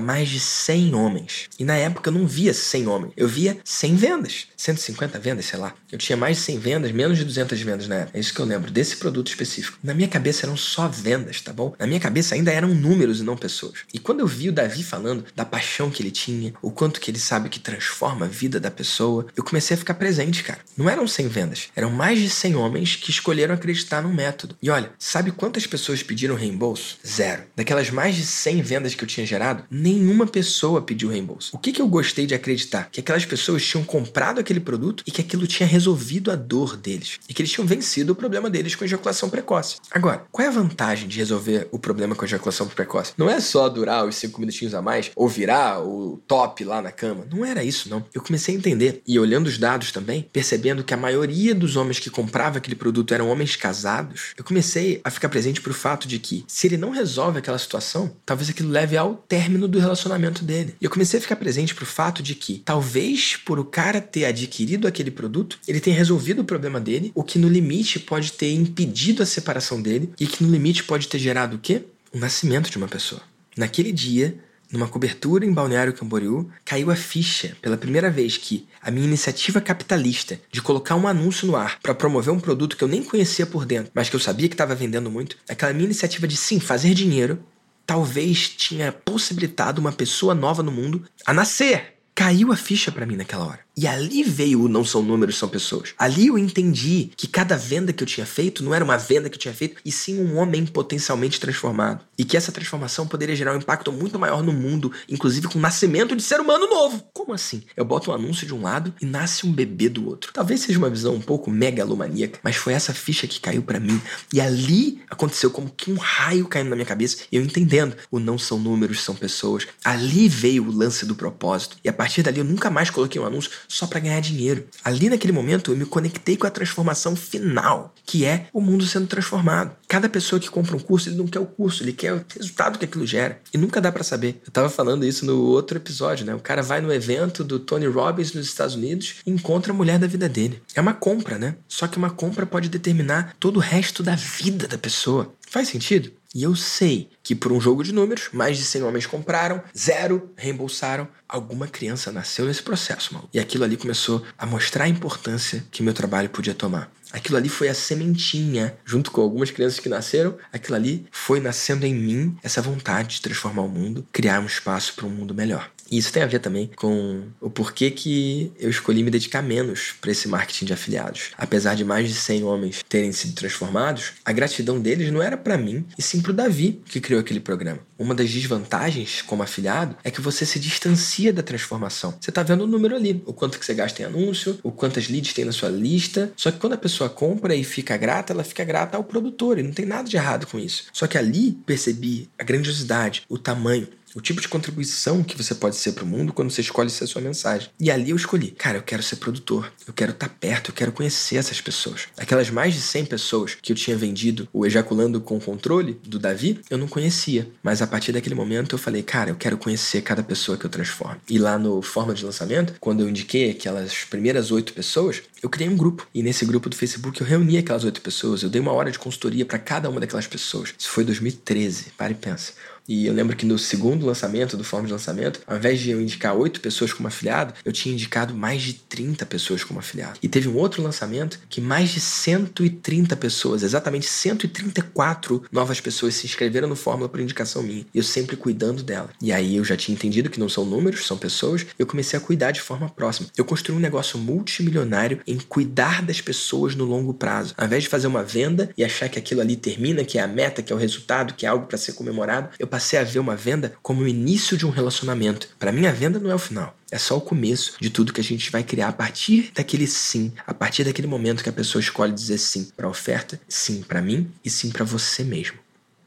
mais 0.00 0.28
de 0.28 0.40
100 0.40 0.94
homens. 0.94 1.48
E 1.58 1.64
na 1.64 1.76
época 1.76 2.08
eu 2.08 2.14
não 2.14 2.26
via 2.26 2.54
100 2.54 2.86
homens, 2.86 3.12
eu 3.16 3.28
via 3.28 3.58
100 3.64 3.96
vendas, 3.96 4.46
150 4.56 5.18
vendas, 5.18 5.44
sei 5.46 5.58
lá. 5.58 5.74
Eu 5.90 5.98
tinha 5.98 6.16
mais 6.16 6.38
de 6.38 6.42
100 6.44 6.58
vendas, 6.58 6.92
menos 6.92 7.18
de 7.18 7.24
200 7.24 7.60
vendas 7.60 7.88
na 7.88 7.96
época. 7.96 8.18
É 8.18 8.20
isso 8.20 8.32
que 8.32 8.40
eu 8.40 8.46
lembro 8.46 8.70
desse 8.74 8.96
produto 8.96 9.28
específico. 9.28 9.78
Na 9.84 9.94
minha 9.94 10.08
cabeça 10.08 10.44
eram 10.44 10.56
só 10.56 10.88
vendas, 10.88 11.40
tá 11.40 11.52
bom? 11.52 11.74
Na 11.78 11.86
minha 11.86 12.00
cabeça 12.00 12.34
ainda 12.34 12.50
eram 12.50 12.74
números 12.74 13.20
e 13.20 13.22
não 13.22 13.36
pessoas. 13.36 13.84
E 13.94 14.00
quando 14.00 14.18
eu 14.18 14.26
vi 14.26 14.48
o 14.48 14.52
Davi 14.52 14.82
falando 14.82 15.24
da 15.36 15.44
paixão 15.44 15.90
que 15.90 16.02
ele 16.02 16.10
tinha, 16.10 16.52
o 16.60 16.72
quanto 16.72 17.00
que 17.00 17.08
ele 17.08 17.20
sabe 17.20 17.48
que 17.48 17.60
transforma 17.60 18.26
a 18.26 18.28
vida 18.28 18.58
da 18.58 18.72
pessoa, 18.72 19.26
eu 19.36 19.44
comecei 19.44 19.76
a 19.76 19.78
ficar 19.78 19.94
presente, 19.94 20.42
cara. 20.42 20.58
Não 20.76 20.90
eram 20.90 21.06
100 21.06 21.28
vendas, 21.28 21.68
eram 21.76 21.90
mais 21.90 22.18
de 22.18 22.28
100 22.28 22.56
homens 22.56 22.96
que 22.96 23.12
escolheram 23.12 23.54
acreditar 23.54 24.02
no 24.02 24.12
método. 24.12 24.56
E 24.60 24.68
olha, 24.68 24.90
sabe 24.98 25.30
quantas 25.30 25.68
pessoas 25.68 26.02
pediram 26.02 26.34
reembolso? 26.34 26.98
Zero. 27.06 27.44
Daquelas 27.54 27.90
mais 27.90 28.16
de 28.16 28.26
100 28.26 28.60
vendas 28.60 28.94
que 28.96 29.04
eu 29.04 29.08
tinha 29.08 29.24
gerado, 29.24 29.64
nenhuma 29.70 30.26
pessoa 30.26 30.82
pediu 30.82 31.08
reembolso. 31.08 31.54
O 31.54 31.58
que, 31.58 31.70
que 31.70 31.80
eu 31.80 31.86
gostei 31.86 32.26
de 32.26 32.34
acreditar? 32.34 32.88
Que 32.90 32.98
aquelas 32.98 33.24
pessoas 33.24 33.64
tinham 33.64 33.84
comprado 33.84 34.40
aquele 34.40 34.58
produto 34.58 35.04
e 35.06 35.12
que 35.12 35.20
aquilo 35.20 35.46
tinha 35.46 35.68
resolvido 35.68 36.32
a 36.32 36.34
dor 36.34 36.76
deles. 36.76 37.20
E 37.28 37.34
que 37.34 37.40
eles 37.40 37.52
tinham 37.52 37.66
vencido 37.66 38.12
o 38.12 38.16
problema 38.16 38.50
deles 38.54 38.76
com 38.76 38.84
ejaculação 38.84 39.28
precoce. 39.28 39.76
Agora, 39.90 40.24
qual 40.30 40.46
é 40.46 40.48
a 40.48 40.52
vantagem 40.52 41.08
de 41.08 41.18
resolver 41.18 41.66
o 41.72 41.78
problema 41.78 42.14
com 42.14 42.24
ejaculação 42.24 42.68
precoce? 42.68 43.12
Não 43.18 43.28
é 43.28 43.40
só 43.40 43.68
durar 43.68 44.06
os 44.06 44.14
5 44.14 44.38
minutinhos 44.38 44.74
a 44.74 44.80
mais 44.80 45.10
ou 45.16 45.28
virar 45.28 45.82
o 45.82 46.22
top 46.28 46.64
lá 46.64 46.80
na 46.80 46.92
cama. 46.92 47.26
Não 47.28 47.44
era 47.44 47.64
isso, 47.64 47.90
não. 47.90 48.04
Eu 48.14 48.22
comecei 48.22 48.54
a 48.54 48.58
entender 48.58 49.02
e 49.06 49.18
olhando 49.18 49.48
os 49.48 49.58
dados 49.58 49.90
também, 49.90 50.28
percebendo 50.32 50.84
que 50.84 50.94
a 50.94 50.96
maioria 50.96 51.52
dos 51.52 51.74
homens 51.74 51.98
que 51.98 52.08
compravam 52.08 52.58
aquele 52.58 52.76
produto 52.76 53.12
eram 53.12 53.28
homens 53.28 53.56
casados, 53.56 54.34
eu 54.38 54.44
comecei 54.44 55.00
a 55.02 55.10
ficar 55.10 55.28
presente 55.28 55.60
pro 55.60 55.74
fato 55.74 56.06
de 56.06 56.20
que 56.20 56.44
se 56.46 56.68
ele 56.68 56.76
não 56.76 56.90
resolve 56.90 57.40
aquela 57.40 57.58
situação, 57.58 58.14
talvez 58.24 58.48
aquilo 58.48 58.70
leve 58.70 58.96
ao 58.96 59.16
término 59.16 59.66
do 59.66 59.80
relacionamento 59.80 60.44
dele. 60.44 60.76
E 60.80 60.84
eu 60.84 60.90
comecei 60.90 61.18
a 61.18 61.22
ficar 61.22 61.36
presente 61.36 61.74
pro 61.74 61.84
fato 61.84 62.22
de 62.22 62.36
que 62.36 62.62
talvez 62.64 63.36
por 63.36 63.58
o 63.58 63.64
cara 63.64 64.00
ter 64.00 64.26
adquirido 64.26 64.86
aquele 64.86 65.10
produto, 65.10 65.58
ele 65.66 65.80
tenha 65.80 65.96
resolvido 65.96 66.42
o 66.42 66.44
problema 66.44 66.78
dele, 66.78 67.10
o 67.16 67.24
que 67.24 67.38
no 67.38 67.48
limite 67.48 67.98
pode 67.98 68.32
ter 68.32 68.43
impedido 68.52 69.22
a 69.22 69.26
separação 69.26 69.80
dele 69.80 70.12
e 70.18 70.26
que 70.26 70.42
no 70.42 70.50
limite 70.50 70.84
pode 70.84 71.08
ter 71.08 71.18
gerado 71.18 71.56
o 71.56 71.58
quê? 71.58 71.84
O 72.12 72.18
nascimento 72.18 72.70
de 72.70 72.76
uma 72.76 72.88
pessoa. 72.88 73.22
Naquele 73.56 73.92
dia, 73.92 74.38
numa 74.70 74.88
cobertura 74.88 75.46
em 75.46 75.52
Balneário 75.52 75.92
Camboriú, 75.92 76.50
caiu 76.64 76.90
a 76.90 76.96
ficha 76.96 77.56
pela 77.62 77.76
primeira 77.76 78.10
vez 78.10 78.36
que 78.36 78.66
a 78.82 78.90
minha 78.90 79.06
iniciativa 79.06 79.60
capitalista 79.60 80.40
de 80.50 80.60
colocar 80.60 80.96
um 80.96 81.06
anúncio 81.06 81.46
no 81.46 81.56
ar 81.56 81.78
para 81.80 81.94
promover 81.94 82.32
um 82.32 82.40
produto 82.40 82.76
que 82.76 82.82
eu 82.82 82.88
nem 82.88 83.02
conhecia 83.02 83.46
por 83.46 83.64
dentro, 83.64 83.92
mas 83.94 84.08
que 84.08 84.16
eu 84.16 84.20
sabia 84.20 84.48
que 84.48 84.54
estava 84.54 84.74
vendendo 84.74 85.10
muito, 85.10 85.36
aquela 85.48 85.72
minha 85.72 85.84
iniciativa 85.84 86.26
de 86.26 86.36
sim 86.36 86.58
fazer 86.58 86.92
dinheiro, 86.94 87.38
talvez 87.86 88.48
tinha 88.48 88.90
possibilitado 88.92 89.80
uma 89.80 89.92
pessoa 89.92 90.34
nova 90.34 90.62
no 90.62 90.72
mundo 90.72 91.04
a 91.24 91.32
nascer. 91.32 91.94
Caiu 92.14 92.52
a 92.52 92.56
ficha 92.56 92.90
para 92.90 93.06
mim 93.06 93.16
naquela 93.16 93.46
hora. 93.46 93.63
E 93.76 93.86
ali 93.86 94.22
veio 94.22 94.62
o 94.62 94.68
não 94.68 94.84
são 94.84 95.02
números, 95.02 95.36
são 95.36 95.48
pessoas. 95.48 95.94
Ali 95.98 96.28
eu 96.28 96.38
entendi 96.38 97.10
que 97.16 97.26
cada 97.26 97.56
venda 97.56 97.92
que 97.92 98.02
eu 98.02 98.06
tinha 98.06 98.26
feito 98.26 98.62
não 98.62 98.72
era 98.72 98.84
uma 98.84 98.96
venda 98.96 99.28
que 99.28 99.36
eu 99.36 99.40
tinha 99.40 99.54
feito, 99.54 99.80
e 99.84 99.90
sim 99.90 100.20
um 100.20 100.36
homem 100.36 100.64
potencialmente 100.64 101.40
transformado. 101.40 102.04
E 102.16 102.24
que 102.24 102.36
essa 102.36 102.52
transformação 102.52 103.06
poderia 103.06 103.34
gerar 103.34 103.52
um 103.52 103.58
impacto 103.58 103.92
muito 103.92 104.18
maior 104.18 104.42
no 104.42 104.52
mundo, 104.52 104.92
inclusive 105.08 105.48
com 105.48 105.58
o 105.58 105.62
nascimento 105.62 106.14
de 106.14 106.22
ser 106.22 106.40
humano 106.40 106.68
novo. 106.68 107.04
Como 107.12 107.32
assim? 107.32 107.62
Eu 107.76 107.84
boto 107.84 108.10
um 108.10 108.14
anúncio 108.14 108.46
de 108.46 108.54
um 108.54 108.62
lado 108.62 108.94
e 109.00 109.06
nasce 109.06 109.46
um 109.46 109.52
bebê 109.52 109.88
do 109.88 110.06
outro. 110.08 110.32
Talvez 110.32 110.60
seja 110.60 110.78
uma 110.78 110.90
visão 110.90 111.14
um 111.14 111.20
pouco 111.20 111.50
megalomaníaca, 111.50 112.38
mas 112.42 112.56
foi 112.56 112.74
essa 112.74 112.94
ficha 112.94 113.26
que 113.26 113.40
caiu 113.40 113.62
para 113.62 113.80
mim. 113.80 114.00
E 114.32 114.40
ali 114.40 115.02
aconteceu 115.10 115.50
como 115.50 115.68
que 115.68 115.90
um 115.90 115.96
raio 115.96 116.46
caindo 116.46 116.70
na 116.70 116.76
minha 116.76 116.86
cabeça 116.86 117.24
e 117.30 117.36
eu 117.36 117.42
entendendo. 117.42 117.96
O 118.10 118.20
não 118.20 118.38
são 118.38 118.58
números, 118.58 119.02
são 119.02 119.14
pessoas. 119.14 119.66
Ali 119.84 120.28
veio 120.28 120.64
o 120.64 120.72
lance 120.72 121.04
do 121.04 121.14
propósito. 121.14 121.76
E 121.82 121.88
a 121.88 121.92
partir 121.92 122.22
dali 122.22 122.38
eu 122.38 122.44
nunca 122.44 122.70
mais 122.70 122.90
coloquei 122.90 123.20
um 123.20 123.26
anúncio 123.26 123.50
só 123.68 123.86
para 123.86 124.00
ganhar 124.00 124.20
dinheiro. 124.20 124.66
Ali 124.84 125.08
naquele 125.08 125.32
momento 125.32 125.72
eu 125.72 125.76
me 125.76 125.84
conectei 125.86 126.36
com 126.36 126.46
a 126.46 126.50
transformação 126.50 127.16
final, 127.16 127.94
que 128.06 128.24
é 128.24 128.46
o 128.52 128.60
mundo 128.60 128.86
sendo 128.86 129.06
transformado. 129.06 129.74
Cada 129.88 130.08
pessoa 130.08 130.40
que 130.40 130.50
compra 130.50 130.76
um 130.76 130.80
curso, 130.80 131.08
ele 131.08 131.16
não 131.16 131.26
quer 131.26 131.40
o 131.40 131.46
curso, 131.46 131.82
ele 131.82 131.92
quer 131.92 132.12
o 132.14 132.24
resultado 132.36 132.78
que 132.78 132.84
aquilo 132.84 133.06
gera. 133.06 133.40
E 133.52 133.58
nunca 133.58 133.80
dá 133.80 133.90
para 133.90 134.04
saber. 134.04 134.40
Eu 134.44 134.52
tava 134.52 134.68
falando 134.68 135.04
isso 135.04 135.24
no 135.24 135.42
outro 135.42 135.76
episódio, 135.76 136.26
né? 136.26 136.34
O 136.34 136.40
cara 136.40 136.62
vai 136.62 136.80
no 136.80 136.92
evento 136.92 137.44
do 137.44 137.58
Tony 137.58 137.86
Robbins 137.86 138.32
nos 138.32 138.46
Estados 138.46 138.74
Unidos 138.74 139.16
e 139.26 139.30
encontra 139.30 139.72
a 139.72 139.76
mulher 139.76 139.98
da 139.98 140.06
vida 140.06 140.28
dele. 140.28 140.62
É 140.74 140.80
uma 140.80 140.94
compra, 140.94 141.38
né? 141.38 141.56
Só 141.68 141.86
que 141.86 141.98
uma 141.98 142.10
compra 142.10 142.46
pode 142.46 142.68
determinar 142.68 143.34
todo 143.38 143.56
o 143.56 143.60
resto 143.60 144.02
da 144.02 144.14
vida 144.14 144.66
da 144.66 144.78
pessoa. 144.78 145.32
Faz 145.48 145.68
sentido? 145.68 146.10
E 146.34 146.42
eu 146.42 146.56
sei 146.56 147.08
que 147.22 147.34
por 147.34 147.52
um 147.52 147.60
jogo 147.60 147.84
de 147.84 147.92
números, 147.92 148.28
mais 148.32 148.58
de 148.58 148.64
100 148.64 148.82
homens 148.82 149.06
compraram, 149.06 149.62
zero 149.76 150.32
reembolsaram. 150.36 151.06
Alguma 151.28 151.68
criança 151.68 152.10
nasceu 152.10 152.46
nesse 152.46 152.62
processo, 152.62 153.14
mano. 153.14 153.28
E 153.32 153.38
aquilo 153.38 153.62
ali 153.62 153.76
começou 153.76 154.24
a 154.36 154.44
mostrar 154.44 154.84
a 154.84 154.88
importância 154.88 155.64
que 155.70 155.82
meu 155.82 155.94
trabalho 155.94 156.28
podia 156.28 156.54
tomar. 156.54 156.90
Aquilo 157.12 157.36
ali 157.36 157.48
foi 157.48 157.68
a 157.68 157.74
sementinha, 157.74 158.76
junto 158.84 159.12
com 159.12 159.20
algumas 159.20 159.52
crianças 159.52 159.78
que 159.78 159.88
nasceram, 159.88 160.36
aquilo 160.52 160.74
ali 160.74 161.06
foi 161.12 161.38
nascendo 161.38 161.86
em 161.86 161.94
mim 161.94 162.36
essa 162.42 162.60
vontade 162.60 163.16
de 163.16 163.20
transformar 163.20 163.62
o 163.62 163.68
mundo, 163.68 164.04
criar 164.12 164.40
um 164.40 164.46
espaço 164.46 164.94
para 164.94 165.06
um 165.06 165.10
mundo 165.10 165.32
melhor. 165.32 165.70
E 165.94 165.98
isso 165.98 166.12
tem 166.12 166.24
a 166.24 166.26
ver 166.26 166.40
também 166.40 166.68
com 166.74 167.22
o 167.40 167.48
porquê 167.48 167.88
que 167.88 168.50
eu 168.58 168.68
escolhi 168.68 169.04
me 169.04 169.12
dedicar 169.12 169.40
menos 169.40 169.94
para 170.00 170.10
esse 170.10 170.26
marketing 170.26 170.64
de 170.64 170.72
afiliados. 170.72 171.30
Apesar 171.38 171.76
de 171.76 171.84
mais 171.84 172.08
de 172.08 172.16
100 172.16 172.42
homens 172.42 172.84
terem 172.88 173.12
sido 173.12 173.32
transformados, 173.32 174.14
a 174.24 174.32
gratidão 174.32 174.80
deles 174.80 175.12
não 175.12 175.22
era 175.22 175.36
para 175.36 175.56
mim, 175.56 175.86
e 175.96 176.02
sim 176.02 176.20
para 176.20 176.32
o 176.32 176.34
Davi, 176.34 176.82
que 176.86 177.00
criou 177.00 177.20
aquele 177.20 177.38
programa. 177.38 177.78
Uma 177.96 178.12
das 178.12 178.28
desvantagens 178.28 179.22
como 179.22 179.44
afiliado 179.44 179.96
é 180.02 180.10
que 180.10 180.20
você 180.20 180.44
se 180.44 180.58
distancia 180.58 181.32
da 181.32 181.44
transformação. 181.44 182.12
Você 182.20 182.30
está 182.30 182.42
vendo 182.42 182.64
o 182.64 182.66
número 182.66 182.96
ali, 182.96 183.22
o 183.24 183.32
quanto 183.32 183.56
que 183.56 183.64
você 183.64 183.72
gasta 183.72 184.02
em 184.02 184.06
anúncio, 184.06 184.58
o 184.64 184.72
quantas 184.72 185.08
leads 185.08 185.32
tem 185.32 185.44
na 185.44 185.52
sua 185.52 185.68
lista. 185.68 186.32
Só 186.36 186.50
que 186.50 186.58
quando 186.58 186.72
a 186.72 186.78
pessoa 186.78 187.08
compra 187.08 187.54
e 187.54 187.62
fica 187.62 187.96
grata, 187.96 188.32
ela 188.32 188.42
fica 188.42 188.64
grata 188.64 188.96
ao 188.96 189.04
produtor, 189.04 189.60
e 189.60 189.62
não 189.62 189.70
tem 189.70 189.86
nada 189.86 190.08
de 190.08 190.16
errado 190.16 190.48
com 190.48 190.58
isso. 190.58 190.86
Só 190.92 191.06
que 191.06 191.16
ali 191.16 191.52
percebi 191.64 192.28
a 192.36 192.42
grandiosidade, 192.42 193.22
o 193.28 193.38
tamanho, 193.38 193.86
o 194.14 194.20
tipo 194.20 194.40
de 194.40 194.48
contribuição 194.48 195.22
que 195.22 195.36
você 195.36 195.54
pode 195.54 195.76
ser 195.76 195.92
para 195.92 196.04
o 196.04 196.06
mundo 196.06 196.32
quando 196.32 196.50
você 196.50 196.60
escolhe 196.60 196.90
ser 196.90 197.04
a 197.04 197.06
sua 197.06 197.20
mensagem. 197.20 197.68
E 197.78 197.90
ali 197.90 198.10
eu 198.10 198.16
escolhi, 198.16 198.50
cara, 198.50 198.78
eu 198.78 198.82
quero 198.82 199.02
ser 199.02 199.16
produtor, 199.16 199.72
eu 199.86 199.92
quero 199.92 200.12
estar 200.12 200.28
tá 200.28 200.34
perto, 200.38 200.70
eu 200.70 200.74
quero 200.74 200.92
conhecer 200.92 201.36
essas 201.36 201.60
pessoas. 201.60 202.08
Aquelas 202.16 202.50
mais 202.50 202.74
de 202.74 202.80
100 202.80 203.06
pessoas 203.06 203.56
que 203.60 203.72
eu 203.72 203.76
tinha 203.76 203.96
vendido 203.96 204.48
o 204.52 204.64
Ejaculando 204.64 205.20
com 205.20 205.40
Controle 205.40 205.98
do 206.04 206.18
Davi, 206.18 206.60
eu 206.70 206.78
não 206.78 206.86
conhecia. 206.86 207.48
Mas 207.62 207.82
a 207.82 207.86
partir 207.86 208.12
daquele 208.12 208.34
momento 208.34 208.74
eu 208.74 208.78
falei, 208.78 209.02
cara, 209.02 209.30
eu 209.30 209.36
quero 209.36 209.58
conhecer 209.58 210.02
cada 210.02 210.22
pessoa 210.22 210.56
que 210.56 210.64
eu 210.64 210.70
transformo. 210.70 211.16
E 211.28 211.38
lá 211.38 211.58
no 211.58 211.82
Forma 211.82 212.14
de 212.14 212.24
Lançamento, 212.24 212.74
quando 212.80 213.00
eu 213.00 213.08
indiquei 213.08 213.50
aquelas 213.50 214.04
primeiras 214.04 214.50
oito 214.50 214.72
pessoas, 214.72 215.22
eu 215.42 215.48
criei 215.48 215.68
um 215.68 215.76
grupo. 215.76 216.06
E 216.14 216.22
nesse 216.22 216.44
grupo 216.44 216.70
do 216.70 216.76
Facebook 216.76 217.20
eu 217.20 217.26
reuni 217.26 217.58
aquelas 217.58 217.84
oito 217.84 218.00
pessoas, 218.00 218.42
eu 218.42 218.48
dei 218.48 218.60
uma 218.60 218.72
hora 218.72 218.90
de 218.90 218.98
consultoria 218.98 219.44
para 219.44 219.58
cada 219.58 219.90
uma 219.90 220.00
daquelas 220.00 220.26
pessoas. 220.26 220.74
Isso 220.78 220.88
foi 220.88 221.04
2013, 221.04 221.92
para 221.96 222.12
e 222.12 222.14
pensa. 222.14 222.52
E 222.88 223.06
eu 223.06 223.14
lembro 223.14 223.36
que 223.36 223.46
no 223.46 223.58
segundo 223.58 224.06
lançamento, 224.06 224.56
do 224.56 224.64
Forma 224.64 224.86
de 224.86 224.92
Lançamento, 224.92 225.40
ao 225.46 225.56
invés 225.56 225.80
de 225.80 225.90
eu 225.90 226.00
indicar 226.00 226.36
oito 226.36 226.60
pessoas 226.60 226.92
como 226.92 227.08
afiliado, 227.08 227.54
eu 227.64 227.72
tinha 227.72 227.94
indicado 227.94 228.34
mais 228.34 228.62
de 228.62 228.74
30 228.74 229.24
pessoas 229.26 229.64
como 229.64 229.80
afiliado. 229.80 230.18
E 230.22 230.28
teve 230.28 230.48
um 230.48 230.56
outro 230.56 230.82
lançamento 230.82 231.38
que 231.48 231.60
mais 231.60 231.90
de 231.90 232.00
130 232.00 233.16
pessoas, 233.16 233.62
exatamente 233.62 234.06
134 234.06 235.44
novas 235.50 235.80
pessoas 235.80 236.14
se 236.14 236.26
inscreveram 236.26 236.68
no 236.68 236.76
Fórmula 236.76 237.08
por 237.08 237.20
indicação 237.20 237.62
minha. 237.62 237.86
E 237.94 237.98
eu 237.98 238.04
sempre 238.04 238.36
cuidando 238.36 238.82
dela. 238.82 239.10
E 239.20 239.32
aí 239.32 239.56
eu 239.56 239.64
já 239.64 239.76
tinha 239.76 239.94
entendido 239.94 240.28
que 240.28 240.40
não 240.40 240.48
são 240.48 240.64
números, 240.64 241.06
são 241.06 241.16
pessoas. 241.16 241.66
Eu 241.78 241.86
comecei 241.86 242.18
a 242.18 242.22
cuidar 242.22 242.50
de 242.50 242.60
forma 242.60 242.88
próxima. 242.88 243.28
Eu 243.36 243.44
construí 243.44 243.76
um 243.76 243.80
negócio 243.80 244.18
multimilionário 244.18 245.20
em 245.26 245.38
cuidar 245.38 246.02
das 246.02 246.20
pessoas 246.20 246.74
no 246.74 246.84
longo 246.84 247.14
prazo. 247.14 247.54
Ao 247.56 247.64
invés 247.64 247.84
de 247.84 247.88
fazer 247.88 248.06
uma 248.06 248.22
venda 248.22 248.70
e 248.76 248.84
achar 248.84 249.08
que 249.08 249.18
aquilo 249.18 249.40
ali 249.40 249.56
termina, 249.56 250.04
que 250.04 250.18
é 250.18 250.22
a 250.22 250.28
meta, 250.28 250.62
que 250.62 250.72
é 250.72 250.76
o 250.76 250.78
resultado, 250.78 251.34
que 251.34 251.46
é 251.46 251.48
algo 251.48 251.66
para 251.66 251.78
ser 251.78 251.92
comemorado, 251.92 252.50
eu 252.58 252.66
passei 252.74 252.98
a 252.98 253.04
ver 253.04 253.20
uma 253.20 253.36
venda 253.36 253.72
como 253.80 254.02
o 254.02 254.08
início 254.08 254.56
de 254.56 254.66
um 254.66 254.70
relacionamento. 254.70 255.48
Para 255.60 255.70
mim, 255.70 255.86
a 255.86 255.92
venda 255.92 256.18
não 256.18 256.28
é 256.28 256.34
o 256.34 256.40
final. 256.40 256.76
É 256.90 256.98
só 256.98 257.16
o 257.16 257.20
começo 257.20 257.76
de 257.80 257.88
tudo 257.88 258.12
que 258.12 258.20
a 258.20 258.24
gente 258.24 258.50
vai 258.50 258.64
criar 258.64 258.88
a 258.88 258.92
partir 258.92 259.52
daquele 259.54 259.86
sim, 259.86 260.32
a 260.44 260.52
partir 260.52 260.82
daquele 260.82 261.06
momento 261.06 261.44
que 261.44 261.48
a 261.48 261.52
pessoa 261.52 261.78
escolhe 261.78 262.12
dizer 262.12 262.36
sim 262.36 262.64
para 262.76 262.88
a 262.88 262.90
oferta, 262.90 263.40
sim 263.48 263.80
para 263.82 264.02
mim 264.02 264.28
e 264.44 264.50
sim 264.50 264.70
para 264.70 264.84
você 264.84 265.22
mesmo. 265.22 265.56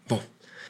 Bom, 0.10 0.22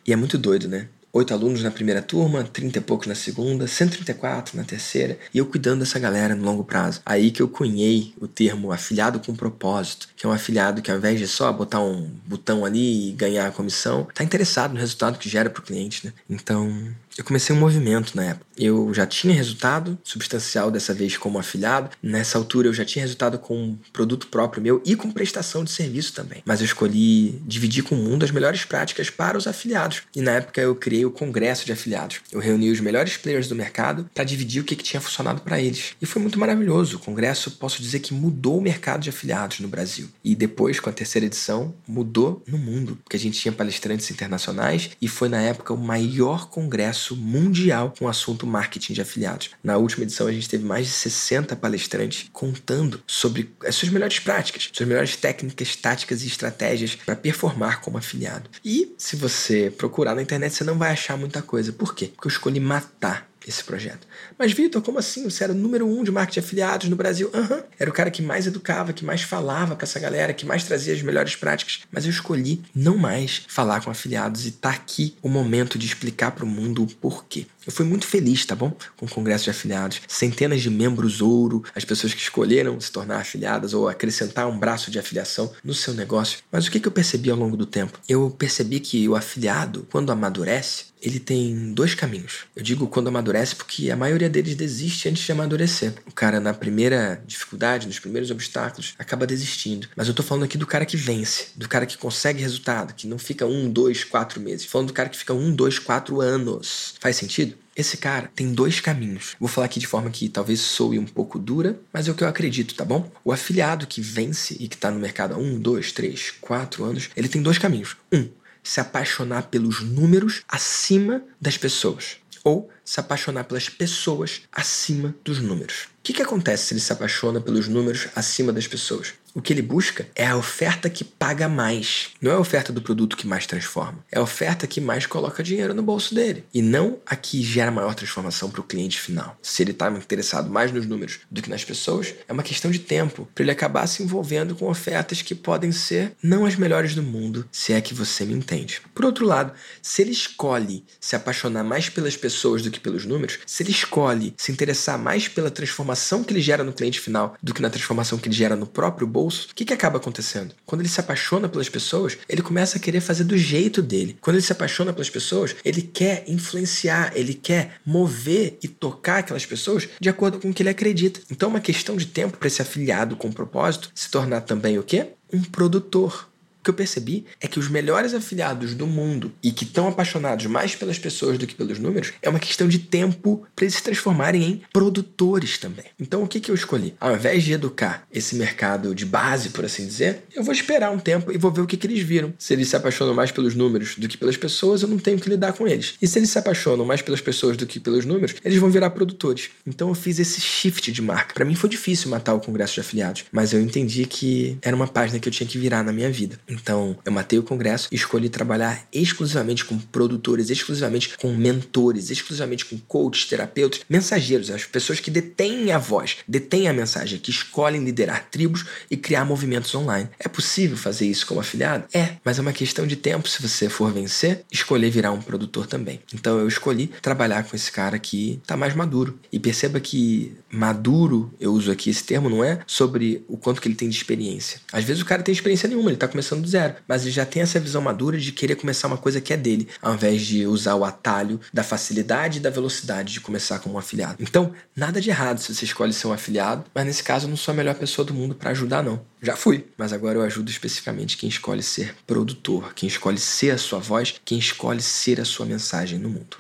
e 0.05 0.13
é 0.13 0.15
muito 0.15 0.37
doido, 0.37 0.67
né? 0.67 0.87
Oito 1.13 1.33
alunos 1.33 1.63
na 1.63 1.71
primeira 1.71 2.01
turma, 2.01 2.43
30 2.43 2.77
e 2.77 2.81
poucos 2.81 3.07
na 3.07 3.15
segunda, 3.15 3.65
134 3.65 4.57
na 4.57 4.63
terceira, 4.63 5.17
e 5.33 5.37
eu 5.37 5.45
cuidando 5.45 5.79
dessa 5.79 5.97
galera 5.97 6.35
no 6.35 6.43
longo 6.43 6.63
prazo. 6.63 7.01
Aí 7.05 7.31
que 7.31 7.41
eu 7.41 7.47
cunhei 7.47 8.13
o 8.19 8.27
termo 8.27 8.71
afiliado 8.71 9.19
com 9.19 9.33
propósito, 9.33 10.09
que 10.15 10.25
é 10.25 10.29
um 10.29 10.33
afiliado 10.33 10.81
que 10.81 10.91
ao 10.91 10.97
invés 10.97 11.17
de 11.17 11.27
só 11.27 11.51
botar 11.51 11.79
um 11.79 12.09
botão 12.25 12.65
ali 12.65 13.09
e 13.09 13.11
ganhar 13.13 13.47
a 13.47 13.51
comissão, 13.51 14.07
tá 14.13 14.23
interessado 14.23 14.73
no 14.73 14.79
resultado 14.79 15.17
que 15.17 15.29
gera 15.29 15.49
para 15.49 15.61
o 15.61 15.65
cliente, 15.65 16.05
né? 16.05 16.13
Então, 16.29 16.93
eu 17.17 17.23
comecei 17.23 17.55
um 17.55 17.59
movimento 17.59 18.15
na 18.15 18.25
época. 18.25 18.45
Eu 18.55 18.93
já 18.93 19.05
tinha 19.05 19.33
resultado 19.33 19.97
substancial 20.03 20.69
dessa 20.69 20.93
vez 20.93 21.17
como 21.17 21.39
afiliado. 21.39 21.89
Nessa 22.01 22.37
altura 22.37 22.67
eu 22.67 22.73
já 22.73 22.85
tinha 22.85 23.03
resultado 23.03 23.39
com 23.39 23.55
um 23.55 23.77
produto 23.91 24.27
próprio 24.27 24.61
meu 24.61 24.81
e 24.85 24.95
com 24.95 25.11
prestação 25.11 25.63
de 25.63 25.71
serviço 25.71 26.13
também. 26.13 26.41
Mas 26.45 26.59
eu 26.59 26.65
escolhi 26.65 27.41
dividir 27.45 27.83
com 27.83 27.95
o 27.95 27.97
mundo 27.97 28.23
as 28.23 28.31
melhores 28.31 28.65
práticas 28.65 29.09
para 29.09 29.37
os 29.37 29.47
afiliados. 29.47 30.03
E 30.15 30.21
na 30.21 30.33
época 30.33 30.61
eu 30.61 30.75
criei 30.75 31.05
o 31.05 31.11
congresso 31.11 31.65
de 31.65 31.71
afiliados. 31.71 32.19
Eu 32.31 32.39
reuni 32.39 32.69
os 32.69 32.79
melhores 32.79 33.17
players 33.17 33.47
do 33.47 33.55
mercado 33.55 34.09
para 34.13 34.23
dividir 34.23 34.61
o 34.61 34.65
que, 34.65 34.75
que 34.75 34.83
tinha 34.83 35.01
funcionado 35.01 35.41
para 35.41 35.59
eles. 35.59 35.95
E 36.01 36.05
foi 36.05 36.21
muito 36.21 36.39
maravilhoso. 36.39 36.97
O 36.97 36.99
congresso, 36.99 37.51
posso 37.51 37.81
dizer 37.81 37.99
que 37.99 38.13
mudou 38.13 38.59
o 38.59 38.61
mercado 38.61 39.01
de 39.01 39.09
afiliados 39.09 39.59
no 39.59 39.67
Brasil. 39.67 40.07
E 40.23 40.35
depois, 40.35 40.79
com 40.79 40.89
a 40.89 40.93
terceira 40.93 41.25
edição, 41.25 41.73
mudou 41.87 42.43
no 42.47 42.57
mundo, 42.57 42.97
porque 43.03 43.17
a 43.17 43.19
gente 43.19 43.39
tinha 43.39 43.51
palestrantes 43.51 44.09
internacionais 44.11 44.91
e 45.01 45.07
foi 45.07 45.29
na 45.29 45.41
época 45.41 45.73
o 45.73 45.77
maior 45.77 46.49
congresso 46.49 47.06
mundial 47.15 47.93
com 47.97 48.05
o 48.05 48.07
assunto 48.09 48.45
marketing 48.45 48.93
de 48.93 49.01
afiliados. 49.01 49.49
Na 49.63 49.77
última 49.77 50.03
edição, 50.03 50.27
a 50.27 50.31
gente 50.31 50.49
teve 50.49 50.65
mais 50.65 50.87
de 50.87 50.93
60 50.93 51.55
palestrantes 51.55 52.29
contando 52.31 53.01
sobre 53.05 53.53
as 53.65 53.75
suas 53.75 53.91
melhores 53.91 54.19
práticas, 54.19 54.69
suas 54.71 54.87
melhores 54.87 55.15
técnicas, 55.15 55.75
táticas 55.75 56.23
e 56.23 56.27
estratégias 56.27 56.95
para 56.95 57.15
performar 57.15 57.81
como 57.81 57.97
afiliado. 57.97 58.49
E 58.63 58.93
se 58.97 59.15
você 59.15 59.71
procurar 59.75 60.15
na 60.15 60.21
internet, 60.21 60.53
você 60.53 60.63
não 60.63 60.77
vai 60.77 60.91
achar 60.91 61.17
muita 61.17 61.41
coisa. 61.41 61.71
Por 61.71 61.95
quê? 61.95 62.11
Porque 62.15 62.27
eu 62.27 62.31
escolhi 62.31 62.59
matar 62.59 63.29
esse 63.47 63.63
projeto. 63.63 64.05
Mas, 64.37 64.51
Vitor, 64.51 64.81
como 64.81 64.99
assim? 64.99 65.23
Você 65.23 65.43
era 65.43 65.53
o 65.53 65.55
número 65.55 65.87
um 65.87 66.03
de 66.03 66.11
marketing 66.11 66.39
de 66.39 66.45
afiliados 66.45 66.89
no 66.89 66.95
Brasil? 66.95 67.29
Aham. 67.33 67.55
Uhum. 67.55 67.63
Era 67.79 67.89
o 67.89 67.93
cara 67.93 68.11
que 68.11 68.21
mais 68.21 68.45
educava, 68.45 68.93
que 68.93 69.05
mais 69.05 69.21
falava 69.21 69.75
para 69.75 69.85
essa 69.85 69.99
galera, 69.99 70.33
que 70.33 70.45
mais 70.45 70.63
trazia 70.63 70.93
as 70.93 71.01
melhores 71.01 71.35
práticas. 71.35 71.79
Mas 71.91 72.05
eu 72.05 72.11
escolhi 72.11 72.61
não 72.75 72.97
mais 72.97 73.43
falar 73.47 73.81
com 73.81 73.89
afiliados 73.89 74.45
e 74.45 74.51
tá 74.51 74.69
aqui 74.69 75.15
o 75.21 75.29
momento 75.29 75.77
de 75.77 75.85
explicar 75.85 76.31
para 76.31 76.43
o 76.43 76.47
mundo 76.47 76.83
o 76.83 76.87
porquê. 76.87 77.45
Eu 77.65 77.73
fui 77.73 77.85
muito 77.85 78.07
feliz, 78.07 78.45
tá 78.45 78.55
bom? 78.55 78.73
Com 78.95 79.05
o 79.05 79.09
congresso 79.09 79.43
de 79.43 79.49
afiliados. 79.49 80.01
Centenas 80.07 80.61
de 80.61 80.69
membros 80.69 81.19
ouro, 81.19 81.63
as 81.75 81.83
pessoas 81.83 82.13
que 82.13 82.21
escolheram 82.21 82.79
se 82.79 82.89
tornar 82.89 83.19
afiliadas 83.19 83.73
ou 83.73 83.89
acrescentar 83.89 84.47
um 84.47 84.57
braço 84.57 84.89
de 84.89 84.97
afiliação 84.97 85.51
no 85.61 85.73
seu 85.73 85.93
negócio. 85.93 86.39
Mas 86.49 86.65
o 86.65 86.71
que 86.71 86.87
eu 86.87 86.91
percebi 86.91 87.29
ao 87.29 87.37
longo 87.37 87.57
do 87.57 87.65
tempo? 87.65 87.99
Eu 88.07 88.29
percebi 88.29 88.79
que 88.79 89.07
o 89.09 89.15
afiliado, 89.17 89.85
quando 89.91 90.13
amadurece, 90.13 90.85
ele 91.01 91.19
tem 91.19 91.73
dois 91.73 91.93
caminhos. 91.93 92.45
Eu 92.55 92.63
digo 92.63 92.87
quando 92.87 93.07
amadurece 93.07 93.55
porque 93.55 93.91
a 93.91 93.95
maioria 93.95 94.29
deles 94.29 94.55
desiste 94.55 95.09
antes 95.09 95.23
de 95.23 95.31
amadurecer. 95.31 95.93
O 96.05 96.11
cara, 96.11 96.39
na 96.39 96.53
primeira 96.53 97.21
dificuldade, 97.25 97.87
nos 97.87 97.99
primeiros 97.99 98.31
obstáculos, 98.31 98.93
acaba 98.97 99.27
desistindo. 99.27 99.87
Mas 99.95 100.07
eu 100.07 100.13
tô 100.13 100.23
falando 100.23 100.43
aqui 100.43 100.57
do 100.57 100.67
cara 100.67 100.85
que 100.85 100.97
vence, 100.97 101.47
do 101.55 101.67
cara 101.67 101.85
que 101.85 101.97
consegue 101.97 102.41
resultado, 102.41 102.93
que 102.93 103.07
não 103.07 103.17
fica 103.17 103.45
um, 103.45 103.69
dois, 103.69 104.03
quatro 104.03 104.41
meses. 104.41 104.65
Falando 104.65 104.87
do 104.87 104.93
cara 104.93 105.09
que 105.09 105.17
fica 105.17 105.33
um, 105.33 105.51
dois, 105.51 105.79
quatro 105.79 106.21
anos. 106.21 106.95
Faz 106.99 107.15
sentido? 107.15 107.55
Esse 107.75 107.95
cara 107.97 108.31
tem 108.35 108.51
dois 108.51 108.79
caminhos. 108.79 109.35
Vou 109.39 109.47
falar 109.47 109.65
aqui 109.65 109.79
de 109.79 109.85
forma 109.85 110.09
que 110.09 110.27
talvez 110.27 110.59
soe 110.61 110.97
um 110.97 111.05
pouco 111.05 111.37
dura, 111.37 111.79
mas 111.93 112.07
é 112.07 112.11
o 112.11 112.15
que 112.15 112.23
eu 112.23 112.27
acredito, 112.27 112.73
tá 112.73 112.83
bom? 112.83 113.11
O 113.23 113.31
afiliado 113.31 113.85
que 113.85 114.01
vence 114.01 114.57
e 114.59 114.67
que 114.67 114.73
está 114.73 114.89
no 114.89 114.99
mercado 114.99 115.35
há 115.35 115.37
um, 115.37 115.59
dois, 115.59 115.91
três, 115.91 116.33
quatro 116.41 116.83
anos, 116.83 117.11
ele 117.15 117.29
tem 117.29 117.39
dois 117.39 117.59
caminhos. 117.59 117.95
Um, 118.11 118.27
se 118.63 118.79
apaixonar 118.79 119.43
pelos 119.43 119.81
números 119.81 120.43
acima 120.47 121.23
das 121.39 121.57
pessoas. 121.57 122.17
Ou 122.43 122.69
se 122.83 122.99
apaixonar 122.99 123.43
pelas 123.43 123.67
pessoas 123.67 124.43
acima 124.51 125.15
dos 125.23 125.39
números. 125.39 125.87
O 125.99 126.03
que, 126.03 126.13
que 126.13 126.21
acontece 126.21 126.67
se 126.67 126.73
ele 126.73 126.81
se 126.81 126.93
apaixona 126.93 127.41
pelos 127.41 127.67
números 127.67 128.07
acima 128.15 128.53
das 128.53 128.67
pessoas? 128.67 129.13
O 129.37 129.41
que 129.41 129.53
ele 129.53 129.61
busca 129.61 130.07
é 130.15 130.25
a 130.25 130.35
oferta 130.35 130.89
que 130.89 131.03
paga 131.03 131.47
mais. 131.47 132.09
Não 132.19 132.31
é 132.31 132.33
a 132.33 132.39
oferta 132.39 132.73
do 132.73 132.81
produto 132.81 133.15
que 133.15 133.27
mais 133.27 133.45
transforma. 133.45 134.03
É 134.11 134.17
a 134.17 134.21
oferta 134.23 134.65
que 134.65 134.81
mais 134.81 135.05
coloca 135.05 135.43
dinheiro 135.43 135.75
no 135.75 135.83
bolso 135.83 136.15
dele. 136.15 136.43
E 136.51 136.59
não 136.59 136.97
a 137.05 137.15
que 137.15 137.43
gera 137.43 137.69
maior 137.69 137.93
transformação 137.93 138.49
para 138.49 138.61
o 138.61 138.63
cliente 138.63 138.99
final. 138.99 139.37
Se 139.43 139.61
ele 139.61 139.73
está 139.73 139.91
interessado 139.91 140.49
mais 140.49 140.71
nos 140.71 140.87
números 140.87 141.19
do 141.29 141.39
que 141.39 141.51
nas 141.51 141.63
pessoas, 141.63 142.15
é 142.27 142.33
uma 142.33 142.41
questão 142.41 142.71
de 142.71 142.79
tempo 142.79 143.29
para 143.35 143.43
ele 143.43 143.51
acabar 143.51 143.85
se 143.85 144.01
envolvendo 144.01 144.55
com 144.55 144.67
ofertas 144.67 145.21
que 145.21 145.35
podem 145.35 145.71
ser 145.71 146.13
não 146.23 146.43
as 146.43 146.55
melhores 146.55 146.95
do 146.95 147.03
mundo, 147.03 147.47
se 147.51 147.73
é 147.73 147.79
que 147.79 147.93
você 147.93 148.25
me 148.25 148.33
entende. 148.33 148.81
Por 148.95 149.05
outro 149.05 149.23
lado, 149.23 149.53
se 149.83 150.01
ele 150.01 150.13
escolhe 150.13 150.83
se 150.99 151.15
apaixonar 151.15 151.63
mais 151.63 151.89
pelas 151.89 152.17
pessoas 152.17 152.63
do 152.63 152.71
que 152.71 152.79
pelos 152.79 153.05
números, 153.05 153.37
se 153.45 153.61
ele 153.61 153.69
escolhe 153.69 154.33
se 154.35 154.51
interessar 154.51 154.97
mais 154.97 155.27
pela 155.27 155.51
transformação 155.51 156.23
que 156.23 156.33
ele 156.33 156.41
gera 156.41 156.63
no 156.63 156.73
cliente 156.73 156.99
final 156.99 157.35
do 157.43 157.53
que 157.53 157.61
na 157.61 157.69
transformação 157.69 158.17
que 158.17 158.27
ele 158.27 158.35
gera 158.35 158.55
no 158.55 158.65
próprio 158.65 159.05
bolso, 159.05 159.26
o 159.27 159.55
que, 159.55 159.65
que 159.65 159.73
acaba 159.73 159.97
acontecendo? 159.97 160.53
Quando 160.65 160.81
ele 160.81 160.89
se 160.89 160.99
apaixona 160.99 161.49
pelas 161.49 161.69
pessoas, 161.69 162.17
ele 162.27 162.41
começa 162.41 162.77
a 162.77 162.81
querer 162.81 163.01
fazer 163.01 163.23
do 163.23 163.37
jeito 163.37 163.81
dele. 163.81 164.17
Quando 164.21 164.35
ele 164.35 164.45
se 164.45 164.51
apaixona 164.51 164.93
pelas 164.93 165.09
pessoas, 165.09 165.55
ele 165.63 165.81
quer 165.81 166.23
influenciar, 166.27 167.11
ele 167.15 167.33
quer 167.33 167.75
mover 167.85 168.57
e 168.61 168.67
tocar 168.67 169.19
aquelas 169.19 169.45
pessoas 169.45 169.87
de 169.99 170.09
acordo 170.09 170.39
com 170.39 170.49
o 170.49 170.53
que 170.53 170.61
ele 170.61 170.69
acredita. 170.69 171.19
Então, 171.31 171.49
é 171.49 171.51
uma 171.51 171.59
questão 171.59 171.95
de 171.95 172.05
tempo 172.05 172.37
para 172.37 172.47
esse 172.47 172.61
afiliado 172.61 173.15
com 173.15 173.31
propósito 173.31 173.91
se 173.93 174.09
tornar 174.09 174.41
também 174.41 174.77
o 174.77 174.83
quê? 174.83 175.07
Um 175.31 175.41
produtor 175.41 176.29
que 176.67 176.69
eu 176.69 176.73
percebi 176.73 177.25
é 177.39 177.47
que 177.47 177.59
os 177.59 177.69
melhores 177.69 178.13
afiliados 178.13 178.73
do 178.73 178.85
mundo 178.85 179.31
e 179.41 179.53
que 179.53 179.63
estão 179.63 179.87
apaixonados 179.87 180.45
mais 180.47 180.75
pelas 180.75 180.99
pessoas 180.99 181.37
do 181.37 181.47
que 181.47 181.55
pelos 181.55 181.79
números 181.79 182.11
é 182.21 182.29
uma 182.29 182.39
questão 182.39 182.67
de 182.67 182.79
tempo 182.79 183.47
para 183.55 183.63
eles 183.63 183.75
se 183.75 183.83
transformarem 183.83 184.43
em 184.43 184.61
produtores 184.73 185.57
também. 185.57 185.85
Então 185.97 186.21
o 186.23 186.27
que, 186.27 186.41
que 186.41 186.51
eu 186.51 186.55
escolhi? 186.55 186.93
Ao 186.99 187.15
invés 187.15 187.43
de 187.43 187.53
educar 187.53 188.05
esse 188.11 188.35
mercado 188.35 188.93
de 188.93 189.05
base, 189.05 189.51
por 189.51 189.63
assim 189.63 189.85
dizer, 189.85 190.23
eu 190.35 190.43
vou 190.43 190.53
esperar 190.53 190.91
um 190.91 190.99
tempo 190.99 191.31
e 191.31 191.37
vou 191.37 191.51
ver 191.51 191.61
o 191.61 191.65
que, 191.65 191.77
que 191.77 191.87
eles 191.87 192.01
viram. 192.01 192.33
Se 192.37 192.53
eles 192.53 192.67
se 192.67 192.75
apaixonam 192.75 193.13
mais 193.13 193.31
pelos 193.31 193.55
números 193.55 193.95
do 193.97 194.07
que 194.09 194.17
pelas 194.17 194.35
pessoas, 194.35 194.81
eu 194.81 194.89
não 194.89 194.99
tenho 194.99 195.19
que 195.19 195.29
lidar 195.29 195.53
com 195.53 195.65
eles. 195.65 195.95
E 196.01 196.07
se 196.07 196.19
eles 196.19 196.29
se 196.29 196.37
apaixonam 196.37 196.85
mais 196.85 197.01
pelas 197.01 197.21
pessoas 197.21 197.55
do 197.55 197.65
que 197.65 197.79
pelos 197.79 198.03
números, 198.03 198.35
eles 198.43 198.59
vão 198.59 198.69
virar 198.69 198.89
produtores. 198.89 199.51
Então 199.65 199.87
eu 199.87 199.95
fiz 199.95 200.19
esse 200.19 200.41
shift 200.41 200.91
de 200.91 201.01
marca. 201.01 201.33
Para 201.33 201.45
mim 201.45 201.55
foi 201.55 201.69
difícil 201.69 202.09
matar 202.09 202.33
o 202.33 202.41
congresso 202.41 202.73
de 202.73 202.81
afiliados, 202.81 203.23
mas 203.31 203.53
eu 203.53 203.61
entendi 203.61 204.05
que 204.05 204.57
era 204.61 204.75
uma 204.75 204.87
página 204.87 205.17
que 205.17 205.29
eu 205.29 205.31
tinha 205.31 205.47
que 205.47 205.57
virar 205.57 205.81
na 205.81 205.93
minha 205.93 206.11
vida. 206.11 206.37
Então, 206.61 206.97
eu 207.05 207.11
matei 207.11 207.39
o 207.39 207.43
congresso 207.43 207.87
e 207.91 207.95
escolhi 207.95 208.29
trabalhar 208.29 208.87
exclusivamente 208.91 209.65
com 209.65 209.77
produtores, 209.77 210.49
exclusivamente 210.49 211.17
com 211.17 211.33
mentores, 211.33 212.09
exclusivamente 212.09 212.65
com 212.65 212.77
coaches, 212.77 213.25
terapeutas, 213.25 213.81
mensageiros, 213.89 214.49
as 214.49 214.65
pessoas 214.65 214.99
que 214.99 215.11
detêm 215.11 215.71
a 215.71 215.77
voz, 215.77 216.17
detêm 216.27 216.67
a 216.67 216.73
mensagem, 216.73 217.19
que 217.19 217.31
escolhem 217.31 217.83
liderar 217.83 218.27
tribos 218.29 218.65
e 218.89 218.97
criar 218.97 219.25
movimentos 219.25 219.73
online. 219.75 220.09
É 220.19 220.27
possível 220.27 220.77
fazer 220.77 221.05
isso 221.05 221.25
como 221.25 221.39
afiliado? 221.39 221.85
É, 221.93 222.15
mas 222.23 222.39
é 222.39 222.41
uma 222.41 222.53
questão 222.53 222.85
de 222.87 222.95
tempo 222.95 223.27
se 223.27 223.41
você 223.41 223.69
for 223.69 223.91
vencer, 223.91 224.43
escolher 224.51 224.89
virar 224.89 225.11
um 225.11 225.21
produtor 225.21 225.67
também. 225.67 225.99
Então 226.13 226.39
eu 226.39 226.47
escolhi 226.47 226.87
trabalhar 227.01 227.43
com 227.43 227.55
esse 227.55 227.71
cara 227.71 227.99
que 227.99 228.39
está 228.41 228.57
mais 228.57 228.75
maduro. 228.75 229.19
E 229.31 229.39
perceba 229.39 229.79
que 229.79 230.35
maduro, 230.49 231.31
eu 231.39 231.53
uso 231.53 231.71
aqui 231.71 231.89
esse 231.89 232.03
termo, 232.03 232.29
não 232.29 232.43
é 232.43 232.59
sobre 232.65 233.23
o 233.27 233.37
quanto 233.37 233.61
que 233.61 233.67
ele 233.67 233.75
tem 233.75 233.89
de 233.89 233.95
experiência. 233.95 234.59
Às 234.71 234.83
vezes 234.83 235.01
o 235.01 235.05
cara 235.05 235.23
tem 235.23 235.33
experiência 235.33 235.67
nenhuma, 235.67 235.89
ele 235.89 235.95
está 235.95 236.07
começando 236.07 236.41
do 236.47 236.51
zero, 236.51 236.75
mas 236.87 237.03
ele 237.03 237.11
já 237.11 237.25
tem 237.25 237.41
essa 237.41 237.59
visão 237.59 237.81
madura 237.81 238.17
de 238.17 238.31
querer 238.31 238.55
começar 238.55 238.87
uma 238.87 238.97
coisa 238.97 239.19
que 239.19 239.33
é 239.33 239.37
dele, 239.37 239.67
ao 239.81 239.93
invés 239.93 240.21
de 240.21 240.47
usar 240.47 240.75
o 240.75 240.85
atalho 240.85 241.39
da 241.53 241.63
facilidade 241.63 242.37
e 242.37 242.41
da 242.41 242.49
velocidade 242.49 243.13
de 243.13 243.19
começar 243.19 243.59
como 243.59 243.75
um 243.75 243.77
afiliado. 243.77 244.15
Então, 244.19 244.53
nada 244.75 245.01
de 245.01 245.09
errado 245.09 245.39
se 245.39 245.53
você 245.53 245.65
escolhe 245.65 245.93
ser 245.93 246.07
um 246.07 246.13
afiliado, 246.13 246.63
mas 246.73 246.85
nesse 246.85 247.03
caso 247.03 247.25
eu 247.25 247.29
não 247.29 247.37
sou 247.37 247.51
a 247.51 247.55
melhor 247.55 247.75
pessoa 247.75 248.05
do 248.05 248.13
mundo 248.13 248.33
para 248.33 248.51
ajudar, 248.51 248.81
não. 248.81 249.05
Já 249.21 249.35
fui, 249.35 249.67
mas 249.77 249.91
agora 249.91 250.17
eu 250.17 250.23
ajudo 250.23 250.49
especificamente 250.49 251.17
quem 251.17 251.27
escolhe 251.27 251.61
ser 251.61 251.95
produtor, 252.05 252.73
quem 252.73 252.87
escolhe 252.87 253.19
ser 253.19 253.51
a 253.51 253.57
sua 253.57 253.79
voz, 253.79 254.15
quem 254.23 254.39
escolhe 254.39 254.81
ser 254.81 255.19
a 255.19 255.25
sua 255.25 255.45
mensagem 255.45 255.99
no 255.99 256.09
mundo. 256.09 256.37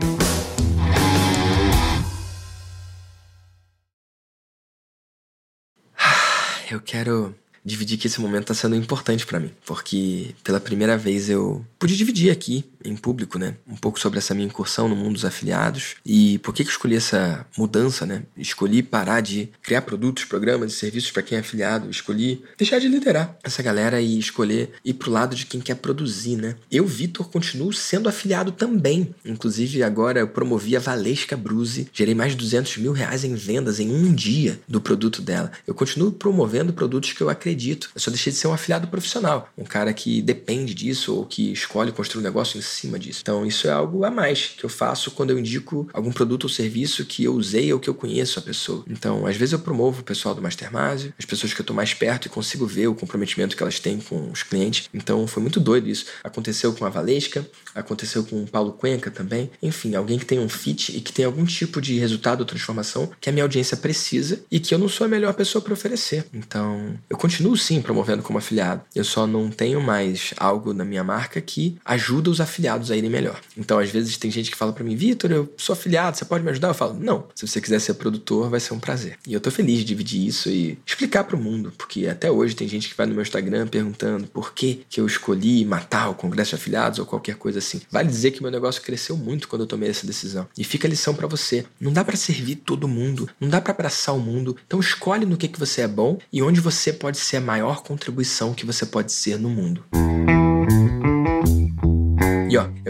eu 6.71 6.79
quero 6.79 7.35
dividir 7.67 7.97
que 7.97 8.07
esse 8.07 8.21
momento 8.21 8.43
está 8.43 8.53
sendo 8.53 8.75
importante 8.75 9.25
para 9.25 9.39
mim, 9.39 9.51
porque 9.65 10.33
pela 10.43 10.59
primeira 10.59 10.97
vez 10.97 11.29
eu 11.29 11.65
pude 11.77 11.97
dividir 11.97 12.31
aqui 12.31 12.63
em 12.83 12.95
público, 12.95 13.37
né, 13.37 13.55
um 13.67 13.75
pouco 13.75 13.99
sobre 13.99 14.17
essa 14.19 14.33
minha 14.33 14.47
incursão 14.47 14.87
no 14.87 14.95
mundo 14.95 15.15
dos 15.15 15.25
afiliados 15.25 15.95
e 16.05 16.37
por 16.39 16.53
que 16.53 16.63
que 16.63 16.69
eu 16.69 16.71
escolhi 16.71 16.95
essa 16.95 17.45
mudança, 17.57 18.05
né? 18.05 18.23
Escolhi 18.37 18.81
parar 18.81 19.19
de 19.19 19.49
criar 19.61 19.81
produtos, 19.81 20.23
programas 20.23 20.71
e 20.71 20.75
serviços 20.75 21.11
para 21.11 21.21
quem 21.21 21.37
é 21.37 21.41
afiliado, 21.41 21.89
escolhi 21.89 22.41
deixar 22.57 22.79
de 22.79 22.87
liderar 22.87 23.37
essa 23.43 23.61
galera 23.61 23.99
e 23.99 24.17
escolher 24.17 24.71
ir 24.85 24.93
pro 24.93 25.11
lado 25.11 25.35
de 25.35 25.45
quem 25.45 25.59
quer 25.59 25.75
produzir, 25.75 26.37
né? 26.37 26.55
Eu, 26.71 26.87
Vitor, 26.87 27.29
continuo 27.29 27.73
sendo 27.73 28.07
afiliado 28.07 28.51
também. 28.51 29.13
Inclusive 29.25 29.83
agora 29.83 30.19
eu 30.19 30.27
promovi 30.27 30.77
a 30.77 30.79
Valesca 30.79 31.35
Bruze, 31.35 31.89
gerei 31.91 32.15
mais 32.15 32.31
de 32.31 32.37
200 32.37 32.77
mil 32.77 32.93
reais 32.93 33.25
em 33.25 33.35
vendas 33.35 33.79
em 33.79 33.89
um 33.89 34.13
dia 34.13 34.59
do 34.67 34.79
produto 34.79 35.21
dela. 35.21 35.51
Eu 35.65 35.73
continuo 35.73 36.11
promovendo 36.11 36.71
produtos 36.71 37.11
que 37.11 37.21
eu 37.21 37.29
acredito 37.29 37.56
acredito. 37.57 37.89
Eu 37.93 37.99
só 37.99 38.11
deixei 38.11 38.31
de 38.31 38.37
ser 38.37 38.47
um 38.47 38.53
afiliado 38.53 38.87
profissional, 38.87 39.49
um 39.57 39.63
cara 39.63 39.91
que 39.91 40.21
depende 40.21 40.73
disso 40.73 41.15
ou 41.15 41.25
que 41.25 41.51
escolhe 41.51 41.91
construir 41.91 42.21
um 42.21 42.23
negócio 42.23 42.57
em 42.57 42.61
cima 42.61 42.99
disso. 42.99 43.19
Então, 43.21 43.45
isso 43.45 43.67
é 43.67 43.71
algo 43.71 44.05
a 44.05 44.11
mais 44.11 44.53
que 44.57 44.63
eu 44.63 44.69
faço 44.69 45.11
quando 45.11 45.31
eu 45.31 45.39
indico 45.39 45.89
algum 45.91 46.11
produto 46.11 46.43
ou 46.43 46.49
serviço 46.49 47.05
que 47.05 47.23
eu 47.23 47.33
usei 47.33 47.73
ou 47.73 47.79
que 47.79 47.89
eu 47.89 47.93
conheço 47.93 48.37
a 48.37 48.41
pessoa. 48.41 48.85
Então, 48.87 49.25
às 49.25 49.35
vezes 49.35 49.53
eu 49.53 49.59
promovo 49.59 50.01
o 50.01 50.03
pessoal 50.03 50.35
do 50.35 50.41
Mastermind, 50.41 51.11
as 51.17 51.25
pessoas 51.25 51.53
que 51.53 51.59
eu 51.59 51.65
tô 51.65 51.73
mais 51.73 51.93
perto 51.93 52.27
e 52.27 52.29
consigo 52.29 52.65
ver 52.65 52.87
o 52.87 52.95
comprometimento 52.95 53.57
que 53.57 53.63
elas 53.63 53.79
têm 53.79 53.99
com 53.99 54.29
os 54.31 54.43
clientes. 54.43 54.89
Então, 54.93 55.25
foi 55.25 55.41
muito 55.41 55.59
doido 55.59 55.89
isso. 55.89 56.05
Aconteceu 56.23 56.73
com 56.73 56.85
a 56.85 56.89
Valesca, 56.89 57.47
aconteceu 57.73 58.23
com 58.23 58.43
o 58.43 58.47
Paulo 58.47 58.73
Cuenca 58.73 59.09
também. 59.09 59.49
Enfim, 59.61 59.95
alguém 59.95 60.19
que 60.19 60.25
tem 60.25 60.39
um 60.39 60.49
fit 60.49 60.95
e 60.95 61.01
que 61.01 61.11
tem 61.11 61.25
algum 61.25 61.45
tipo 61.45 61.81
de 61.81 61.97
resultado 61.97 62.41
ou 62.41 62.45
transformação 62.45 63.09
que 63.19 63.29
a 63.29 63.33
minha 63.33 63.43
audiência 63.43 63.75
precisa 63.75 64.41
e 64.51 64.59
que 64.59 64.73
eu 64.73 64.79
não 64.79 64.87
sou 64.89 65.05
a 65.05 65.07
melhor 65.07 65.33
pessoa 65.33 65.61
para 65.61 65.73
oferecer. 65.73 66.25
Então, 66.33 66.97
eu 67.09 67.17
continuo 67.17 67.36
continuo 67.37 67.55
sim 67.55 67.81
promovendo 67.83 68.23
como 68.23 68.39
afiliado. 68.39 68.81
Eu 68.95 69.03
só 69.03 69.27
não 69.27 69.51
tenho 69.51 69.79
mais 69.79 70.33
algo 70.37 70.73
na 70.73 70.83
minha 70.83 71.03
marca 71.03 71.39
que 71.39 71.77
ajuda 71.85 72.31
os 72.31 72.41
afiliados 72.41 72.89
a 72.89 72.97
irem 72.97 73.11
melhor. 73.11 73.39
Então, 73.55 73.77
às 73.77 73.91
vezes, 73.91 74.17
tem 74.17 74.31
gente 74.31 74.49
que 74.49 74.57
fala 74.57 74.73
para 74.73 74.83
mim, 74.83 74.95
Vitor, 74.95 75.31
eu 75.31 75.53
sou 75.55 75.73
afiliado, 75.73 76.17
você 76.17 76.25
pode 76.25 76.43
me 76.43 76.49
ajudar? 76.49 76.69
Eu 76.69 76.73
falo, 76.73 76.95
não. 76.99 77.27
Se 77.35 77.47
você 77.47 77.61
quiser 77.61 77.79
ser 77.79 77.93
produtor, 77.93 78.49
vai 78.49 78.59
ser 78.59 78.73
um 78.73 78.79
prazer. 78.79 79.19
E 79.27 79.33
eu 79.33 79.39
tô 79.39 79.51
feliz 79.51 79.79
de 79.79 79.85
dividir 79.85 80.25
isso 80.25 80.49
e 80.49 80.79
explicar 80.83 81.25
para 81.25 81.35
o 81.35 81.39
mundo, 81.39 81.71
porque 81.77 82.07
até 82.07 82.31
hoje 82.31 82.55
tem 82.55 82.67
gente 82.67 82.89
que 82.89 82.97
vai 82.97 83.05
no 83.05 83.13
meu 83.13 83.21
Instagram 83.21 83.67
perguntando 83.67 84.25
por 84.27 84.53
que, 84.53 84.83
que 84.89 84.99
eu 84.99 85.05
escolhi 85.05 85.63
matar 85.63 86.09
o 86.09 86.15
congresso 86.15 86.51
de 86.51 86.55
afiliados 86.55 86.97
ou 86.97 87.05
qualquer 87.05 87.35
coisa 87.35 87.59
assim. 87.59 87.81
Vale 87.91 88.09
dizer 88.09 88.31
que 88.31 88.41
meu 88.41 88.51
negócio 88.51 88.81
cresceu 88.81 89.15
muito 89.15 89.47
quando 89.47 89.61
eu 89.61 89.67
tomei 89.67 89.89
essa 89.89 90.07
decisão. 90.07 90.47
E 90.57 90.63
fica 90.63 90.87
a 90.87 90.89
lição 90.89 91.13
para 91.13 91.27
você. 91.27 91.65
Não 91.79 91.93
dá 91.93 92.03
para 92.03 92.17
servir 92.17 92.55
todo 92.55 92.87
mundo, 92.87 93.29
não 93.39 93.47
dá 93.47 93.61
para 93.61 93.73
abraçar 93.73 94.15
o 94.15 94.19
mundo. 94.19 94.57
Então 94.65 94.79
escolhe 94.79 95.25
no 95.25 95.37
que, 95.37 95.47
que 95.47 95.59
você 95.59 95.81
é 95.81 95.87
bom 95.87 96.17
e 96.33 96.41
onde 96.41 96.59
você 96.59 96.91
pode 96.91 97.17
ser 97.27 97.37
a 97.37 97.41
maior 97.41 97.83
contribuição 97.83 98.53
que 98.53 98.65
você 98.65 98.85
pode 98.85 99.11
ser 99.11 99.37
no 99.37 99.49
mundo. 99.49 99.83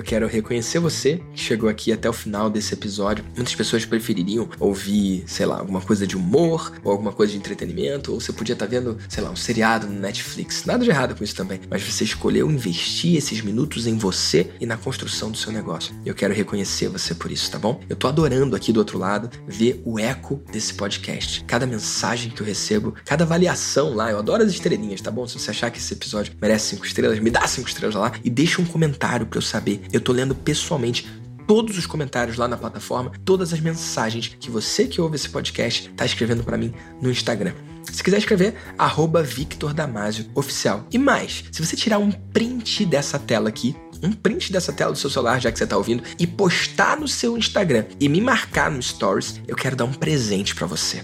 Quero 0.07 0.25
reconhecer 0.25 0.79
você 0.79 1.21
que 1.33 1.41
chegou 1.41 1.67
aqui 1.67 1.91
até 1.91 2.09
o 2.09 2.13
final 2.13 2.49
desse 2.49 2.73
episódio. 2.73 3.25
Muitas 3.35 3.53
pessoas 3.53 3.83
prefeririam 3.83 4.47
ouvir, 4.57 5.25
sei 5.27 5.45
lá, 5.45 5.59
alguma 5.59 5.81
coisa 5.81 6.07
de 6.07 6.15
humor, 6.15 6.71
ou 6.81 6.93
alguma 6.93 7.11
coisa 7.11 7.33
de 7.33 7.37
entretenimento, 7.37 8.13
ou 8.13 8.21
você 8.21 8.31
podia 8.31 8.53
estar 8.53 8.67
tá 8.67 8.71
vendo, 8.71 8.97
sei 9.09 9.21
lá, 9.21 9.29
um 9.29 9.35
seriado 9.35 9.85
no 9.85 9.99
Netflix. 9.99 10.63
Nada 10.63 10.81
de 10.81 10.89
errado 10.89 11.13
com 11.13 11.25
isso 11.25 11.35
também. 11.35 11.59
Mas 11.69 11.83
você 11.83 12.05
escolheu 12.05 12.49
investir 12.49 13.17
esses 13.17 13.41
minutos 13.41 13.85
em 13.85 13.97
você 13.97 14.49
e 14.61 14.65
na 14.65 14.77
construção 14.77 15.29
do 15.29 15.37
seu 15.37 15.51
negócio. 15.51 15.93
Eu 16.05 16.15
quero 16.15 16.33
reconhecer 16.33 16.87
você 16.87 17.13
por 17.13 17.29
isso, 17.29 17.51
tá 17.51 17.59
bom? 17.59 17.81
Eu 17.89 17.97
tô 17.97 18.07
adorando 18.07 18.55
aqui 18.55 18.71
do 18.71 18.79
outro 18.79 18.97
lado 18.97 19.29
ver 19.45 19.81
o 19.83 19.99
eco 19.99 20.41
desse 20.49 20.73
podcast. 20.73 21.43
Cada 21.43 21.67
mensagem 21.67 22.31
que 22.31 22.41
eu 22.41 22.47
recebo, 22.47 22.95
cada 23.03 23.25
avaliação 23.25 23.93
lá, 23.93 24.09
eu 24.09 24.19
adoro 24.19 24.41
as 24.41 24.51
estrelinhas, 24.51 25.01
tá 25.01 25.11
bom? 25.11 25.27
Se 25.27 25.37
você 25.37 25.51
achar 25.51 25.69
que 25.69 25.79
esse 25.79 25.93
episódio 25.93 26.33
merece 26.41 26.67
cinco 26.69 26.85
estrelas, 26.85 27.19
me 27.19 27.29
dá 27.29 27.45
cinco 27.45 27.67
estrelas 27.67 27.95
lá 27.95 28.13
e 28.23 28.29
deixa 28.29 28.61
um 28.61 28.65
comentário 28.65 29.25
para 29.25 29.39
eu 29.39 29.41
saber. 29.41 29.81
Eu 29.96 29.96
tô 30.01 30.11
lendo 30.11 30.35
pessoalmente 30.35 31.07
todos 31.47 31.77
os 31.77 31.85
comentários 31.85 32.37
lá 32.37 32.47
na 32.47 32.57
plataforma, 32.57 33.11
todas 33.23 33.53
as 33.53 33.59
mensagens 33.59 34.35
que 34.39 34.51
você 34.51 34.85
que 34.85 34.99
ouve 34.99 35.15
esse 35.15 35.29
podcast 35.29 35.89
tá 35.95 36.05
escrevendo 36.05 36.43
para 36.43 36.57
mim 36.57 36.73
no 37.01 37.09
Instagram. 37.09 37.53
Se 37.91 38.03
quiser 38.03 38.17
escrever, 38.17 38.55
arroba 38.77 39.23
Victor 39.23 39.73
Damasio 39.73 40.25
Oficial. 40.35 40.85
E 40.91 40.97
mais, 40.97 41.45
se 41.51 41.65
você 41.65 41.75
tirar 41.75 41.99
um 41.99 42.11
print 42.11 42.85
dessa 42.85 43.17
tela 43.17 43.47
aqui, 43.47 43.75
um 44.03 44.11
print 44.11 44.51
dessa 44.51 44.73
tela 44.73 44.91
do 44.91 44.97
seu 44.97 45.09
celular, 45.09 45.39
já 45.39 45.51
que 45.51 45.57
você 45.57 45.63
está 45.63 45.77
ouvindo, 45.77 46.03
e 46.19 46.27
postar 46.27 46.99
no 46.99 47.07
seu 47.07 47.37
Instagram 47.37 47.85
e 47.99 48.09
me 48.09 48.21
marcar 48.21 48.69
no 48.69 48.81
Stories, 48.83 49.41
eu 49.47 49.55
quero 49.55 49.75
dar 49.75 49.85
um 49.85 49.93
presente 49.93 50.53
para 50.53 50.67
você. 50.67 51.01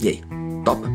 E 0.00 0.08
aí, 0.08 0.22
topa? 0.64 0.90